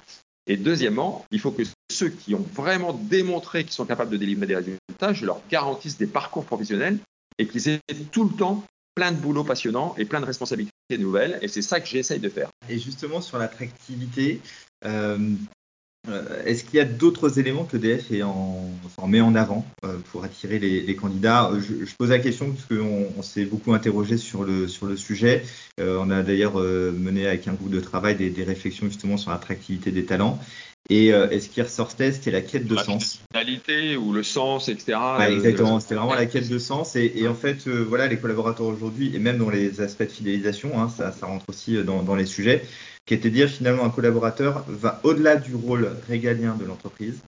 Et 0.48 0.58
deuxièmement, 0.58 1.26
il 1.32 1.40
faut 1.40 1.52
que 1.52 1.64
ceux 1.92 2.10
qui 2.10 2.36
ont 2.36 2.46
vraiment 2.54 2.94
démontré 2.94 3.64
qu'ils 3.64 3.74
sont 3.74 3.86
capables 3.86 4.12
de 4.12 4.18
délivrer 4.18 4.46
des 4.48 4.56
résultats, 4.56 5.14
je 5.14 5.26
leur 5.26 5.42
garantisse 5.50 5.98
des 5.98 6.08
parcours 6.08 6.46
professionnels 6.46 6.98
et 7.38 7.48
qu'ils 7.48 7.70
aient 7.70 7.80
tout 8.12 8.26
le 8.26 8.36
temps 8.36 8.64
plein 8.96 9.12
de 9.12 9.18
boulot 9.18 9.44
passionnant 9.44 9.96
et 9.98 10.06
plein 10.06 10.20
de 10.20 10.26
responsabilités 10.26 10.74
nouvelles. 10.98 11.40
Et 11.42 11.48
c'est 11.48 11.62
ça 11.62 11.80
que 11.80 11.88
j'essaye 11.88 12.20
de 12.20 12.30
faire. 12.30 12.50
Et 12.70 12.78
justement, 12.78 13.22
sur 13.22 13.38
l'attractivité, 13.38 14.42
Euh, 14.86 15.36
est-ce 16.46 16.66
qu'il 16.66 16.76
y 16.76 16.80
a 16.82 16.86
d'autres 16.86 17.40
éléments 17.40 17.64
que 17.64 17.78
l'EDF 17.78 18.12
en, 18.24 18.70
en, 18.98 19.08
met 19.08 19.22
en 19.22 19.36
avant 19.36 19.66
euh, 19.86 19.98
pour 20.12 20.24
attirer 20.24 20.60
les, 20.60 20.96
candidats? 20.96 21.50
Je, 21.60 21.96
pose 21.96 22.10
la 22.10 22.20
question 22.20 22.52
parce 22.52 22.66
qu'on 22.66 23.08
on, 23.18 23.22
s'est 23.22 23.46
beaucoup 23.46 23.74
interrogé 23.74 24.18
sur 24.18 24.44
le, 24.44 24.68
sujet. 24.98 25.44
Euh, 25.80 25.98
on 26.02 26.10
a 26.10 26.22
d'ailleurs 26.22 26.56
mené 26.56 27.26
avec 27.26 27.48
un 27.48 27.54
groupe 27.54 27.72
de 27.72 27.80
travail 27.80 28.16
des 28.16 28.44
réflexions 28.44 28.88
justement 28.88 29.18
sur 29.18 29.32
l'attractivité 29.32 29.92
des 29.92 30.06
talents. 30.06 30.40
Et, 30.90 31.08
est 31.08 31.40
ce 31.40 31.50
qui 31.50 31.62
ressortait, 31.62 32.12
c'était 32.12 32.32
la 32.32 32.42
quête 32.42 32.68
de 32.68 32.76
sens. 32.76 33.22
La 33.34 33.40
finalité 33.40 33.96
ou 33.96 34.12
le 34.12 34.22
sens, 34.22 34.68
etc. 34.68 34.98
exactement, 35.30 35.80
c'était 35.80 35.96
vraiment 35.96 36.14
la 36.14 36.26
quête 36.26 36.50
de 36.50 36.58
sens. 36.60 36.96
Et, 36.96 37.26
en 37.28 37.36
fait, 37.36 37.68
voilà, 37.68 38.08
les 38.08 38.18
collaborateurs 38.18 38.68
aujourd'hui, 38.68 39.16
et 39.16 39.20
même 39.20 39.38
dans 39.38 39.50
les 39.50 39.80
aspects 39.80 40.04
de 40.04 40.12
fidélisation, 40.12 40.82
hein, 40.82 40.90
ça, 40.90 41.12
ça, 41.14 41.26
rentre 41.26 41.46
aussi 41.48 41.82
dans, 41.84 42.04
dans 42.04 42.16
les 42.16 42.26
sujets, 42.26 42.66
qui 43.06 43.14
était 43.14 43.30
de 43.30 43.36
dire 43.36 43.50
finalement 43.50 43.86
un 43.86 43.90
collaborateur 43.90 44.66
va 44.68 45.00
au-delà 45.04 45.36
du 45.36 45.56
rôle 45.56 45.90
régalien 46.08 46.56
de 46.56 46.66
l'entreprise, 46.66 47.22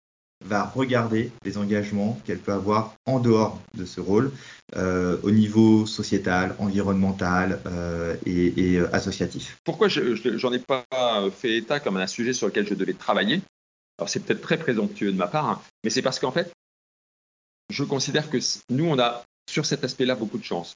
va 0.44 0.64
regarder 0.64 1.30
les 1.44 1.58
engagements 1.58 2.18
qu'elle 2.24 2.38
peut 2.38 2.52
avoir 2.52 2.94
en 3.06 3.20
dehors 3.20 3.60
de 3.74 3.84
ce 3.84 4.00
rôle 4.00 4.32
euh, 4.76 5.18
au 5.22 5.30
niveau 5.30 5.86
sociétal, 5.86 6.54
environnemental 6.58 7.60
euh, 7.66 8.16
et, 8.26 8.76
euh, 8.76 8.88
associatif. 8.94 9.58
Pourquoi 9.64 9.88
je 9.88 10.00
n'en 10.44 10.52
ai 10.52 10.58
pas 10.58 10.84
fait 11.30 11.56
état 11.58 11.80
comme 11.80 11.96
un 11.96 12.06
sujet 12.06 12.32
sur 12.32 12.46
lequel 12.46 12.66
je 12.66 12.74
devais 12.74 12.94
travailler? 12.94 13.40
Alors 13.98 14.08
c'est 14.08 14.20
peut-être 14.20 14.40
très 14.40 14.58
présomptueux 14.58 15.12
de 15.12 15.16
ma 15.16 15.26
part, 15.26 15.48
hein, 15.48 15.62
mais 15.84 15.90
c'est 15.90 16.02
parce 16.02 16.18
qu'en 16.18 16.32
fait, 16.32 16.52
je 17.70 17.84
considère 17.84 18.30
que 18.30 18.38
nous, 18.70 18.84
on 18.84 18.98
a 18.98 19.24
sur 19.48 19.66
cet 19.66 19.84
aspect-là 19.84 20.14
beaucoup 20.14 20.38
de 20.38 20.44
chance. 20.44 20.74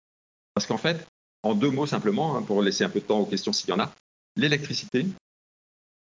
Parce 0.54 0.66
qu'en 0.66 0.78
fait, 0.78 1.06
en 1.42 1.54
deux 1.54 1.70
mots 1.70 1.86
simplement, 1.86 2.36
hein, 2.36 2.42
pour 2.42 2.62
laisser 2.62 2.84
un 2.84 2.88
peu 2.88 3.00
de 3.00 3.04
temps 3.04 3.20
aux 3.20 3.26
questions 3.26 3.52
s'il 3.52 3.70
y 3.70 3.72
en 3.72 3.80
a, 3.80 3.92
l'électricité, 4.36 5.06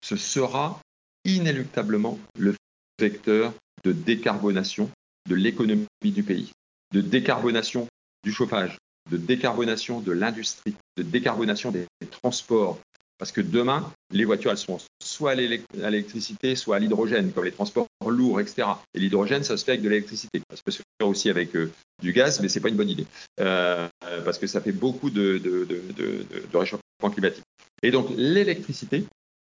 ce 0.02 0.16
sera 0.16 0.80
inéluctablement 1.24 2.18
le 2.38 2.54
vecteur 2.98 3.52
de 3.84 3.92
décarbonation 3.92 4.90
de 5.28 5.34
l'économie 5.34 5.86
du 6.02 6.22
pays, 6.22 6.50
de 6.92 7.00
décarbonation 7.00 7.86
du 8.24 8.32
chauffage, 8.32 8.76
de 9.10 9.16
décarbonation 9.16 10.00
de 10.00 10.12
l'industrie, 10.12 10.74
de 10.96 11.02
décarbonation 11.02 11.70
des, 11.70 11.86
transports. 12.10 12.78
Parce 13.18 13.32
que 13.32 13.40
demain, 13.40 13.92
les 14.12 14.24
voitures, 14.24 14.52
elles 14.52 14.58
seront 14.58 14.78
soit 15.02 15.32
à 15.32 15.34
l'électricité, 15.34 16.54
soit 16.54 16.76
à 16.76 16.78
l'hydrogène, 16.78 17.32
comme 17.32 17.44
les 17.44 17.52
transports 17.52 17.86
lourds, 18.06 18.40
etc. 18.40 18.68
Et 18.94 19.00
l'hydrogène, 19.00 19.42
ça 19.42 19.56
se 19.56 19.64
fait 19.64 19.72
avec 19.72 19.82
de 19.82 19.88
l'électricité. 19.88 20.40
Ça 20.50 20.62
peut 20.64 20.70
se 20.70 20.82
faire 21.00 21.08
aussi 21.08 21.28
avec 21.28 21.56
euh, 21.56 21.70
du 22.00 22.12
gaz, 22.12 22.40
mais 22.40 22.48
ce 22.48 22.58
n'est 22.58 22.62
pas 22.62 22.68
une 22.68 22.76
bonne 22.76 22.88
idée. 22.88 23.06
Euh, 23.40 23.88
parce 24.24 24.38
que 24.38 24.46
ça 24.46 24.60
fait 24.60 24.72
beaucoup 24.72 25.10
de, 25.10 25.38
de 25.38 26.56
réchauffement 26.56 27.10
climatique. 27.12 27.42
Et 27.82 27.90
donc 27.90 28.08
l'électricité, 28.16 29.04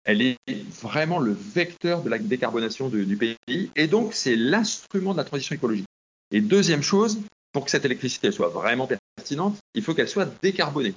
elle 0.04 0.22
est 0.22 0.38
vraiment 0.82 1.18
le 1.18 1.32
vecteur 1.32 2.02
de 2.02 2.10
la 2.10 2.18
décarbonation 2.18 2.88
du 2.88 3.16
pays, 3.16 3.70
et 3.74 3.86
donc 3.86 4.14
c'est 4.14 4.36
l'instrument 4.36 5.12
de 5.12 5.18
la 5.18 5.24
transition 5.24 5.54
écologique. 5.54 5.86
Et 6.30 6.40
deuxième 6.40 6.82
chose, 6.82 7.20
pour 7.52 7.64
que 7.64 7.70
cette 7.70 7.84
électricité 7.84 8.32
soit 8.32 8.48
vraiment 8.48 8.88
pertinente, 9.16 9.56
il 9.74 9.82
faut 9.82 9.94
qu'elle 9.94 10.08
soit 10.08 10.28
décarbonée. 10.42 10.94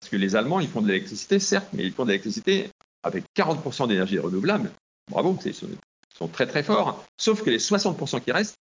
Parce 0.00 0.10
que 0.10 0.16
les 0.16 0.36
Allemands, 0.36 0.60
ils 0.60 0.68
font 0.68 0.82
de 0.82 0.88
l'électricité, 0.88 1.38
certes, 1.38 1.68
mais 1.72 1.84
ils 1.84 1.92
font 1.92 2.04
de 2.04 2.08
l'électricité 2.08 2.70
avec 3.02 3.24
40% 3.36 3.88
d'énergie 3.88 4.18
renouvelable. 4.18 4.70
Bravo, 5.10 5.38
ils 5.44 5.54
sont 5.54 6.28
très 6.28 6.46
très 6.46 6.62
forts. 6.62 7.04
Sauf 7.18 7.42
que 7.42 7.50
les 7.50 7.58
60% 7.58 8.22
qui 8.22 8.32
restent, 8.32 8.56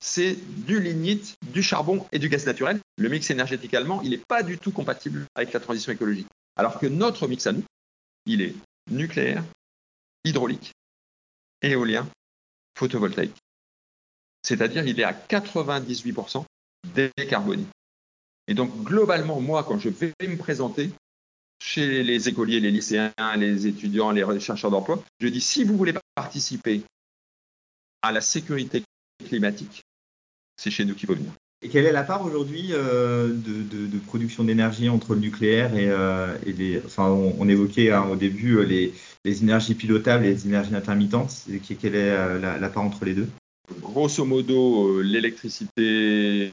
c'est 0.00 0.36
du 0.66 0.80
lignite, 0.80 1.34
du 1.52 1.62
charbon 1.62 2.06
et 2.12 2.18
du 2.18 2.28
gaz 2.28 2.46
naturel. 2.46 2.80
Le 2.98 3.08
mix 3.08 3.30
énergétique 3.30 3.74
allemand, 3.74 4.00
il 4.02 4.10
n'est 4.10 4.18
pas 4.18 4.42
du 4.42 4.58
tout 4.58 4.72
compatible 4.72 5.26
avec 5.34 5.52
la 5.52 5.60
transition 5.60 5.92
écologique. 5.92 6.26
Alors 6.56 6.78
que 6.78 6.86
notre 6.86 7.26
mix 7.28 7.46
à 7.46 7.52
nous, 7.52 7.64
il 8.26 8.42
est 8.42 8.54
nucléaire, 8.90 9.44
hydraulique, 10.24 10.72
éolien, 11.62 12.08
photovoltaïque. 12.76 13.36
C'est-à-dire 14.42 14.86
il 14.86 15.00
est 15.00 15.04
à 15.04 15.12
98% 15.12 16.44
décarboné. 16.94 17.64
Et 18.46 18.54
donc 18.54 18.84
globalement, 18.84 19.40
moi, 19.40 19.64
quand 19.64 19.78
je 19.78 19.88
vais 19.88 20.12
me 20.20 20.36
présenter 20.36 20.90
chez 21.60 22.02
les 22.02 22.28
écoliers, 22.28 22.60
les 22.60 22.70
lycéens, 22.70 23.12
les 23.36 23.66
étudiants, 23.66 24.10
les 24.10 24.40
chercheurs 24.40 24.70
d'emploi, 24.70 25.02
je 25.20 25.28
dis 25.28 25.40
si 25.40 25.64
vous 25.64 25.76
voulez 25.76 25.94
participer 26.14 26.82
à 28.02 28.12
la 28.12 28.20
sécurité 28.20 28.82
climatique, 29.24 29.82
c'est 30.56 30.70
chez 30.70 30.84
nous 30.84 30.94
qu'il 30.94 31.06
faut 31.06 31.14
venir. 31.14 31.32
Et 31.64 31.70
quelle 31.70 31.86
est 31.86 31.92
la 31.92 32.02
part 32.02 32.22
aujourd'hui 32.26 32.68
euh, 32.72 33.28
de, 33.32 33.98
production 34.06 34.44
d'énergie 34.44 34.90
entre 34.90 35.14
le 35.14 35.20
nucléaire 35.20 35.74
et, 35.74 35.88
euh, 35.88 36.36
les. 36.44 36.82
Enfin, 36.84 37.08
on, 37.08 37.48
évoquait 37.48 37.90
hein, 37.90 38.06
au 38.12 38.16
début 38.16 38.58
euh, 38.58 38.64
les, 38.64 38.92
énergies 39.42 39.74
pilotables 39.74 40.26
et 40.26 40.34
les 40.34 40.46
énergies 40.46 40.74
intermittentes. 40.74 41.46
quelle 41.80 41.94
est 41.94 42.38
la, 42.38 42.68
part 42.68 42.82
entre 42.82 43.06
les 43.06 43.14
deux? 43.14 43.28
Grosso 43.80 44.26
modo, 44.26 45.00
l'électricité 45.00 46.52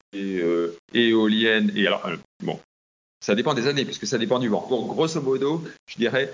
éolienne 0.94 1.70
et 1.76 1.86
alors 1.86 2.08
bon, 2.42 2.58
ça 3.20 3.34
dépend 3.34 3.52
des 3.52 3.66
années 3.66 3.84
puisque 3.84 4.06
ça 4.06 4.16
dépend 4.16 4.38
du 4.38 4.48
vent. 4.48 4.66
Grosso 4.66 5.20
modo, 5.20 5.62
je 5.88 5.96
dirais 5.96 6.32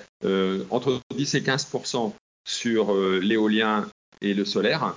entre 0.70 1.01
10 1.16 1.35
et 1.35 1.41
15% 1.41 2.12
sur 2.47 2.95
l'éolien 2.95 3.89
et 4.20 4.35
le 4.35 4.45
solaire. 4.45 4.97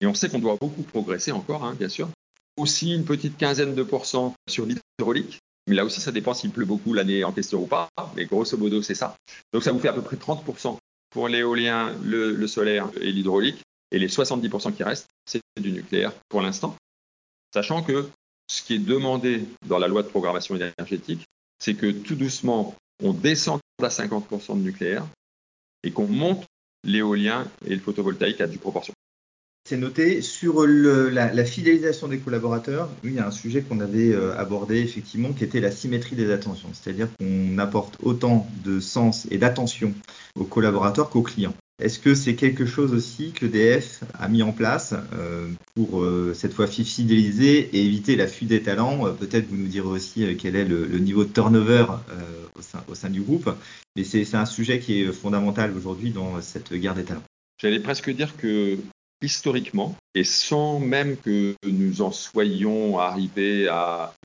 Et 0.00 0.06
on 0.06 0.14
sait 0.14 0.30
qu'on 0.30 0.38
doit 0.38 0.56
beaucoup 0.58 0.82
progresser 0.82 1.32
encore, 1.32 1.64
hein, 1.64 1.76
bien 1.78 1.90
sûr 1.90 2.08
aussi 2.56 2.94
une 2.94 3.04
petite 3.04 3.36
quinzaine 3.36 3.74
de 3.74 3.82
pourcents 3.82 4.34
sur 4.48 4.66
l'hydraulique. 4.66 5.40
Mais 5.68 5.74
là 5.74 5.84
aussi, 5.84 6.00
ça 6.00 6.12
dépend 6.12 6.34
s'il 6.34 6.50
pleut 6.50 6.64
beaucoup 6.64 6.92
l'année 6.92 7.24
en 7.24 7.32
question 7.32 7.62
ou 7.62 7.66
pas. 7.66 7.88
Mais 8.16 8.26
grosso 8.26 8.56
modo, 8.56 8.82
c'est 8.82 8.94
ça. 8.94 9.16
Donc, 9.52 9.62
ça 9.62 9.72
vous 9.72 9.78
fait 9.78 9.88
à 9.88 9.92
peu 9.92 10.02
près 10.02 10.16
30% 10.16 10.76
pour 11.10 11.28
l'éolien, 11.28 11.94
le, 12.02 12.46
solaire 12.46 12.90
et 13.00 13.12
l'hydraulique. 13.12 13.62
Et 13.90 13.98
les 13.98 14.08
70% 14.08 14.74
qui 14.74 14.82
restent, 14.82 15.08
c'est 15.26 15.40
du 15.60 15.70
nucléaire 15.70 16.12
pour 16.28 16.40
l'instant. 16.40 16.76
Sachant 17.54 17.82
que 17.82 18.08
ce 18.48 18.62
qui 18.62 18.74
est 18.74 18.78
demandé 18.78 19.44
dans 19.66 19.78
la 19.78 19.86
loi 19.86 20.02
de 20.02 20.08
programmation 20.08 20.56
énergétique, 20.56 21.26
c'est 21.58 21.74
que 21.74 21.90
tout 21.90 22.14
doucement, 22.14 22.74
on 23.02 23.12
descende 23.12 23.60
à 23.82 23.88
50% 23.88 24.58
de 24.58 24.62
nucléaire 24.62 25.06
et 25.84 25.92
qu'on 25.92 26.06
monte 26.06 26.44
l'éolien 26.84 27.46
et 27.66 27.74
le 27.74 27.80
photovoltaïque 27.80 28.40
à 28.40 28.46
due 28.46 28.58
proportion. 28.58 28.94
C'est 29.72 29.78
noté 29.78 30.20
sur 30.20 30.66
la, 30.66 31.44
fidélisation 31.46 32.06
des 32.06 32.18
collaborateurs. 32.18 32.90
il 33.04 33.14
y 33.14 33.18
a 33.18 33.26
un 33.26 33.30
sujet 33.30 33.62
qu'on 33.62 33.80
avait 33.80 34.12
euh, 34.12 34.36
abordé 34.36 34.80
effectivement, 34.80 35.32
qui 35.32 35.44
était 35.44 35.60
la 35.60 35.70
symétrie 35.70 36.14
des 36.14 36.30
attentions, 36.30 36.68
c'est-à-dire 36.74 37.08
qu'on 37.18 37.56
apporte 37.56 37.96
autant 38.02 38.46
de 38.66 38.80
sens 38.80 39.26
et 39.30 39.38
d'attention 39.38 39.94
aux 40.34 40.44
collaborateurs 40.44 41.08
qu'aux 41.08 41.22
clients. 41.22 41.54
Est-ce 41.82 41.98
que 41.98 42.14
c'est 42.14 42.34
quelque 42.34 42.66
chose 42.66 42.92
aussi 42.92 43.32
que 43.32 43.46
l'EDF 43.46 44.02
a 44.12 44.28
mis 44.28 44.42
en 44.42 44.52
place 44.52 44.92
euh, 45.14 45.48
pour 45.74 46.02
euh, 46.02 46.34
cette 46.34 46.52
fois 46.52 46.66
fidéliser 46.66 47.70
et 47.74 47.86
éviter 47.86 48.14
la 48.14 48.26
fuite 48.26 48.50
des 48.50 48.60
talents? 48.60 49.10
Peut-être 49.14 49.48
vous 49.48 49.56
nous 49.56 49.68
direz 49.68 49.88
aussi 49.88 50.36
quel 50.36 50.54
est 50.54 50.66
le, 50.66 50.86
niveau 50.98 51.24
de 51.24 51.32
turnover 51.32 51.86
au, 52.88 52.94
sein, 52.94 53.08
du 53.08 53.22
groupe, 53.22 53.48
mais 53.96 54.04
c'est 54.04 54.34
un 54.34 54.44
sujet 54.44 54.80
qui 54.80 55.00
est 55.00 55.12
fondamental 55.12 55.72
aujourd'hui 55.74 56.10
dans 56.10 56.42
cette 56.42 56.74
guerre 56.74 56.94
des 56.94 57.04
talents. 57.04 57.24
J'allais 57.58 57.80
presque 57.80 58.10
dire 58.10 58.36
que 58.36 58.76
historiquement, 59.22 59.96
et 60.14 60.24
sans 60.24 60.78
même 60.78 61.16
que 61.16 61.54
nous 61.64 62.02
en 62.02 62.12
soyons 62.12 62.98
arrivés 62.98 63.68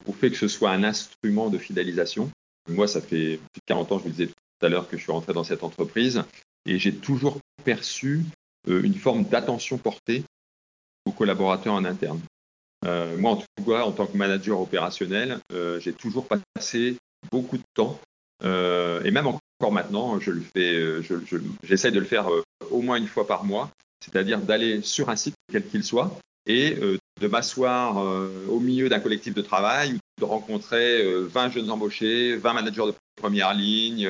au 0.05 0.13
fait 0.13 0.31
que 0.31 0.37
ce 0.37 0.47
soit 0.47 0.71
un 0.71 0.83
instrument 0.83 1.49
de 1.49 1.57
fidélisation. 1.57 2.29
Moi, 2.69 2.87
ça 2.87 3.01
fait 3.01 3.37
plus 3.37 3.59
de 3.59 3.65
40 3.65 3.91
ans, 3.91 3.99
je 3.99 4.03
vous 4.03 4.09
disais 4.09 4.27
tout 4.27 4.65
à 4.65 4.69
l'heure, 4.69 4.89
que 4.89 4.97
je 4.97 5.03
suis 5.03 5.11
rentré 5.11 5.33
dans 5.33 5.43
cette 5.43 5.63
entreprise, 5.63 6.23
et 6.65 6.79
j'ai 6.79 6.93
toujours 6.93 7.37
perçu 7.63 8.21
euh, 8.67 8.81
une 8.83 8.95
forme 8.95 9.23
d'attention 9.23 9.77
portée 9.77 10.23
aux 11.05 11.11
collaborateurs 11.11 11.73
en 11.73 11.85
interne. 11.85 12.19
Euh, 12.85 13.17
moi, 13.17 13.31
en 13.31 13.37
tout 13.37 13.65
cas, 13.65 13.83
en 13.83 13.91
tant 13.91 14.07
que 14.07 14.17
manager 14.17 14.59
opérationnel, 14.59 15.39
euh, 15.53 15.79
j'ai 15.79 15.93
toujours 15.93 16.27
passé 16.55 16.97
beaucoup 17.31 17.57
de 17.57 17.63
temps, 17.73 17.99
et 18.43 19.11
même 19.11 19.27
encore 19.27 19.71
maintenant, 19.71 20.19
je 20.19 20.31
le 20.31 20.41
fais, 20.41 21.01
j'essaie 21.63 21.91
de 21.91 21.99
le 21.99 22.05
faire 22.05 22.29
au 22.69 22.81
moins 22.81 22.97
une 22.97 23.07
fois 23.07 23.25
par 23.25 23.43
mois, 23.43 23.71
c'est-à-dire 24.03 24.39
d'aller 24.39 24.81
sur 24.81 25.09
un 25.09 25.15
site, 25.15 25.35
quel 25.51 25.65
qu'il 25.65 25.83
soit, 25.83 26.17
et 26.47 26.77
euh, 26.81 26.97
de 27.21 27.27
m'asseoir 27.27 27.99
euh, 27.99 28.45
au 28.49 28.59
milieu 28.59 28.89
d'un 28.89 28.99
collectif 28.99 29.33
de 29.33 29.41
travail, 29.41 29.97
de 30.19 30.25
rencontrer 30.25 31.03
20 31.03 31.47
euh, 31.47 31.51
jeunes 31.51 31.69
embauchés, 31.69 32.37
20 32.37 32.53
managers 32.53 32.85
de 32.87 32.93
première 33.15 33.53
ligne, 33.53 34.09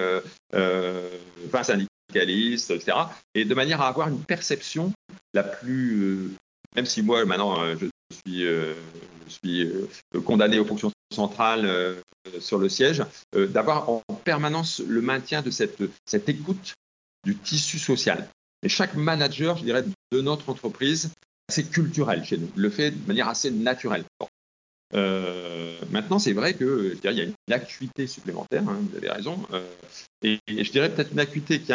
20 0.53 1.63
syndicalistes, 1.63 2.71
etc. 2.71 2.97
Et 3.33 3.45
de 3.45 3.55
manière 3.55 3.81
à 3.81 3.88
avoir 3.88 4.07
une 4.07 4.23
perception 4.23 4.93
la 5.33 5.43
plus, 5.43 6.31
même 6.75 6.85
si 6.85 7.01
moi 7.01 7.25
maintenant 7.25 7.57
je 7.75 7.88
suis, 8.25 8.43
je 8.43 9.29
suis 9.29 9.71
condamné 10.25 10.59
aux 10.59 10.65
fonctions 10.65 10.91
centrales 11.13 11.97
sur 12.39 12.57
le 12.57 12.67
siège, 12.67 13.03
d'avoir 13.33 13.89
en 13.89 14.01
permanence 14.25 14.81
le 14.85 15.01
maintien 15.01 15.41
de 15.41 15.49
cette, 15.49 15.81
cette 16.05 16.27
écoute 16.27 16.73
du 17.25 17.38
tissu 17.38 17.79
social. 17.79 18.27
Et 18.63 18.69
chaque 18.69 18.95
manager, 18.95 19.57
je 19.57 19.63
dirais, 19.63 19.83
de 20.11 20.21
notre 20.21 20.49
entreprise, 20.49 21.11
c'est 21.49 21.69
culturel 21.69 22.23
chez 22.25 22.37
nous, 22.37 22.49
le 22.55 22.69
fait 22.69 22.91
de 22.91 23.07
manière 23.07 23.29
assez 23.29 23.51
naturelle. 23.51 24.03
Euh, 24.93 25.77
maintenant, 25.91 26.19
c'est 26.19 26.33
vrai 26.33 26.55
qu'il 26.55 26.99
y 27.03 27.07
a 27.07 27.23
une 27.23 27.33
acuité 27.51 28.07
supplémentaire, 28.07 28.63
hein, 28.67 28.79
vous 28.89 28.97
avez 28.97 29.09
raison, 29.09 29.45
euh, 29.53 29.65
et, 30.23 30.39
je 30.47 30.71
dirais 30.71 30.89
peut-être 30.89 31.11
une 31.11 31.19
acuité 31.19 31.59
qui, 31.59 31.73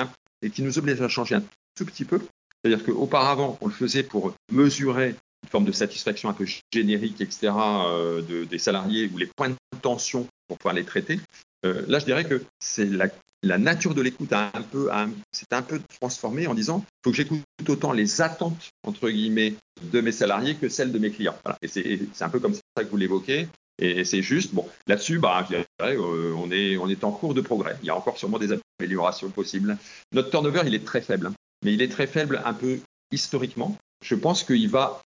qui, 0.50 0.62
nous 0.62 0.78
oblige 0.78 1.00
à 1.00 1.08
changer 1.08 1.36
un 1.36 1.42
tout 1.74 1.84
petit 1.84 2.04
peu, 2.04 2.20
C'est-à-dire 2.62 2.84
qu'auparavant, 2.84 3.58
on 3.60 3.66
le 3.66 3.72
faisait 3.72 4.02
pour 4.02 4.34
mesurer 4.50 5.14
une 5.42 5.48
forme 5.48 5.64
de 5.64 5.72
satisfaction 5.72 6.28
un 6.28 6.32
peu 6.34 6.46
générique, 6.72 7.20
etc., 7.20 7.52
euh, 7.54 8.22
de, 8.22 8.44
des 8.44 8.58
salariés 8.58 9.10
ou 9.12 9.18
les 9.18 9.26
points 9.26 9.50
de 9.50 9.56
tension 9.82 10.26
pour 10.48 10.58
pouvoir 10.58 10.74
les 10.74 10.84
traiter. 10.84 11.20
Là, 11.64 12.00
je 12.00 12.04
dirais 12.04 12.24
que 12.24 12.42
c'est 12.58 12.86
la, 12.86 13.06
la, 13.42 13.58
nature 13.58 13.94
de 13.94 14.02
l'écoute 14.02 14.32
a 14.32 14.50
un 14.54 14.62
peu, 14.62 14.88
c'est 15.32 15.52
un 15.52 15.62
peu 15.62 15.80
transformé 16.00 16.46
en 16.46 16.54
disant, 16.54 16.84
il 16.86 17.04
faut 17.04 17.10
que 17.10 17.16
j'écoute 17.16 17.42
autant 17.68 17.92
les 17.92 18.20
attentes 18.20 18.70
entre 18.84 19.10
guillemets 19.10 19.54
de 19.82 20.00
mes 20.00 20.12
salariés 20.12 20.54
que 20.56 20.68
celles 20.68 20.92
de 20.92 20.98
mes 20.98 21.10
clients. 21.10 21.36
Et 21.62 21.68
c'est 21.68 22.24
un 22.24 22.28
peu 22.28 22.40
comme 22.40 22.54
ça 22.54 22.62
que 22.76 22.88
vous 22.88 22.96
l'évoquez. 22.96 23.48
Et 23.78 24.04
c'est 24.04 24.22
juste, 24.22 24.54
bon, 24.54 24.68
là-dessus, 24.86 25.18
bah, 25.18 25.44
je 25.44 25.56
dirais, 25.56 25.66
euh, 25.80 26.32
on, 26.36 26.50
est, 26.50 26.76
on 26.76 26.88
est 26.88 27.04
en 27.04 27.10
cours 27.10 27.34
de 27.34 27.40
progrès. 27.40 27.76
Il 27.82 27.86
y 27.86 27.90
a 27.90 27.96
encore 27.96 28.18
sûrement 28.18 28.38
des 28.38 28.50
améliorations 28.78 29.30
possibles. 29.30 29.76
Notre 30.12 30.30
turnover, 30.30 30.62
il 30.66 30.74
est 30.74 30.84
très 30.84 31.00
faible, 31.00 31.28
hein. 31.28 31.34
mais 31.64 31.72
il 31.72 31.82
est 31.82 31.88
très 31.88 32.06
faible 32.06 32.42
un 32.44 32.54
peu 32.54 32.78
historiquement. 33.10 33.76
Je 34.04 34.14
pense 34.14 34.44
qu'il 34.44 34.68
va 34.68 35.00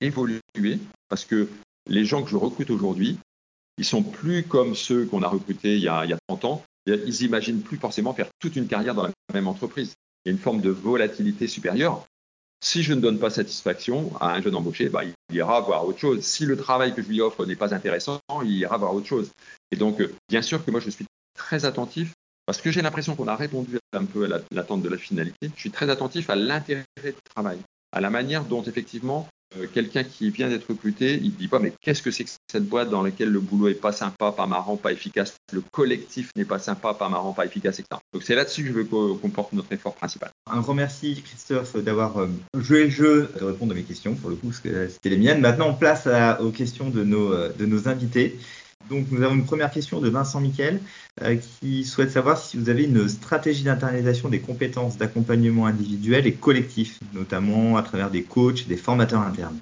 évoluer 0.00 0.40
parce 1.08 1.24
que 1.24 1.48
les 1.88 2.04
gens 2.04 2.22
que 2.22 2.30
je 2.30 2.36
recrute 2.36 2.70
aujourd'hui, 2.70 3.18
ils 3.78 3.84
sont 3.84 4.02
plus 4.02 4.44
comme 4.44 4.74
ceux 4.74 5.06
qu'on 5.06 5.22
a 5.22 5.28
recrutés 5.28 5.76
il 5.76 5.82
y 5.82 5.88
a, 5.88 6.04
il 6.04 6.10
y 6.10 6.14
a 6.14 6.18
30 6.28 6.44
ans. 6.44 6.64
Ils 6.86 7.22
imaginent 7.22 7.62
plus 7.62 7.76
forcément 7.76 8.14
faire 8.14 8.28
toute 8.38 8.56
une 8.56 8.66
carrière 8.66 8.94
dans 8.94 9.04
la 9.04 9.12
même 9.34 9.48
entreprise. 9.48 9.94
Il 10.24 10.28
y 10.28 10.30
a 10.30 10.32
une 10.32 10.42
forme 10.42 10.60
de 10.60 10.70
volatilité 10.70 11.46
supérieure. 11.46 12.06
Si 12.62 12.82
je 12.82 12.92
ne 12.92 13.00
donne 13.00 13.18
pas 13.18 13.30
satisfaction 13.30 14.12
à 14.20 14.34
un 14.34 14.42
jeune 14.42 14.54
embauché, 14.54 14.90
bah, 14.90 15.02
il 15.04 15.14
ira 15.34 15.60
voir 15.60 15.86
autre 15.86 15.98
chose. 15.98 16.20
Si 16.20 16.44
le 16.44 16.56
travail 16.56 16.94
que 16.94 17.02
je 17.02 17.08
lui 17.08 17.20
offre 17.20 17.46
n'est 17.46 17.56
pas 17.56 17.74
intéressant, 17.74 18.20
il 18.44 18.52
ira 18.52 18.76
voir 18.76 18.94
autre 18.94 19.06
chose. 19.06 19.30
Et 19.70 19.76
donc, 19.76 20.00
euh, 20.00 20.12
bien 20.28 20.42
sûr 20.42 20.62
que 20.62 20.70
moi, 20.70 20.80
je 20.80 20.90
suis 20.90 21.06
très 21.34 21.64
attentif 21.64 22.12
parce 22.44 22.60
que 22.60 22.70
j'ai 22.70 22.82
l'impression 22.82 23.16
qu'on 23.16 23.28
a 23.28 23.36
répondu 23.36 23.78
un 23.92 24.04
peu 24.04 24.24
à 24.24 24.40
l'attente 24.50 24.82
de 24.82 24.88
la 24.88 24.98
finalité. 24.98 25.50
Je 25.54 25.60
suis 25.60 25.70
très 25.70 25.88
attentif 25.88 26.28
à 26.28 26.36
l'intérêt 26.36 26.84
du 27.02 27.14
travail, 27.34 27.58
à 27.92 28.00
la 28.00 28.10
manière 28.10 28.44
dont 28.44 28.62
effectivement 28.62 29.26
euh, 29.26 29.39
quelqu'un 29.72 30.04
qui 30.04 30.30
vient 30.30 30.48
d'être 30.48 30.68
recruté, 30.68 31.14
il 31.14 31.30
ne 31.30 31.36
dit 31.36 31.48
pas 31.48 31.58
mais 31.58 31.72
qu'est-ce 31.80 32.02
que 32.02 32.10
c'est 32.10 32.24
que 32.24 32.30
cette 32.50 32.64
boîte 32.64 32.90
dans 32.90 33.02
laquelle 33.02 33.30
le 33.30 33.40
boulot 33.40 33.68
est 33.68 33.74
pas 33.74 33.92
sympa, 33.92 34.32
pas 34.32 34.46
marrant, 34.46 34.76
pas 34.76 34.92
efficace, 34.92 35.36
le 35.52 35.60
collectif 35.60 36.30
n'est 36.36 36.44
pas 36.44 36.58
sympa, 36.58 36.94
pas 36.94 37.08
marrant, 37.08 37.32
pas 37.32 37.46
efficace, 37.46 37.78
etc. 37.80 38.00
Donc 38.12 38.22
c'est 38.22 38.34
là-dessus 38.34 38.62
que 38.62 38.68
je 38.68 38.72
veux 38.72 38.84
qu'on 38.84 39.30
porte 39.30 39.52
notre 39.52 39.72
effort 39.72 39.94
principal. 39.94 40.30
Un 40.50 40.60
grand 40.60 40.74
merci 40.74 41.22
Christophe 41.24 41.76
d'avoir 41.76 42.18
euh, 42.18 42.28
joué 42.54 42.84
le 42.84 42.90
jeu, 42.90 43.30
de 43.38 43.44
répondre 43.44 43.72
à 43.72 43.74
mes 43.74 43.82
questions 43.82 44.14
pour 44.14 44.30
le 44.30 44.36
coup, 44.36 44.48
parce 44.48 44.60
que 44.60 44.88
c'était 44.88 45.10
les 45.10 45.18
miennes. 45.18 45.40
Maintenant 45.40 45.70
on 45.70 45.74
place 45.74 46.08
aux 46.40 46.50
questions 46.50 46.90
de 46.90 47.04
nos, 47.04 47.32
euh, 47.32 47.52
de 47.58 47.66
nos 47.66 47.88
invités. 47.88 48.38
Donc 48.88 49.06
nous 49.10 49.22
avons 49.22 49.34
une 49.34 49.44
première 49.44 49.70
question 49.70 50.00
de 50.00 50.08
Vincent 50.08 50.40
Miquel 50.40 50.80
euh, 51.22 51.36
qui 51.36 51.84
souhaite 51.84 52.10
savoir 52.10 52.38
si 52.38 52.56
vous 52.56 52.68
avez 52.70 52.84
une 52.84 53.08
stratégie 53.08 53.62
d'internalisation 53.62 54.28
des 54.28 54.40
compétences 54.40 54.96
d'accompagnement 54.96 55.66
individuel 55.66 56.26
et 56.26 56.34
collectif, 56.34 56.98
notamment 57.12 57.76
à 57.76 57.82
travers 57.82 58.10
des 58.10 58.22
coachs, 58.22 58.66
des 58.66 58.76
formateurs 58.76 59.20
internes. 59.20 59.60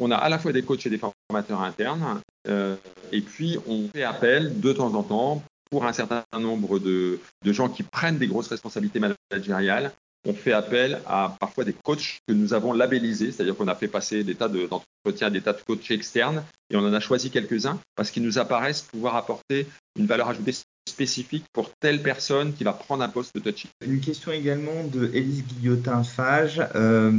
On 0.00 0.10
a 0.10 0.16
à 0.16 0.28
la 0.28 0.38
fois 0.38 0.52
des 0.52 0.62
coachs 0.62 0.86
et 0.86 0.90
des 0.90 0.98
formateurs 0.98 1.62
internes, 1.62 2.20
euh, 2.48 2.76
et 3.10 3.22
puis 3.22 3.58
on 3.66 3.88
fait 3.88 4.02
appel 4.02 4.60
de 4.60 4.72
temps 4.72 4.94
en 4.94 5.02
temps 5.02 5.42
pour 5.70 5.86
un 5.86 5.92
certain 5.92 6.24
nombre 6.38 6.78
de 6.78 7.18
gens 7.44 7.68
qui 7.68 7.82
prennent 7.82 8.18
des 8.18 8.26
grosses 8.26 8.48
responsabilités 8.48 9.00
managériales 9.00 9.92
on 10.28 10.34
fait 10.34 10.52
appel 10.52 11.00
à 11.06 11.34
parfois 11.40 11.64
des 11.64 11.72
coachs 11.72 12.20
que 12.28 12.34
nous 12.34 12.52
avons 12.52 12.74
labellisés, 12.74 13.32
c'est-à-dire 13.32 13.56
qu'on 13.56 13.66
a 13.66 13.74
fait 13.74 13.88
passer 13.88 14.22
des 14.24 14.34
tas 14.34 14.48
d'entretiens, 14.48 15.30
des 15.30 15.40
tas 15.40 15.54
de 15.54 15.62
coachs 15.66 15.90
externes, 15.90 16.44
et 16.70 16.76
on 16.76 16.80
en 16.80 16.92
a 16.92 17.00
choisi 17.00 17.30
quelques-uns 17.30 17.80
parce 17.96 18.10
qu'ils 18.10 18.22
nous 18.22 18.38
apparaissent 18.38 18.82
pouvoir 18.82 19.16
apporter 19.16 19.66
une 19.98 20.06
valeur 20.06 20.28
ajoutée 20.28 20.52
spécifique 20.98 21.44
pour 21.52 21.70
telle 21.78 22.02
personne 22.02 22.52
qui 22.52 22.64
va 22.64 22.72
prendre 22.72 23.04
un 23.04 23.08
poste 23.08 23.32
de 23.36 23.40
touchy. 23.40 23.68
Une 23.86 24.00
question 24.00 24.32
également 24.32 24.82
de 24.92 25.08
Élise 25.14 25.44
Guillotin-Fage. 25.44 26.60
Euh, 26.74 27.12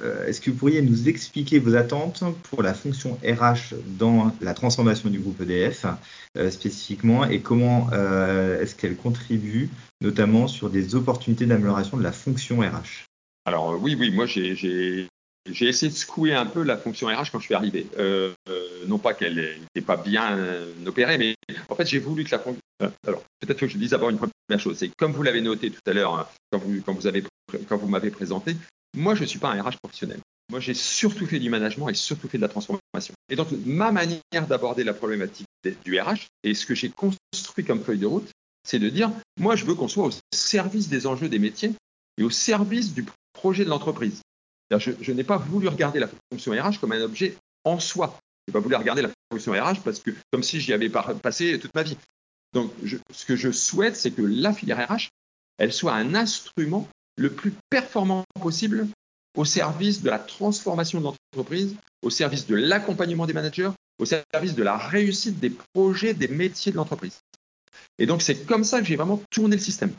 euh, 0.00 0.26
est-ce 0.26 0.42
que 0.42 0.50
vous 0.50 0.56
pourriez 0.58 0.82
nous 0.82 1.08
expliquer 1.08 1.58
vos 1.58 1.76
attentes 1.76 2.22
pour 2.42 2.62
la 2.62 2.74
fonction 2.74 3.18
RH 3.24 3.74
dans 3.98 4.32
la 4.42 4.52
transformation 4.52 5.08
du 5.08 5.18
groupe 5.18 5.40
EDF 5.40 5.86
euh, 6.36 6.50
spécifiquement 6.50 7.24
et 7.24 7.40
comment 7.40 7.88
est-ce 7.90 8.74
qu'elle 8.74 8.96
contribue 8.96 9.70
notamment 10.02 10.46
sur 10.46 10.68
des 10.68 10.94
opportunités 10.94 11.46
d'amélioration 11.46 11.96
de 11.96 12.02
la 12.02 12.12
fonction 12.12 12.60
RH 12.60 13.06
Alors 13.46 13.80
oui, 13.80 13.96
oui, 13.98 14.10
moi 14.10 14.26
j'ai 14.26 15.08
j'ai 15.46 15.66
essayé 15.68 15.90
de 15.90 15.96
secouer 15.96 16.34
un 16.34 16.46
peu 16.46 16.62
la 16.62 16.76
fonction 16.76 17.06
RH 17.08 17.30
quand 17.32 17.38
je 17.38 17.46
suis 17.46 17.54
arrivé. 17.54 17.86
Euh, 17.98 18.32
euh, 18.48 18.84
non 18.86 18.98
pas 18.98 19.14
qu'elle 19.14 19.58
n'était 19.60 19.84
pas 19.84 19.96
bien 19.96 20.36
euh, 20.36 20.72
opérée, 20.86 21.18
mais 21.18 21.34
en 21.68 21.74
fait, 21.74 21.86
j'ai 21.86 21.98
voulu 21.98 22.24
que 22.24 22.30
la 22.30 22.38
fonction. 22.38 22.60
alors, 23.06 23.22
peut-être 23.40 23.58
que 23.58 23.68
je 23.68 23.78
dise 23.78 23.90
d'abord 23.90 24.10
une 24.10 24.18
première 24.18 24.60
chose. 24.60 24.76
C'est 24.78 24.90
comme 24.96 25.12
vous 25.12 25.22
l'avez 25.22 25.40
noté 25.40 25.70
tout 25.70 25.80
à 25.86 25.92
l'heure, 25.92 26.14
hein, 26.14 26.28
quand 26.52 26.58
vous, 26.58 26.80
quand 26.82 26.92
vous, 26.92 27.06
avez, 27.06 27.24
quand 27.68 27.76
vous 27.76 27.88
m'avez 27.88 28.10
présenté, 28.10 28.56
moi, 28.96 29.14
je 29.14 29.22
ne 29.22 29.26
suis 29.26 29.38
pas 29.38 29.50
un 29.50 29.62
RH 29.62 29.76
professionnel. 29.82 30.18
Moi, 30.50 30.60
j'ai 30.60 30.74
surtout 30.74 31.26
fait 31.26 31.38
du 31.38 31.48
management 31.48 31.88
et 31.88 31.94
surtout 31.94 32.28
fait 32.28 32.38
de 32.38 32.42
la 32.42 32.48
transformation. 32.48 33.14
Et 33.28 33.36
donc, 33.36 33.48
ma 33.64 33.92
manière 33.92 34.46
d'aborder 34.48 34.82
la 34.82 34.94
problématique 34.94 35.46
du 35.84 36.00
RH 36.00 36.26
et 36.42 36.54
ce 36.54 36.66
que 36.66 36.74
j'ai 36.74 36.90
construit 36.90 37.64
comme 37.64 37.82
feuille 37.84 37.98
de 37.98 38.06
route, 38.06 38.28
c'est 38.64 38.80
de 38.80 38.88
dire, 38.88 39.10
moi, 39.38 39.56
je 39.56 39.64
veux 39.64 39.74
qu'on 39.74 39.88
soit 39.88 40.06
au 40.06 40.10
service 40.34 40.88
des 40.88 41.06
enjeux 41.06 41.28
des 41.28 41.38
métiers 41.38 41.72
et 42.18 42.24
au 42.24 42.30
service 42.30 42.92
du 42.92 43.06
projet 43.32 43.64
de 43.64 43.70
l'entreprise. 43.70 44.20
Je, 44.78 45.12
n'ai 45.12 45.24
pas 45.24 45.36
voulu 45.36 45.68
regarder 45.68 45.98
la 45.98 46.08
fonction 46.30 46.52
RH 46.52 46.78
comme 46.80 46.92
un 46.92 47.02
objet 47.02 47.36
en 47.64 47.80
soi. 47.80 48.18
Je 48.46 48.50
n'ai 48.50 48.52
pas 48.52 48.60
voulu 48.60 48.76
regarder 48.76 49.02
la 49.02 49.10
fonction 49.30 49.52
RH 49.52 49.80
comme 50.32 50.42
si 50.42 50.60
j'y 50.60 50.72
avais 50.72 50.88
passé 50.88 51.58
toute 51.58 51.74
ma 51.74 51.82
vie. 51.82 51.96
Donc, 52.52 52.72
ce 53.12 53.24
que 53.24 53.36
je 53.36 53.50
souhaite, 53.50 53.96
c'est 53.96 54.10
que 54.10 54.22
la 54.22 54.52
filière 54.52 54.88
RH, 54.88 55.08
elle 55.58 55.72
soit 55.72 55.94
un 55.94 56.14
instrument 56.14 56.88
le 57.16 57.30
plus 57.30 57.52
performant 57.68 58.24
possible 58.40 58.88
au 59.36 59.44
service 59.44 60.02
de 60.02 60.10
la 60.10 60.18
transformation 60.18 60.98
de 60.98 61.04
l'entreprise, 61.04 61.76
au 62.02 62.10
service 62.10 62.46
de 62.46 62.56
l'accompagnement 62.56 63.26
des 63.26 63.32
managers, 63.32 63.70
au 63.98 64.04
service 64.04 64.54
de 64.54 64.62
la 64.62 64.76
réussite 64.76 65.38
des 65.38 65.50
projets, 65.74 66.14
des 66.14 66.28
métiers 66.28 66.72
de 66.72 66.76
l'entreprise. 66.76 67.20
Et 67.98 68.06
donc, 68.06 68.22
c'est 68.22 68.46
comme 68.46 68.64
ça 68.64 68.80
que 68.80 68.86
j'ai 68.86 68.96
vraiment 68.96 69.22
tourné 69.30 69.56
le 69.56 69.62
système. 69.62 69.92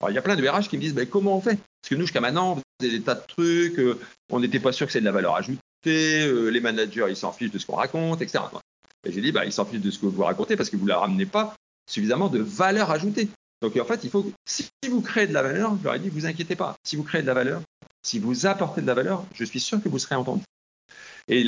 Alors, 0.00 0.10
il 0.10 0.14
y 0.14 0.18
a 0.18 0.22
plein 0.22 0.36
de 0.36 0.46
RH 0.46 0.68
qui 0.68 0.76
me 0.76 0.82
disent 0.82 0.94
ben, 0.94 1.06
comment 1.06 1.36
on 1.36 1.40
fait? 1.40 1.56
Parce 1.56 1.90
que 1.90 1.94
nous, 1.94 2.02
jusqu'à 2.02 2.20
maintenant, 2.20 2.56
on 2.56 2.62
faisait 2.80 2.98
des 2.98 3.02
tas 3.02 3.14
de 3.14 3.26
trucs, 3.26 3.78
euh, 3.78 3.98
on 4.30 4.40
n'était 4.40 4.60
pas 4.60 4.72
sûr 4.72 4.86
que 4.86 4.92
c'est 4.92 5.00
de 5.00 5.04
la 5.04 5.12
valeur 5.12 5.34
ajoutée, 5.36 6.26
euh, 6.26 6.48
les 6.48 6.60
managers, 6.60 7.06
ils 7.08 7.16
s'en 7.16 7.32
fichent 7.32 7.50
de 7.50 7.58
ce 7.58 7.66
qu'on 7.66 7.76
raconte, 7.76 8.20
etc. 8.20 8.44
Et 9.06 9.12
j'ai 9.12 9.20
dit 9.20 9.32
bah, 9.32 9.44
ils 9.44 9.52
s'en 9.52 9.64
fichent 9.64 9.80
de 9.80 9.90
ce 9.90 9.98
que 9.98 10.06
vous 10.06 10.22
racontez 10.22 10.56
parce 10.56 10.68
que 10.68 10.76
vous 10.76 10.84
ne 10.84 10.88
leur 10.88 11.00
ramenez 11.00 11.26
pas 11.26 11.54
suffisamment 11.88 12.28
de 12.28 12.40
valeur 12.40 12.90
ajoutée. 12.90 13.28
Donc, 13.62 13.76
en 13.76 13.84
fait, 13.84 14.04
il 14.04 14.10
faut 14.10 14.30
si 14.44 14.68
vous 14.88 15.00
créez 15.00 15.26
de 15.26 15.32
la 15.32 15.42
valeur, 15.42 15.76
je 15.78 15.84
leur 15.84 15.94
ai 15.94 15.98
dit 15.98 16.10
vous 16.10 16.26
inquiétez 16.26 16.56
pas. 16.56 16.76
Si 16.84 16.96
vous 16.96 17.02
créez 17.02 17.22
de 17.22 17.26
la 17.26 17.34
valeur, 17.34 17.62
si 18.02 18.18
vous 18.18 18.46
apportez 18.46 18.82
de 18.82 18.86
la 18.86 18.94
valeur, 18.94 19.24
je 19.34 19.44
suis 19.44 19.60
sûr 19.60 19.82
que 19.82 19.88
vous 19.88 19.98
serez 19.98 20.14
entendu. 20.14 20.42
Et, 21.28 21.46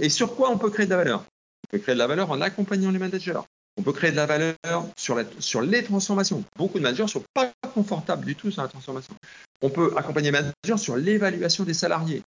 et 0.00 0.08
sur 0.08 0.34
quoi 0.34 0.50
on 0.50 0.58
peut 0.58 0.70
créer 0.70 0.86
de 0.86 0.90
la 0.90 0.96
valeur? 0.96 1.20
On 1.20 1.76
peut 1.76 1.78
créer 1.78 1.94
de 1.94 1.98
la 1.98 2.06
valeur 2.06 2.30
en 2.30 2.40
accompagnant 2.40 2.90
les 2.90 2.98
managers, 2.98 3.40
on 3.76 3.82
peut 3.82 3.92
créer 3.92 4.10
de 4.10 4.16
la 4.16 4.26
valeur 4.26 4.54
sur, 4.96 5.16
les 5.62 5.82
transformations. 5.84 6.44
Beaucoup 6.56 6.78
de 6.78 6.82
managers 6.82 7.04
ne 7.04 7.08
sont 7.08 7.24
pas 7.34 7.52
confortables 7.74 8.24
du 8.24 8.34
tout 8.34 8.50
sur 8.50 8.62
la 8.62 8.68
transformation. 8.68 9.14
On 9.62 9.70
peut 9.70 9.92
accompagner 9.96 10.30
les 10.30 10.32
managers 10.32 10.82
sur 10.82 10.96
l'évaluation 10.96 11.64
des 11.64 11.74
salariés. 11.74 12.22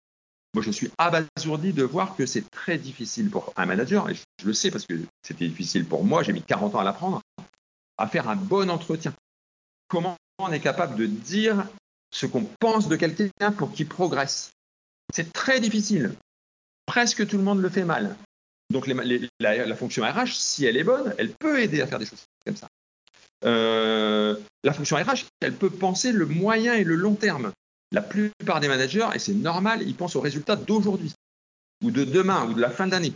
Moi, 0.54 0.64
je 0.64 0.72
suis 0.72 0.90
abasourdi 0.98 1.74
de 1.74 1.84
voir 1.84 2.16
que 2.16 2.26
c'est 2.26 2.50
très 2.50 2.78
difficile 2.78 3.30
pour 3.30 3.54
un 3.56 3.66
manager, 3.66 4.10
et 4.10 4.16
je 4.16 4.46
le 4.46 4.54
sais 4.54 4.72
parce 4.72 4.86
que 4.86 4.96
c'était 5.22 5.48
difficile 5.48 5.86
pour 5.86 6.04
moi, 6.04 6.24
j'ai 6.24 6.34
mis 6.34 6.42
40 6.42 6.76
ans 6.76 6.80
à 6.80 6.84
l'apprendre, 6.84 7.22
à 7.98 8.08
faire 8.08 8.30
un 8.30 8.36
bon 8.36 8.70
entretien. 8.70 9.14
Comment 9.90 10.18
on 10.40 10.52
est 10.52 10.60
capable 10.60 10.96
de 10.96 11.06
dire 11.06 11.68
ce 12.12 12.26
qu'on 12.26 12.46
pense 12.60 12.88
de 12.88 12.96
quelqu'un 12.96 13.52
pour 13.52 13.72
qu'il 13.72 13.88
progresse? 13.88 14.52
C'est 15.14 15.34
très 15.34 15.60
difficile. 15.60 16.14
Presque 16.86 17.28
tout 17.28 17.38
le 17.38 17.44
monde 17.44 17.62
le 17.62 17.70
fait 17.70 17.84
mal. 17.84 18.16
Donc 18.72 18.86
la, 18.88 19.76
fonction 19.76 20.04
RH, 20.04 20.34
si 20.34 20.66
elle 20.66 20.78
est 20.78 20.84
bonne, 20.84 21.14
elle 21.18 21.32
peut 21.32 21.62
aider 21.62 21.82
à 21.82 21.88
faire 21.88 22.00
des 22.00 22.06
choses 22.06 22.26
comme 22.46 22.56
ça. 22.56 22.68
Euh, 23.46 24.36
la 24.64 24.74
fonction 24.74 24.98
RH, 24.98 25.26
elle 25.42 25.56
peut 25.56 25.70
penser 25.70 26.12
le 26.12 26.26
moyen 26.26 26.74
et 26.76 26.84
le 26.84 26.96
long 26.96 27.16
terme. 27.16 27.52
La 27.92 28.02
plupart 28.02 28.60
des 28.60 28.68
managers, 28.68 29.08
et 29.16 29.20
c'est 29.20 29.34
normal, 29.34 29.82
ils 29.82 29.96
pensent 29.96 30.16
aux 30.16 30.22
résultats 30.22 30.56
d'aujourd'hui, 30.56 31.14
ou 31.84 31.90
de 31.90 32.04
demain, 32.04 32.48
ou 32.48 32.54
de 32.54 32.62
la 32.62 32.70
fin 32.70 32.86
d'année. 32.86 33.14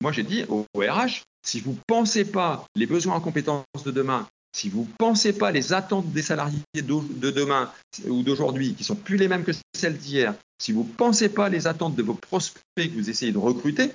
Moi, 0.00 0.12
j'ai 0.12 0.22
dit 0.22 0.44
au 0.48 0.66
RH, 0.76 1.22
si 1.44 1.60
vous 1.60 1.72
ne 1.72 1.78
pensez 1.88 2.24
pas 2.24 2.64
les 2.76 2.86
besoins 2.86 3.16
en 3.16 3.20
compétences 3.20 3.64
de 3.84 3.90
demain, 3.90 4.28
si 4.54 4.68
vous 4.68 4.82
ne 4.82 4.96
pensez 4.98 5.32
pas 5.32 5.50
les 5.50 5.72
attentes 5.72 6.12
des 6.12 6.22
salariés 6.22 6.60
de 6.74 7.30
demain 7.30 7.72
ou 8.06 8.22
d'aujourd'hui, 8.22 8.74
qui 8.74 8.84
sont 8.84 8.94
plus 8.94 9.16
les 9.16 9.26
mêmes 9.26 9.44
que 9.44 9.52
celles 9.74 9.96
d'hier, 9.96 10.34
si 10.58 10.70
vous 10.70 10.84
ne 10.84 10.94
pensez 10.94 11.28
pas 11.28 11.48
les 11.48 11.66
attentes 11.66 11.96
de 11.96 12.02
vos 12.02 12.14
prospects 12.14 12.62
que 12.76 12.94
vous 12.94 13.10
essayez 13.10 13.32
de 13.32 13.38
recruter, 13.38 13.92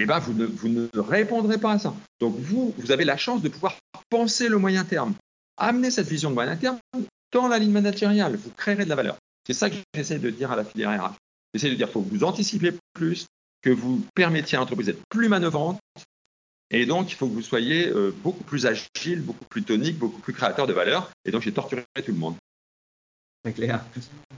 eh 0.00 0.06
ben, 0.06 0.18
vous, 0.18 0.32
ne, 0.32 0.46
vous 0.46 0.68
ne 0.68 0.88
répondrez 0.94 1.58
pas 1.58 1.72
à 1.72 1.78
ça. 1.78 1.94
Donc, 2.20 2.34
vous, 2.38 2.74
vous 2.78 2.90
avez 2.90 3.04
la 3.04 3.18
chance 3.18 3.42
de 3.42 3.48
pouvoir 3.50 3.76
penser 4.08 4.48
le 4.48 4.56
moyen 4.56 4.84
terme. 4.84 5.14
Amener 5.58 5.90
cette 5.90 6.08
vision 6.08 6.30
de 6.30 6.34
moyen 6.34 6.56
terme 6.56 6.78
dans 7.32 7.48
la 7.48 7.58
ligne 7.58 7.72
managériale. 7.72 8.36
Vous 8.36 8.50
créerez 8.56 8.84
de 8.84 8.88
la 8.88 8.94
valeur. 8.94 9.18
C'est 9.46 9.52
ça 9.52 9.68
que 9.68 9.76
j'essaie 9.94 10.18
de 10.18 10.30
dire 10.30 10.50
à 10.50 10.56
la 10.56 10.64
filière 10.64 10.90
RH. 10.90 11.16
J'essaie 11.52 11.70
de 11.70 11.74
dire 11.74 11.86
qu'il 11.88 11.92
faut 11.92 12.02
que 12.02 12.14
vous 12.14 12.24
anticipez 12.24 12.72
plus, 12.94 13.26
que 13.60 13.68
vous 13.68 14.02
permettiez 14.14 14.56
à 14.56 14.60
l'entreprise 14.60 14.86
d'être 14.86 15.02
plus 15.10 15.28
manœuvrante. 15.28 15.78
Et 16.70 16.86
donc, 16.86 17.12
il 17.12 17.16
faut 17.16 17.28
que 17.28 17.34
vous 17.34 17.42
soyez 17.42 17.88
euh, 17.88 18.14
beaucoup 18.22 18.44
plus 18.44 18.66
agile, 18.66 19.20
beaucoup 19.20 19.44
plus 19.50 19.64
tonique, 19.64 19.98
beaucoup 19.98 20.20
plus 20.20 20.32
créateur 20.32 20.66
de 20.66 20.72
valeur. 20.72 21.10
Et 21.24 21.30
donc, 21.30 21.42
j'ai 21.42 21.52
torturé 21.52 21.84
tout 21.94 22.12
le 22.12 22.18
monde. 22.18 22.36
Très 23.42 23.52
clair. 23.52 23.84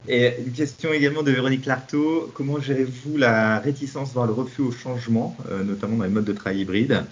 Et 0.07 0.33
une 0.39 0.53
question 0.53 0.93
également 0.93 1.23
de 1.23 1.31
Véronique 1.31 1.65
Lartaud. 1.65 2.31
Comment 2.33 2.59
gérez-vous 2.59 3.17
la 3.17 3.59
réticence, 3.59 4.13
voire 4.13 4.27
le 4.27 4.33
refus 4.33 4.61
au 4.61 4.71
changement, 4.71 5.35
euh, 5.49 5.63
notamment 5.63 5.97
dans 5.97 6.03
les 6.05 6.09
modes 6.09 6.23
de 6.23 6.31
travail 6.31 6.61
hybride, 6.61 7.03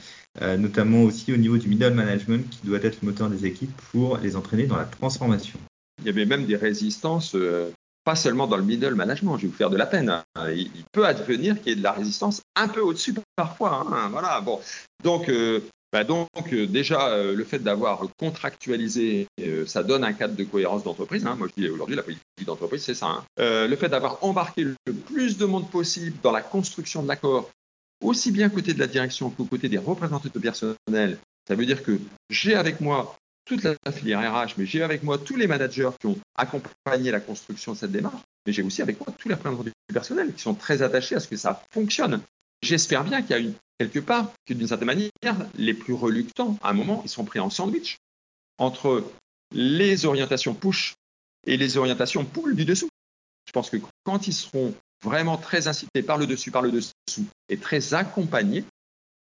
euh, 0.42 0.56
notamment 0.56 1.04
aussi 1.04 1.34
au 1.34 1.38
niveau 1.38 1.58
du 1.58 1.68
middle 1.68 1.94
management 1.94 2.50
qui 2.50 2.66
doit 2.66 2.80
être 2.82 3.00
le 3.02 3.10
moteur 3.10 3.30
des 3.30 3.46
équipes 3.46 3.76
pour 3.92 4.18
les 4.18 4.38
entraîner 4.38 4.68
dans 4.68 4.78
la 4.78 4.86
transformation? 4.86 5.60
Il 6.00 6.06
y 6.06 6.10
avait 6.10 6.26
même 6.26 6.46
des 6.46 6.56
résistances, 6.56 7.36
euh, 7.36 7.72
pas 8.06 8.16
seulement 8.16 8.48
dans 8.48 8.58
le 8.58 8.64
middle 8.64 8.96
management, 8.96 9.38
je 9.38 9.44
vais 9.44 9.48
vous 9.50 9.58
faire 9.58 9.70
de 9.70 9.78
la 9.78 9.86
peine. 9.86 10.10
Hein. 10.10 10.24
Il, 10.50 10.70
peut 10.94 11.06
advenir 11.06 11.58
qu'il 11.60 11.70
y 11.70 11.72
ait 11.74 11.76
de 11.76 11.84
la 11.84 11.92
résistance 11.92 12.42
un 12.56 12.70
peu 12.70 12.80
au-dessus 12.80 13.14
parfois. 13.36 13.86
Hein. 13.92 14.10
Voilà, 14.12 14.39
bon. 14.39 14.62
Donc, 15.04 15.30
bah 15.92 16.06
donc 16.06 16.30
euh, 16.54 16.68
déjà, 16.68 17.10
euh, 17.10 17.36
le 17.36 17.44
fait 17.44 17.60
d'avoir 17.60 18.04
contractualisé, 18.18 19.28
euh, 19.42 19.66
ça 19.66 19.84
donne 19.84 20.06
un 20.06 20.14
cadre 20.14 20.36
de 20.36 20.44
cohérence 20.46 20.84
d'entreprise. 20.84 21.26
Hein. 21.26 21.36
Moi, 21.36 21.50
je 21.50 21.62
dis 21.62 21.70
aujourd'hui, 21.70 21.98
la 21.98 22.04
politique 22.04 22.24
d'entreprise, 22.46 22.84
c'est 22.84 22.94
ça. 22.94 23.08
Hein. 23.08 23.26
le 23.38 23.76
fait 23.76 23.89
d'avoir 23.89 24.24
embarqué 24.24 24.64
le 24.64 24.94
plus 24.94 25.38
de 25.38 25.46
monde 25.46 25.70
possible 25.70 26.16
dans 26.24 26.32
la 26.32 26.42
construction 26.42 27.04
de 27.04 27.10
l'accord, 27.10 27.50
aussi 28.02 28.32
bien 28.32 28.50
côté 28.50 28.74
de 28.74 28.80
la 28.80 28.88
direction 28.88 29.30
qu'au 29.30 29.46
côté 29.46 29.68
des 29.68 29.78
représentants 29.78 30.30
de 30.34 30.39
personnel, 30.39 31.18
ça 31.48 31.56
veut 31.56 31.66
dire 31.66 31.84
que 31.84 32.00
j'ai 32.30 32.56
avec 32.56 32.80
moi 32.80 33.18
toute 33.46 33.64
la 33.64 33.76
filière 33.92 34.20
RH, 34.20 34.54
mais 34.58 34.66
j'ai 34.66 34.84
avec 34.84 35.04
moi 35.04 35.18
tous 35.18 35.36
les 35.36 35.48
managers 35.48 35.89
qui 36.00 36.08
ont 36.08 36.18
accompagné 36.36 37.12
la 37.12 37.20
construction 37.20 37.74
de 37.74 37.78
cette 37.78 37.92
démarche, 37.92 38.22
mais 38.46 38.54
j'ai 38.54 38.64
aussi 38.64 38.82
avec 38.82 39.00
moi 39.00 39.14
tous 39.18 39.28
les 39.28 39.36
représentants 39.36 39.64
du 39.64 39.74
personnel 39.94 40.34
qui 40.34 40.42
sont 40.42 40.54
très 40.54 40.82
attachés 40.82 41.16
à 41.16 41.20
ce 41.20 41.28
que 41.28 41.36
ça 41.36 41.62
fonctionne. 41.72 42.22
J'espère 42.64 43.03
bien 43.03 43.22
qu'il 43.22 43.45
y 43.45 43.49
a 43.49 43.51
quelque 43.80 43.99
part 43.99 44.32
que 44.45 44.53
d'une 44.53 44.68
certaine 44.68 44.88
manière, 44.88 45.12
les 45.55 45.74
plus 45.74 45.93
reluctants, 45.93 46.57
à 46.62 46.70
un 46.70 46.74
moment, 46.74 47.01
ils 47.03 47.09
sont 47.09 47.26
pris 47.26 47.39
en 47.39 47.49
sandwich 47.49 47.97
entre 48.57 49.03
les 49.51 50.05
orientations 50.05 50.53
push 50.53 50.93
et 51.47 51.57
les 51.57 51.78
orientations 51.78 52.24
pull 52.24 52.55
du 52.55 52.66
dessous. 52.66 52.89
Je 53.47 53.51
pense 53.51 53.70
que 53.70 53.78
quand 54.03 54.28
ils 54.28 54.34
seront 54.34 54.74
vraiment 55.03 55.38
très 55.38 55.68
incités 55.68 56.03
par 56.03 56.18
le 56.18 56.28
dessus, 56.28 56.51
par 56.51 56.62
le 56.62 56.72
dessous, 56.72 56.91
et 57.49 57.57
très 57.57 57.95
accompagnés, 57.95 58.64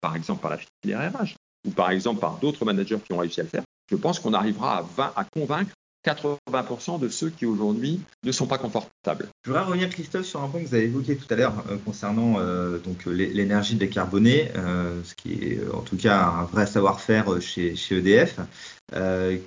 par 0.01 0.15
exemple 0.15 0.41
par 0.41 0.51
la 0.51 0.59
filière 0.83 1.11
RH, 1.13 1.35
ou 1.65 1.71
par 1.71 1.91
exemple 1.91 2.19
par 2.19 2.37
d'autres 2.37 2.65
managers 2.65 2.99
qui 2.99 3.13
ont 3.13 3.17
réussi 3.17 3.39
à 3.39 3.43
le 3.43 3.49
faire, 3.49 3.63
je 3.89 3.95
pense 3.95 4.19
qu'on 4.19 4.33
arrivera 4.33 4.85
à 5.15 5.23
convaincre 5.23 5.73
80% 6.13 6.99
de 6.99 7.09
ceux 7.09 7.29
qui 7.29 7.45
aujourd'hui 7.45 7.99
ne 8.23 8.31
sont 8.31 8.47
pas 8.47 8.57
confortables. 8.57 9.27
Je 9.43 9.51
voudrais 9.51 9.65
revenir, 9.65 9.89
Christophe, 9.89 10.25
sur 10.25 10.41
un 10.41 10.47
point 10.47 10.61
que 10.61 10.67
vous 10.67 10.75
avez 10.75 10.85
évoqué 10.85 11.15
tout 11.15 11.31
à 11.31 11.35
l'heure 11.35 11.63
euh, 11.69 11.77
concernant 11.85 12.35
euh, 12.39 12.77
donc 12.79 13.05
l'énergie 13.05 13.75
décarbonée, 13.75 14.51
euh, 14.55 15.01
ce 15.03 15.15
qui 15.15 15.33
est 15.33 15.59
en 15.73 15.81
tout 15.81 15.97
cas 15.97 16.19
un 16.19 16.43
vrai 16.45 16.65
savoir-faire 16.65 17.41
chez, 17.41 17.75
EDF, 17.91 18.39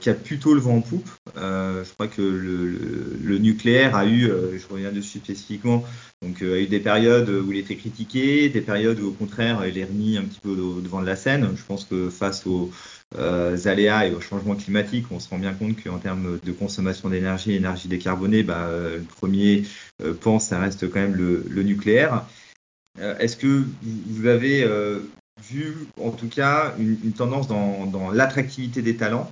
qui 0.01 0.11
a 0.11 0.15
plutôt 0.15 0.55
le 0.55 0.61
vent 0.61 0.77
en 0.77 0.81
poupe. 0.83 1.11
je 1.37 1.93
crois 1.95 2.07
que 2.07 2.23
le, 2.23 3.39
nucléaire 3.39 3.97
a 3.97 4.07
eu, 4.07 4.31
je 4.57 4.67
reviens 4.69 4.93
dessus 4.93 5.19
spécifiquement, 5.19 5.85
donc 6.23 6.43
a 6.43 6.59
eu 6.59 6.67
des 6.67 6.79
périodes 6.79 7.29
où 7.29 7.51
il 7.51 7.59
était 7.59 7.77
critiqué, 7.77 8.49
des 8.49 8.61
périodes 8.61 9.01
où 9.01 9.09
au 9.09 9.13
contraire 9.13 9.67
il 9.67 9.77
est 9.79 9.85
remis 9.85 10.17
un 10.17 10.23
petit 10.23 10.41
peu 10.41 10.55
devant 10.55 11.01
de 11.01 11.07
la 11.07 11.17
scène. 11.17 11.49
Je 11.57 11.63
pense 11.65 11.85
que 11.85 12.09
face 12.09 12.47
aux 12.47 12.71
euh, 13.19 13.57
aléas 13.67 14.07
et 14.07 14.15
au 14.15 14.21
changement 14.21 14.55
climatique, 14.55 15.07
on 15.11 15.21
se 15.21 15.29
rend 15.29 15.39
bien 15.39 15.53
compte 15.53 15.83
qu'en 15.83 15.99
termes 15.99 16.39
de 16.43 16.53
consommation 16.53 17.09
d'énergie, 17.09 17.53
énergie 17.53 17.89
décarbonée, 17.89 18.43
bah, 18.43 18.67
euh, 18.67 18.99
le 18.99 19.05
premier 19.05 19.65
euh, 20.03 20.15
ça 20.39 20.59
reste 20.59 20.91
quand 20.91 21.01
même 21.01 21.15
le, 21.15 21.63
nucléaire. 21.63 22.25
Euh, 23.01 23.17
est-ce 23.19 23.37
que 23.37 23.65
vous 23.83 24.27
avez 24.27 24.67
vu, 25.49 25.77
en 26.01 26.11
tout 26.11 26.29
cas, 26.29 26.75
une, 26.79 27.13
tendance 27.13 27.49
dans, 27.49 28.11
l'attractivité 28.11 28.83
des 28.83 28.97
talents 28.97 29.31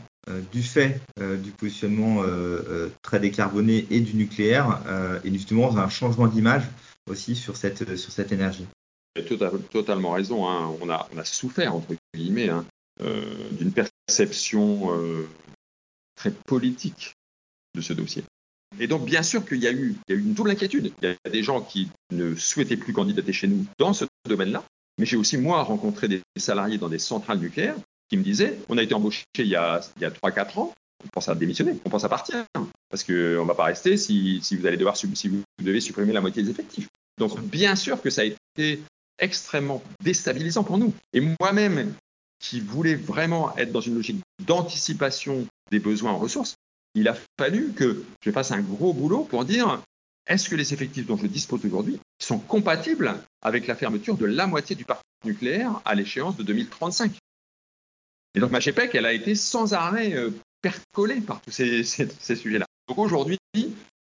du 0.53 0.63
fait 0.63 1.01
du 1.19 1.51
positionnement 1.51 2.23
très 3.03 3.21
décarboné 3.21 3.87
et 3.91 4.01
du 4.01 4.15
nucléaire, 4.15 4.81
et 5.25 5.33
justement 5.33 5.77
un 5.77 5.89
changement 5.89 6.27
d'image 6.27 6.65
aussi 7.09 7.35
sur 7.35 7.57
cette, 7.57 7.97
sur 7.97 8.13
cette 8.13 8.33
énergie? 8.33 8.67
Totalement 9.71 10.13
raison. 10.13 10.49
Hein. 10.49 10.73
On, 10.81 10.89
a, 10.89 11.25
souffert, 11.25 11.75
entre 11.75 11.95
guillemets, 12.15 12.49
hein, 12.49 12.65
euh, 12.65 12.70
d'une 13.53 13.73
perception 13.73 14.95
euh, 14.95 15.29
très 16.17 16.31
politique 16.31 17.15
de 17.75 17.81
ce 17.81 17.93
dossier. 17.93 18.25
Et 18.79 18.87
donc, 18.87 19.05
bien 19.05 19.23
sûr 19.23 19.45
qu'il 19.45 19.59
y, 19.59 19.67
a 19.67 19.73
eu, 19.73 19.97
une 20.09 20.33
double 20.33 20.51
inquiétude. 20.51 20.93
Il 21.03 21.09
y 21.09 21.29
a 21.29 21.31
des 21.31 21.43
gens 21.43 21.61
qui 21.61 21.89
ne 22.13 22.35
souhaitaient 22.35 22.77
plus 22.77 22.93
candidater 22.93 23.33
chez 23.33 23.49
nous 23.49 23.67
dans 23.79 23.93
ce 23.93 24.05
domaine-là, 24.29 24.65
mais 24.99 25.07
j'ai 25.07 25.17
aussi, 25.17 25.39
moi, 25.39 25.63
rencontré 25.63 26.09
des 26.09 26.23
salariés 26.39 26.79
dans 26.79 26.89
des 26.89 26.99
centrales 26.99 27.39
nucléaires 27.39 27.77
qui 28.09 28.17
me 28.17 28.23
disaient 28.23 28.59
on 28.69 28.79
a 28.79 28.83
été 28.83 28.95
embauché 28.95 29.25
il 29.39 29.47
y 29.47 29.57
a, 29.57 29.81
y 30.01 30.05
a 30.05 30.11
3-4 30.11 30.59
ans, 30.59 30.75
on 31.05 31.09
pense 31.09 31.29
à 31.29 31.35
démissionner, 31.35 31.77
on 31.85 31.91
pense 31.91 32.05
à 32.05 32.09
partir, 32.09 32.45
parce 32.91 33.03
qu'on 33.05 33.13
ne 33.13 33.47
va 33.47 33.55
pas 33.55 33.65
rester 33.65 33.97
si, 33.97 34.41
si, 34.43 34.57
vous 34.57 34.67
allez 34.67 34.77
devoir 34.77 34.97
si 34.97 35.07
vous 35.07 35.43
devez 35.63 35.81
supprimer 35.81 36.13
la 36.13 36.21
moitié 36.21 36.43
des 36.43 36.51
effectifs. 36.51 36.89
Donc, 37.19 37.41
bien 37.41 37.77
sûr 37.77 38.01
que 38.03 38.11
ça 38.11 38.23
a 38.23 38.25
été 38.25 38.83
extrêmement 39.19 39.83
déstabilisant 40.03 40.65
pour 40.65 40.79
nous. 40.79 40.93
Et 41.13 41.21
moi-même, 41.21 41.95
qui 42.41 42.61
voulait 42.61 42.97
vraiment 42.97 43.57
être 43.57 43.71
dans 43.71 43.81
une 43.81 43.95
logique 43.95 44.21
d'anticipation 44.45 45.47
des 45.71 45.79
besoins 45.79 46.13
en 46.13 46.19
ressources, 46.19 46.57
il 46.95 47.07
a 47.07 47.17
fallu 47.39 47.73
que 47.73 48.05
je 48.23 48.31
fasse 48.31 48.51
un 48.51 48.61
gros 48.61 48.93
boulot 48.93 49.25
pour 49.25 49.45
dire 49.45 49.81
est-ce 50.27 50.49
que 50.49 50.57
les 50.57 50.73
effectifs 50.73 51.07
dont 51.07 51.17
je 51.17 51.27
dispose 51.27 51.65
aujourd'hui 51.65 52.01
sont 52.19 52.39
compatibles 52.39 53.15
avec 53.43 53.67
la 53.67 53.75
fermeture 53.75 54.17
de 54.17 54.27
la 54.27 54.47
moitié 54.47 54.75
du 54.75 54.85
parc 54.85 55.03
nucléaire 55.25 55.81
à 55.85 55.95
l'échéance 55.95 56.37
de 56.37 56.43
2035 56.43 57.13
Et 58.35 58.41
donc 58.41 58.51
ma 58.51 58.61
GPEC, 58.61 58.95
elle 58.95 59.07
a 59.07 59.13
été 59.13 59.35
sans 59.35 59.75
arrêt 59.75 60.15
euh, 60.15 60.31
percolée 60.63 61.21
par 61.21 61.41
tous 61.43 61.51
ces, 61.51 61.85
ces 61.85 62.37
sujets-là. 62.37 62.67
Donc 62.89 62.99
aujourd'hui, 62.99 63.39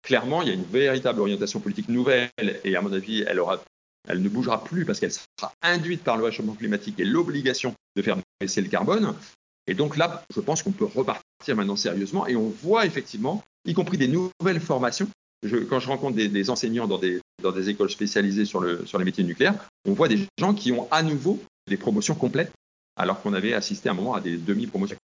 clairement, 0.01 0.41
il 0.41 0.47
y 0.47 0.51
a 0.51 0.55
une 0.55 0.63
véritable 0.63 1.21
orientation 1.21 1.59
politique 1.59 1.89
nouvelle 1.89 2.31
et 2.63 2.75
à 2.75 2.81
mon 2.81 2.91
avis, 2.91 3.23
elle 3.27 3.39
aura 3.39 3.63
elle 4.07 4.21
ne 4.21 4.29
bougera 4.29 4.63
plus 4.63 4.85
parce 4.85 4.99
qu'elle 4.99 5.11
sera 5.11 5.53
induite 5.61 6.03
par 6.03 6.17
le 6.17 6.23
réchauffement 6.23 6.53
climatique 6.53 6.99
et 6.99 7.05
l'obligation 7.05 7.73
de 7.95 8.01
faire 8.01 8.17
baisser 8.39 8.61
le 8.61 8.69
carbone. 8.69 9.15
Et 9.67 9.73
donc 9.73 9.97
là, 9.97 10.23
je 10.33 10.39
pense 10.41 10.63
qu'on 10.63 10.71
peut 10.71 10.85
repartir 10.85 11.55
maintenant 11.55 11.75
sérieusement 11.75 12.27
et 12.27 12.35
on 12.35 12.49
voit 12.49 12.85
effectivement, 12.85 13.43
y 13.65 13.73
compris 13.73 13.97
des 13.97 14.07
nouvelles 14.07 14.59
formations. 14.59 15.07
quand 15.69 15.79
je 15.79 15.87
rencontre 15.87 16.15
des, 16.15 16.49
enseignants 16.49 16.87
dans 16.87 16.99
des, 16.99 17.69
écoles 17.69 17.89
spécialisées 17.89 18.45
sur, 18.45 18.63
sur 18.87 18.99
les 18.99 19.05
métiers 19.05 19.23
nucléaires, 19.23 19.55
on 19.87 19.93
voit 19.93 20.07
des 20.07 20.27
gens 20.37 20.53
qui 20.53 20.71
ont 20.71 20.87
à 20.91 21.03
nouveau 21.03 21.41
des 21.67 21.77
promotions 21.77 22.15
complètes 22.15 22.51
alors 22.95 23.21
qu'on 23.21 23.33
avait 23.33 23.53
assisté 23.53 23.89
à 23.89 23.91
un 23.91 23.95
moment 23.95 24.13
à 24.13 24.21
des 24.21 24.37
demi-promotions. 24.37 24.97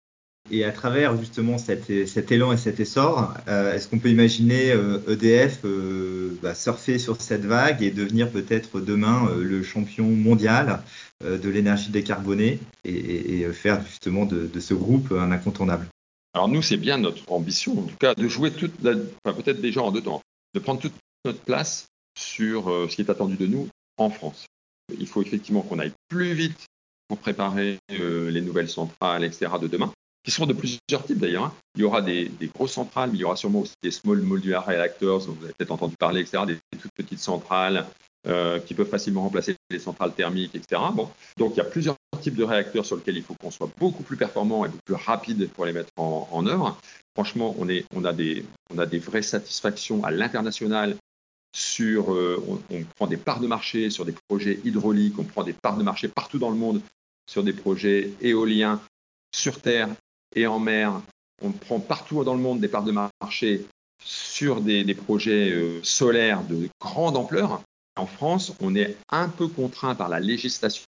Et 0.52 0.64
à 0.64 0.72
travers 0.72 1.16
justement 1.18 1.58
cet, 1.58 1.90
élan 1.90 2.52
et 2.52 2.58
cet 2.58 2.80
essor, 2.80 3.34
euh, 3.48 3.74
est-ce 3.74 3.88
qu'on 3.88 4.00
peut 4.00 4.10
imaginer 4.10 4.70
EDF 5.08 5.60
euh, 5.64 5.68
e 5.68 5.68
euh, 5.68 6.40
bah, 6.42 6.56
surfer 6.56 6.98
sur 6.98 7.22
cette 7.22 7.46
vague 7.46 7.84
et 7.84 7.92
devenir 7.92 8.32
peut-être 8.32 8.80
demain 8.80 9.30
le 9.36 9.62
champion 9.64 10.06
mondial 10.06 10.82
de 11.24 11.50
l'énergie 11.50 11.92
décarbonée 11.92 12.60
et, 12.86 13.46
faire 13.52 13.86
justement 13.86 14.26
de, 14.26 14.60
ce 14.60 14.74
groupe 14.74 15.12
un 15.12 15.32
incontournable? 15.32 15.88
Alors 16.34 16.48
nous, 16.48 16.62
c'est 16.62 16.78
bien 16.78 16.98
notre 16.98 17.32
ambition, 17.32 17.78
en 17.78 17.84
tout 17.84 17.98
cas, 17.98 18.16
de 18.16 18.28
jouer 18.28 18.52
toute, 18.52 18.82
la, 18.82 18.94
enfin, 19.24 19.40
peut-être 19.40 19.62
déjà 19.62 19.82
en 19.82 19.92
deux 19.92 20.02
temps, 20.02 20.22
de 20.54 20.60
prendre 20.60 20.80
toute 20.80 20.94
notre 21.26 21.42
place 21.42 21.88
sur 22.18 22.66
ce 22.90 22.96
qui 22.96 23.02
est 23.02 23.10
attendu 23.10 23.36
de 23.36 23.46
nous 23.46 23.68
en 23.98 24.10
France. 24.10 24.46
Il 24.98 25.08
faut 25.08 25.22
effectivement 25.22 25.62
qu'on 25.62 25.80
aille 25.80 25.94
plus 26.08 26.34
vite 26.34 26.66
pour 27.08 27.18
préparer 27.18 27.78
les 27.90 28.42
nouvelles 28.42 28.70
centrales, 28.70 29.24
etc. 29.24 29.52
de 29.62 29.68
demain 29.68 29.92
qui 30.30 30.36
seront 30.36 30.46
de 30.46 30.54
plusieurs 30.54 31.04
types 31.06 31.18
d'ailleurs. 31.18 31.46
Hein. 31.46 31.54
Il 31.76 31.82
y 31.82 31.84
aura 31.84 32.04
des, 32.04 32.32
grosses 32.54 32.74
centrales, 32.74 33.10
mais 33.12 33.18
il 33.18 33.22
y 33.22 33.24
aura 33.24 33.36
sûrement 33.36 33.62
aussi 33.62 33.74
des 33.82 33.90
small 33.90 34.22
modular 34.22 34.64
reactors, 34.64 35.26
dont 35.26 35.34
vous 35.34 35.46
avez 35.46 35.54
peut-être 35.58 35.72
entendu 35.72 35.96
parler, 35.98 36.22
etc., 36.22 36.44
des, 36.46 36.60
toutes 36.78 36.92
petites 36.94 37.20
centrales 37.20 37.88
euh, 38.28 38.60
qui 38.60 38.76
peuvent 38.76 38.90
facilement 38.90 39.24
remplacer 39.24 39.56
les 39.72 39.80
centrales 39.80 40.14
thermiques, 40.14 40.54
etc. 40.54 40.82
Bon. 40.94 41.10
Donc 41.38 41.54
il 41.56 41.58
y 41.58 41.62
a 41.62 41.66
plusieurs 41.66 41.96
types 42.22 42.36
de 42.36 42.44
réacteurs 42.44 42.86
sur 42.86 42.98
lesquels 42.98 43.18
il 43.18 43.24
faut 43.24 43.34
qu'on 43.42 43.50
soit 43.50 43.72
beaucoup 43.80 44.04
plus 44.04 44.18
performant 44.18 44.66
et 44.66 44.68
beaucoup 44.68 44.84
plus 44.86 44.96
rapide 44.96 45.50
pour 45.50 45.66
les 45.66 45.74
mettre 45.74 45.92
en, 45.98 46.46
œuvre. 46.46 46.78
Franchement, 47.16 47.56
on, 47.58 48.06
a 48.06 48.14
des, 48.14 48.46
vraies 49.00 49.24
satisfactions 49.24 50.04
à 50.04 50.12
l'international 50.12 50.96
sur, 51.56 52.14
euh, 52.14 52.44
on, 52.70 52.84
prend 52.98 53.08
des 53.08 53.18
parts 53.18 53.40
de 53.40 53.48
marché 53.48 53.90
sur 53.90 54.06
des 54.06 54.14
projets 54.28 54.60
hydrauliques, 54.64 55.18
on 55.18 55.24
prend 55.24 55.44
des 55.44 55.54
parts 55.54 55.78
de 55.78 55.84
marché 55.84 56.08
partout 56.08 56.38
dans 56.38 56.52
le 56.52 56.58
monde 56.58 56.82
sur 57.28 57.44
des 57.44 57.54
projets 57.54 58.12
éoliens 58.22 58.80
sur 59.34 59.60
Terre 59.62 59.90
et 60.36 60.48
en 60.48 60.60
mer. 60.60 61.02
On 61.42 61.52
prend 61.52 61.80
partout 61.80 62.24
dans 62.24 62.34
le 62.34 62.42
monde 62.42 62.60
des 62.60 62.68
parts 62.68 62.84
de 62.84 62.92
marché 62.92 63.66
sur 64.04 64.62
des, 64.62 64.94
projets 64.94 65.52
euh, 65.52 65.80
solaires 65.84 66.44
de 66.44 66.70
grande 66.82 67.18
ampleur. 67.18 67.62
En 67.98 68.06
France, 68.06 68.54
on 68.62 68.76
est 68.76 68.96
un 69.10 69.28
peu 69.30 69.48
contraint 69.48 69.96
par 69.96 70.10
la 70.10 70.20
législation 70.20 70.86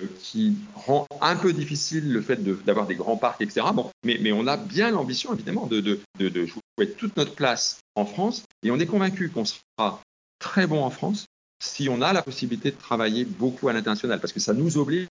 euh, 0.00 0.06
qui 0.20 0.56
rend 0.74 1.06
un 1.20 1.36
peu 1.36 1.52
difficile 1.52 2.12
le 2.12 2.22
fait 2.22 2.42
d'avoir 2.64 2.86
des 2.86 2.94
grands 2.94 3.16
parcs, 3.16 3.40
etc. 3.42 3.66
Mais, 4.04 4.32
on 4.32 4.46
a 4.46 4.56
bien 4.56 4.90
l'ambition, 4.90 5.34
évidemment, 5.34 5.66
de, 5.66 5.80
de, 5.80 6.00
de, 6.18 6.46
jouer 6.46 6.90
toute 6.96 7.16
notre 7.16 7.34
place 7.34 7.80
en 7.94 8.06
France 8.06 8.44
et 8.62 8.70
on 8.70 8.78
est 8.78 8.86
convaincu 8.86 9.30
qu'on 9.30 9.44
sera 9.44 10.00
très 10.38 10.66
bon 10.66 10.82
en 10.82 10.90
France 10.90 11.26
si 11.60 11.88
on 11.88 12.00
a 12.02 12.12
la 12.12 12.22
possibilité 12.22 12.70
de 12.70 12.76
travailler 12.76 13.24
beaucoup 13.24 13.68
à 13.68 13.72
l'international 13.72 14.20
parce 14.20 14.32
que 14.32 14.40
ça 14.40 14.54
nous 14.54 14.78
oblige 14.78 15.08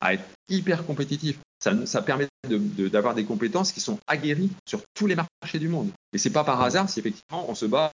à 0.00 0.14
être 0.14 0.24
hyper 0.48 0.86
compétitif. 0.86 1.38
Ça, 1.62 2.02
permet 2.02 2.26
d'avoir 2.48 3.14
des 3.14 3.24
compétences 3.24 3.72
qui 3.72 3.80
sont 3.80 3.98
aguerries 4.06 4.50
sur 4.66 4.80
tous 4.94 5.06
les 5.06 5.14
marchés 5.14 5.58
du 5.58 5.68
monde. 5.68 5.90
Et 6.12 6.18
c'est 6.18 6.30
pas 6.30 6.44
par 6.44 6.60
hasard 6.60 6.88
si 6.88 7.00
effectivement 7.00 7.48
on 7.48 7.54
se 7.54 7.66
bat 7.66 7.92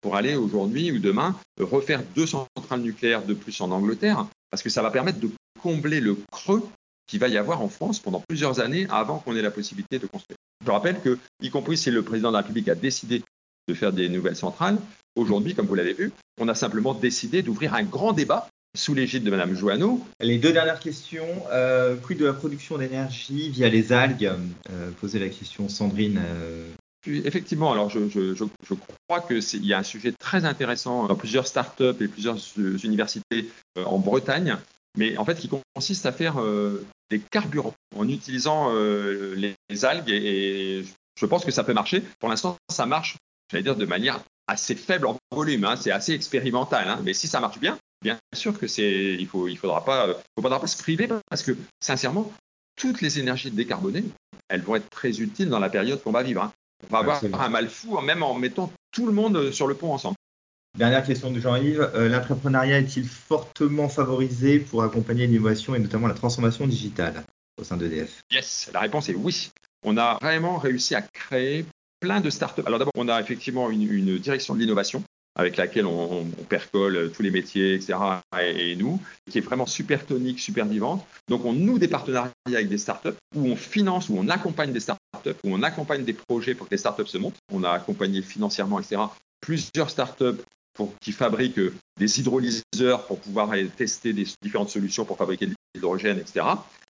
pour 0.00 0.16
aller 0.16 0.36
aujourd'hui 0.36 0.92
ou 0.92 0.98
demain 0.98 1.36
refaire 1.60 2.02
deux 2.14 2.26
centrales 2.26 2.80
nucléaires 2.80 3.24
de 3.24 3.34
plus 3.34 3.60
en 3.60 3.70
Angleterre, 3.70 4.26
parce 4.50 4.62
que 4.62 4.70
ça 4.70 4.82
va 4.82 4.90
permettre 4.90 5.18
de 5.18 5.30
combler 5.60 6.00
le 6.00 6.16
creux 6.30 6.62
qu'il 7.08 7.18
va 7.18 7.28
y 7.28 7.36
avoir 7.36 7.62
en 7.62 7.68
France 7.68 7.98
pendant 7.98 8.22
plusieurs 8.28 8.60
années 8.60 8.86
avant 8.90 9.18
qu'on 9.18 9.34
ait 9.34 9.42
la 9.42 9.50
possibilité 9.50 9.98
de 9.98 10.06
construire. 10.06 10.36
Je 10.64 10.70
rappelle 10.70 11.00
que, 11.00 11.18
y 11.40 11.50
compris 11.50 11.76
si 11.76 11.90
le 11.90 12.02
président 12.02 12.28
de 12.28 12.34
la 12.34 12.42
République 12.42 12.68
a 12.68 12.74
décidé 12.74 13.22
de 13.68 13.74
faire 13.74 13.92
des 13.92 14.08
nouvelles 14.08 14.36
centrales, 14.36 14.78
aujourd'hui, 15.16 15.54
comme 15.54 15.66
vous 15.66 15.74
l'avez 15.74 15.94
vu, 15.94 16.12
on 16.40 16.48
a 16.48 16.54
simplement 16.54 16.94
décidé 16.94 17.42
d'ouvrir 17.42 17.74
un 17.74 17.82
grand 17.82 18.12
débat 18.12 18.48
sous 18.78 18.94
l'égide 18.94 19.24
de 19.24 19.30
Mme 19.30 19.54
Joanneau. 19.56 20.04
Les 20.20 20.38
deux 20.38 20.52
dernières 20.52 20.78
questions. 20.78 21.26
Euh, 21.50 21.96
quid 21.96 22.18
de 22.18 22.26
la 22.26 22.32
production 22.32 22.78
d'énergie 22.78 23.50
via 23.50 23.68
les 23.68 23.92
algues 23.92 24.30
euh, 24.70 24.90
Posait 25.00 25.18
la 25.18 25.28
question 25.28 25.68
Sandrine. 25.68 26.22
Euh. 26.24 26.72
Effectivement, 27.06 27.72
alors 27.72 27.90
je, 27.90 28.44
crois 29.08 29.20
qu'il 29.20 29.64
y 29.64 29.72
a 29.72 29.78
un 29.78 29.82
sujet 29.82 30.12
très 30.12 30.44
intéressant 30.44 31.06
dans 31.06 31.16
plusieurs 31.16 31.46
startups 31.46 31.96
et 32.00 32.08
plusieurs 32.08 32.38
universités 32.56 33.50
euh, 33.78 33.84
en 33.84 33.98
Bretagne, 33.98 34.56
mais 34.96 35.16
en 35.16 35.24
fait 35.24 35.36
qui 35.36 35.48
consiste 35.74 36.06
à 36.06 36.12
faire 36.12 36.36
des 37.10 37.18
carburants 37.18 37.74
en 37.96 38.08
utilisant 38.08 38.72
les, 38.74 39.54
algues 39.84 40.10
et, 40.10 40.84
je 41.18 41.26
pense 41.26 41.44
que 41.44 41.50
ça 41.50 41.64
peut 41.64 41.72
marcher. 41.72 42.02
Pour 42.20 42.28
l'instant, 42.28 42.56
ça 42.68 42.84
marche, 42.84 43.16
j'allais 43.50 43.64
dire, 43.64 43.76
de 43.76 43.86
manière 43.86 44.20
assez 44.46 44.74
faible 44.74 45.06
en 45.06 45.16
volume. 45.32 45.64
Hein. 45.64 45.76
c'est 45.76 45.92
assez 45.92 46.12
expérimental, 46.12 46.88
hein. 46.88 47.00
mais 47.04 47.14
si 47.14 47.26
ça 47.26 47.40
marche 47.40 47.58
bien, 47.58 47.78
bien 48.02 48.18
sûr 48.34 48.58
que 48.58 48.66
c'est, 48.66 49.14
il 49.18 49.26
faut, 49.26 49.48
il 49.48 49.56
faudra 49.56 49.84
pas, 49.84 50.08
faudra 50.40 50.60
pas 50.60 50.66
se 50.66 50.80
priver 50.80 51.08
parce 51.28 51.42
que 51.42 51.56
sincèrement, 51.80 52.32
toutes 52.76 53.00
les 53.00 53.18
énergies 53.18 53.50
décarbonées, 53.50 54.04
elles 54.48 54.62
vont 54.62 54.76
être 54.76 54.88
très 54.90 55.20
utiles 55.20 55.48
dans 55.48 55.58
la 55.58 55.68
période 55.68 56.02
qu'on 56.02 56.12
va 56.12 56.22
vivre. 56.22 56.42
Hein. 56.42 56.52
On 56.88 56.92
va 56.92 56.98
avoir 57.00 57.22
un 57.24 57.48
mal 57.48 57.68
fou, 57.68 58.00
même 58.00 58.22
en 58.22 58.34
mettant 58.34 58.72
tout 58.92 59.06
le 59.06 59.12
monde 59.12 59.50
sur 59.50 59.66
le 59.66 59.74
pont 59.74 59.92
ensemble. 59.92 60.16
Dernière 60.76 61.04
question 61.04 61.32
de 61.32 61.40
Jean-Yves. 61.40 61.90
Euh, 61.94 62.08
l'entrepreneuriat 62.08 62.78
est-il 62.78 63.04
fortement 63.04 63.88
favorisé 63.88 64.60
pour 64.60 64.84
accompagner 64.84 65.26
l'innovation 65.26 65.74
et 65.74 65.80
notamment 65.80 66.06
la 66.06 66.14
transformation 66.14 66.66
digitale 66.66 67.24
au 67.60 67.64
sein 67.64 67.76
d'EDF? 67.76 68.20
Yes, 68.30 68.70
la 68.72 68.80
réponse 68.80 69.08
est 69.08 69.14
oui. 69.14 69.50
On 69.84 69.96
a 69.96 70.18
vraiment 70.22 70.56
réussi 70.58 70.94
à 70.94 71.02
créer 71.02 71.64
plein 71.98 72.20
de 72.20 72.30
startups. 72.30 72.62
Alors 72.64 72.78
d'abord, 72.78 72.92
on 72.96 73.08
a 73.08 73.20
effectivement 73.20 73.70
une 73.70 74.18
direction 74.18 74.54
de 74.54 74.60
l'innovation 74.60 75.02
avec 75.38 75.56
laquelle 75.56 75.86
on, 75.86 76.26
percole 76.48 77.12
tous 77.12 77.22
les 77.22 77.30
métiers, 77.30 77.74
etc. 77.74 77.94
Et, 78.42 78.74
nous, 78.76 79.00
qui 79.30 79.38
est 79.38 79.42
vraiment 79.42 79.66
super 79.66 80.04
tonique, 80.04 80.40
super 80.40 80.66
vivante. 80.66 81.06
Donc, 81.28 81.44
on 81.44 81.52
noue 81.52 81.78
des 81.78 81.88
partenariats 81.88 82.32
avec 82.46 82.68
des 82.68 82.78
startups 82.78 83.16
où 83.36 83.46
on 83.46 83.56
finance, 83.56 84.08
où 84.08 84.16
on 84.18 84.28
accompagne 84.28 84.72
des 84.72 84.80
startups, 84.80 85.38
où 85.44 85.54
on 85.54 85.62
accompagne 85.62 86.04
des 86.04 86.12
projets 86.12 86.54
pour 86.54 86.66
que 86.66 86.74
les 86.74 86.78
startups 86.78 87.06
se 87.06 87.18
montent. 87.18 87.36
On 87.52 87.62
a 87.62 87.70
accompagné 87.70 88.20
financièrement, 88.20 88.80
etc. 88.80 89.02
Plusieurs 89.40 89.90
startups 89.90 90.42
pour, 90.74 90.92
qui 91.00 91.12
fabriquent 91.12 91.60
des 91.98 92.20
hydrolyseurs 92.20 93.06
pour 93.06 93.20
pouvoir 93.20 93.50
tester 93.76 94.12
des 94.12 94.26
différentes 94.42 94.70
solutions 94.70 95.04
pour 95.04 95.16
fabriquer 95.16 95.46
de 95.46 95.54
l'hydrogène, 95.74 96.18
etc. 96.18 96.46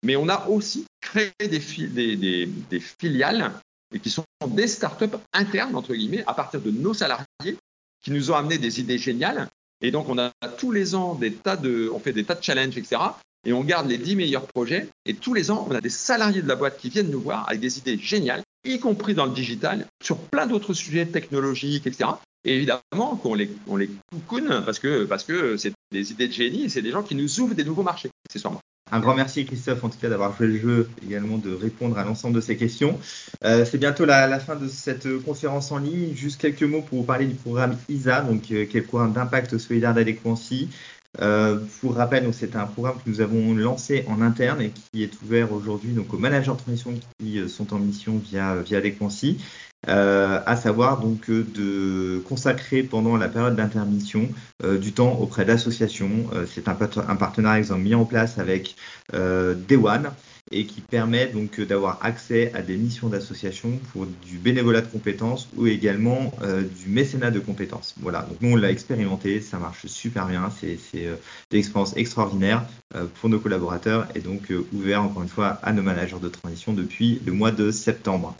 Mais 0.02 0.16
on 0.16 0.28
a 0.28 0.48
aussi 0.48 0.86
créé 1.02 1.32
des, 1.38 2.16
des, 2.16 2.46
des 2.46 2.80
filiales 2.80 3.52
et 3.94 3.98
qui 3.98 4.08
sont 4.08 4.24
des 4.46 4.66
startups 4.66 5.16
internes, 5.34 5.76
entre 5.76 5.94
guillemets, 5.94 6.24
à 6.26 6.32
partir 6.32 6.60
de 6.60 6.70
nos 6.70 6.94
salariés 6.94 7.58
qui 8.02 8.10
nous 8.10 8.30
ont 8.30 8.34
amené 8.34 8.58
des 8.58 8.80
idées 8.80 8.98
géniales. 8.98 9.48
Et 9.82 9.90
donc, 9.90 10.08
on 10.08 10.18
a 10.18 10.32
tous 10.58 10.72
les 10.72 10.94
ans 10.94 11.14
des 11.14 11.32
tas 11.32 11.56
de, 11.56 11.90
on 11.92 11.98
fait 11.98 12.12
des 12.12 12.24
tas 12.24 12.34
de 12.34 12.42
challenges, 12.42 12.76
etc. 12.76 13.00
Et 13.46 13.52
on 13.52 13.64
garde 13.64 13.88
les 13.88 13.98
10 13.98 14.16
meilleurs 14.16 14.46
projets. 14.46 14.88
Et 15.06 15.14
tous 15.14 15.32
les 15.32 15.50
ans, 15.50 15.66
on 15.70 15.74
a 15.74 15.80
des 15.80 15.88
salariés 15.88 16.42
de 16.42 16.48
la 16.48 16.56
boîte 16.56 16.78
qui 16.78 16.90
viennent 16.90 17.10
nous 17.10 17.20
voir 17.20 17.48
avec 17.48 17.60
des 17.60 17.78
idées 17.78 17.98
géniales, 17.98 18.42
y 18.64 18.78
compris 18.78 19.14
dans 19.14 19.24
le 19.24 19.32
digital, 19.32 19.86
sur 20.02 20.18
plein 20.18 20.46
d'autres 20.46 20.74
sujets 20.74 21.06
technologiques, 21.06 21.86
etc. 21.86 22.10
Et 22.44 22.56
évidemment 22.56 23.16
qu'on 23.22 23.34
les, 23.34 23.50
on 23.66 23.76
les 23.76 23.90
coucoune 24.10 24.62
parce 24.64 24.78
que, 24.78 25.04
parce 25.04 25.24
que 25.24 25.56
c'est 25.56 25.72
des 25.92 26.12
idées 26.12 26.28
de 26.28 26.32
génie 26.32 26.64
et 26.64 26.68
c'est 26.68 26.82
des 26.82 26.90
gens 26.90 27.02
qui 27.02 27.14
nous 27.14 27.40
ouvrent 27.40 27.54
des 27.54 27.64
nouveaux 27.64 27.82
marchés, 27.82 28.10
accessoirement. 28.28 28.60
Un 28.92 29.00
grand 29.00 29.14
merci 29.14 29.44
Christophe 29.44 29.84
en 29.84 29.88
tout 29.88 29.98
cas 30.00 30.08
d'avoir 30.08 30.36
joué 30.36 30.48
le 30.48 30.58
jeu, 30.58 30.88
également 31.06 31.38
de 31.38 31.52
répondre 31.52 31.98
à 31.98 32.04
l'ensemble 32.04 32.36
de 32.36 32.40
ces 32.40 32.56
questions. 32.56 32.98
Euh, 33.44 33.64
c'est 33.64 33.78
bientôt 33.78 34.04
la, 34.04 34.40
fin 34.40 34.56
de 34.56 34.68
cette 34.68 35.08
conférence 35.24 35.70
en 35.72 35.78
ligne. 35.78 36.14
Juste 36.14 36.40
quelques 36.40 36.62
mots 36.62 36.82
pour 36.82 36.98
vous 36.98 37.04
parler 37.04 37.26
du 37.26 37.34
programme 37.34 37.76
ISA, 37.88 38.22
donc 38.22 38.50
euh, 38.50 38.64
qui 38.66 38.76
est 38.76 38.80
le 38.80 38.86
programme 38.86 39.12
d'impact 39.12 39.58
solidaire 39.58 39.94
d'adéquancy. 39.94 40.68
Euh, 41.20 41.58
pour 41.80 41.96
rappel, 41.96 42.32
c'est 42.32 42.54
un 42.54 42.66
programme 42.66 42.96
que 43.04 43.10
nous 43.10 43.20
avons 43.20 43.54
lancé 43.54 44.04
en 44.06 44.22
interne 44.22 44.62
et 44.62 44.70
qui 44.70 45.02
est 45.02 45.10
ouvert 45.22 45.52
aujourd'hui 45.52 45.92
donc 45.92 46.14
aux 46.14 46.18
managers 46.18 46.52
de 46.52 46.56
transition 46.56 46.94
qui 47.18 47.40
euh, 47.40 47.48
sont 47.48 47.74
en 47.74 47.78
mission 47.78 48.18
via 48.18 48.56
via 48.56 48.78
Adéquancy. 48.78 49.38
Euh, 49.88 50.40
à 50.44 50.56
savoir 50.56 51.00
donc 51.00 51.30
euh, 51.30 51.42
de 51.54 52.18
consacrer 52.28 52.82
pendant 52.82 53.16
la 53.16 53.28
période 53.28 53.56
d'intermission 53.56 54.28
euh, 54.62 54.76
du 54.76 54.92
temps 54.92 55.18
auprès 55.18 55.46
d'associations. 55.46 56.28
c'est 56.46 56.68
un, 56.68 56.76
un, 57.08 57.16
partenariat 57.16 57.72
ont 57.72 57.78
mis 57.78 57.94
en 57.94 58.04
place 58.04 58.38
avec 58.38 58.76
Day 59.12 59.76
One 59.76 60.10
et 60.52 60.66
qui 60.66 60.80
permet 60.80 61.28
donc 61.28 61.60
d'avoir 61.60 61.98
accès 62.02 62.52
à 62.54 62.60
des 62.60 62.76
missions 62.76 63.08
d'association 63.08 63.78
pour 63.92 64.06
du 64.06 64.36
bénévolat 64.36 64.82
de 64.82 64.88
compétences 64.88 65.48
ou 65.56 65.66
également 65.66 66.32
du 66.76 66.88
mécénat 66.88 67.30
de 67.30 67.38
compétences. 67.38 67.94
Voilà, 68.00 68.22
donc 68.22 68.38
nous 68.40 68.52
on 68.52 68.56
l'a 68.56 68.70
expérimenté, 68.70 69.40
ça 69.40 69.58
marche 69.58 69.86
super 69.86 70.26
bien, 70.26 70.50
c'est 70.60 70.78
des 71.50 71.58
expériences 71.58 71.96
extraordinaires 71.96 72.64
pour 73.20 73.30
nos 73.30 73.38
collaborateurs 73.38 74.08
et 74.14 74.20
donc 74.20 74.52
ouvert 74.72 75.02
encore 75.02 75.22
une 75.22 75.28
fois 75.28 75.58
à 75.62 75.72
nos 75.72 75.82
managers 75.82 76.20
de 76.20 76.28
transition 76.28 76.72
depuis 76.72 77.20
le 77.24 77.32
mois 77.32 77.52
de 77.52 77.70
septembre. 77.70 78.36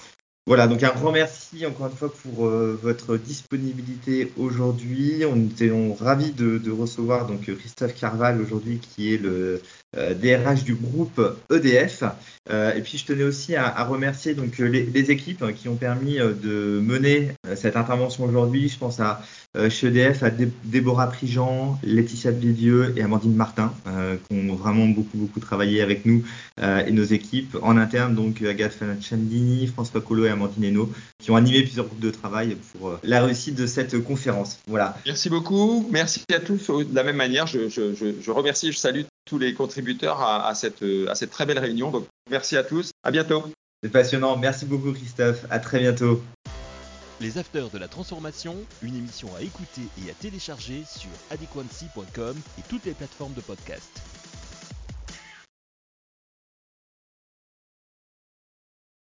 Voilà, 0.46 0.66
donc 0.66 0.82
un 0.82 0.90
grand 0.90 1.12
merci 1.12 1.66
encore 1.66 1.88
une 1.88 1.96
fois 1.96 2.12
pour 2.12 2.46
euh, 2.46 2.78
votre 2.82 3.18
disponibilité 3.18 4.32
aujourd'hui. 4.38 5.22
On 5.30 5.36
était 5.36 5.70
ravis 6.00 6.32
de, 6.32 6.70
recevoir 6.70 7.26
donc 7.26 7.42
Christophe 7.42 7.94
Carval 7.94 8.40
aujourd'hui 8.40 8.78
qui 8.78 9.14
est 9.14 9.18
le 9.18 9.60
DRH 9.94 10.60
euh, 10.60 10.64
du 10.64 10.74
groupe 10.74 11.20
EDF. 11.52 12.04
Euh, 12.48 12.74
et 12.74 12.80
puis 12.80 12.96
je 12.96 13.04
tenais 13.04 13.24
aussi 13.24 13.54
à, 13.54 13.84
remercier 13.84 14.34
donc 14.34 14.56
les, 14.58 15.10
équipes 15.10 15.44
qui 15.54 15.68
ont 15.68 15.76
permis 15.76 16.16
de 16.16 16.80
mener 16.80 17.32
cette 17.54 17.76
intervention 17.76 18.24
aujourd'hui. 18.24 18.68
Je 18.68 18.78
pense 18.78 18.98
à 18.98 19.22
chez 19.68 19.88
EDF 19.88 20.22
à 20.22 20.30
Déborah 20.64 21.08
Prigent, 21.08 21.78
Laetitia 21.82 22.30
Bédieux 22.30 22.94
et 22.96 23.02
Amandine 23.02 23.34
Martin 23.34 23.74
qui 24.28 24.36
ont 24.36 24.54
vraiment 24.54 24.86
beaucoup 24.86 25.18
beaucoup 25.18 25.40
travaillé 25.40 25.82
avec 25.82 26.06
nous 26.06 26.22
et 26.62 26.90
nos 26.92 27.04
équipes 27.04 27.56
en 27.62 27.76
interne 27.76 28.14
donc 28.14 28.42
Agathe 28.42 28.78
Chandini, 29.00 29.66
François 29.66 30.00
Colo 30.00 30.29
et 30.30 30.32
Amandine 30.32 30.86
qui 31.18 31.30
ont 31.30 31.36
animé 31.36 31.62
plusieurs 31.62 31.86
groupes 31.86 32.00
de 32.00 32.10
travail 32.10 32.56
pour 32.72 32.88
euh, 32.88 33.00
la 33.02 33.22
réussite 33.22 33.54
de 33.54 33.66
cette 33.66 34.02
conférence. 34.02 34.58
Voilà. 34.66 34.96
Merci 35.06 35.28
beaucoup. 35.28 35.88
Merci 35.90 36.24
à 36.34 36.40
tous. 36.40 36.70
De 36.70 36.94
la 36.94 37.04
même 37.04 37.16
manière, 37.16 37.46
je, 37.46 37.68
je, 37.68 38.30
remercie, 38.30 38.72
je 38.72 38.78
salue 38.78 39.02
tous 39.24 39.38
les 39.38 39.54
contributeurs 39.54 40.20
à, 40.20 40.54
cette, 40.54 40.84
à 41.08 41.14
cette 41.14 41.30
très 41.30 41.46
belle 41.46 41.58
réunion. 41.58 41.90
Donc, 41.90 42.06
merci 42.30 42.56
à 42.56 42.64
tous. 42.64 42.90
À 43.02 43.10
bientôt. 43.10 43.44
C'est 43.82 43.90
passionnant. 43.90 44.36
Merci 44.36 44.66
beaucoup, 44.66 44.92
Christophe. 44.92 45.46
À 45.50 45.58
très 45.58 45.80
bientôt. 45.80 46.22
Les 47.20 47.36
Afters 47.36 47.68
de 47.68 47.76
la 47.76 47.88
Transformation, 47.88 48.56
une 48.82 48.96
émission 48.96 49.28
à 49.36 49.42
écouter 49.42 49.82
et 50.02 50.10
à 50.10 50.14
télécharger 50.14 50.84
sur 50.86 51.10
adequancy.com 51.30 52.34
et 52.58 52.62
toutes 52.68 52.86
les 52.86 52.94
plateformes 52.94 53.34
de 53.34 53.42
podcast. 53.42 54.19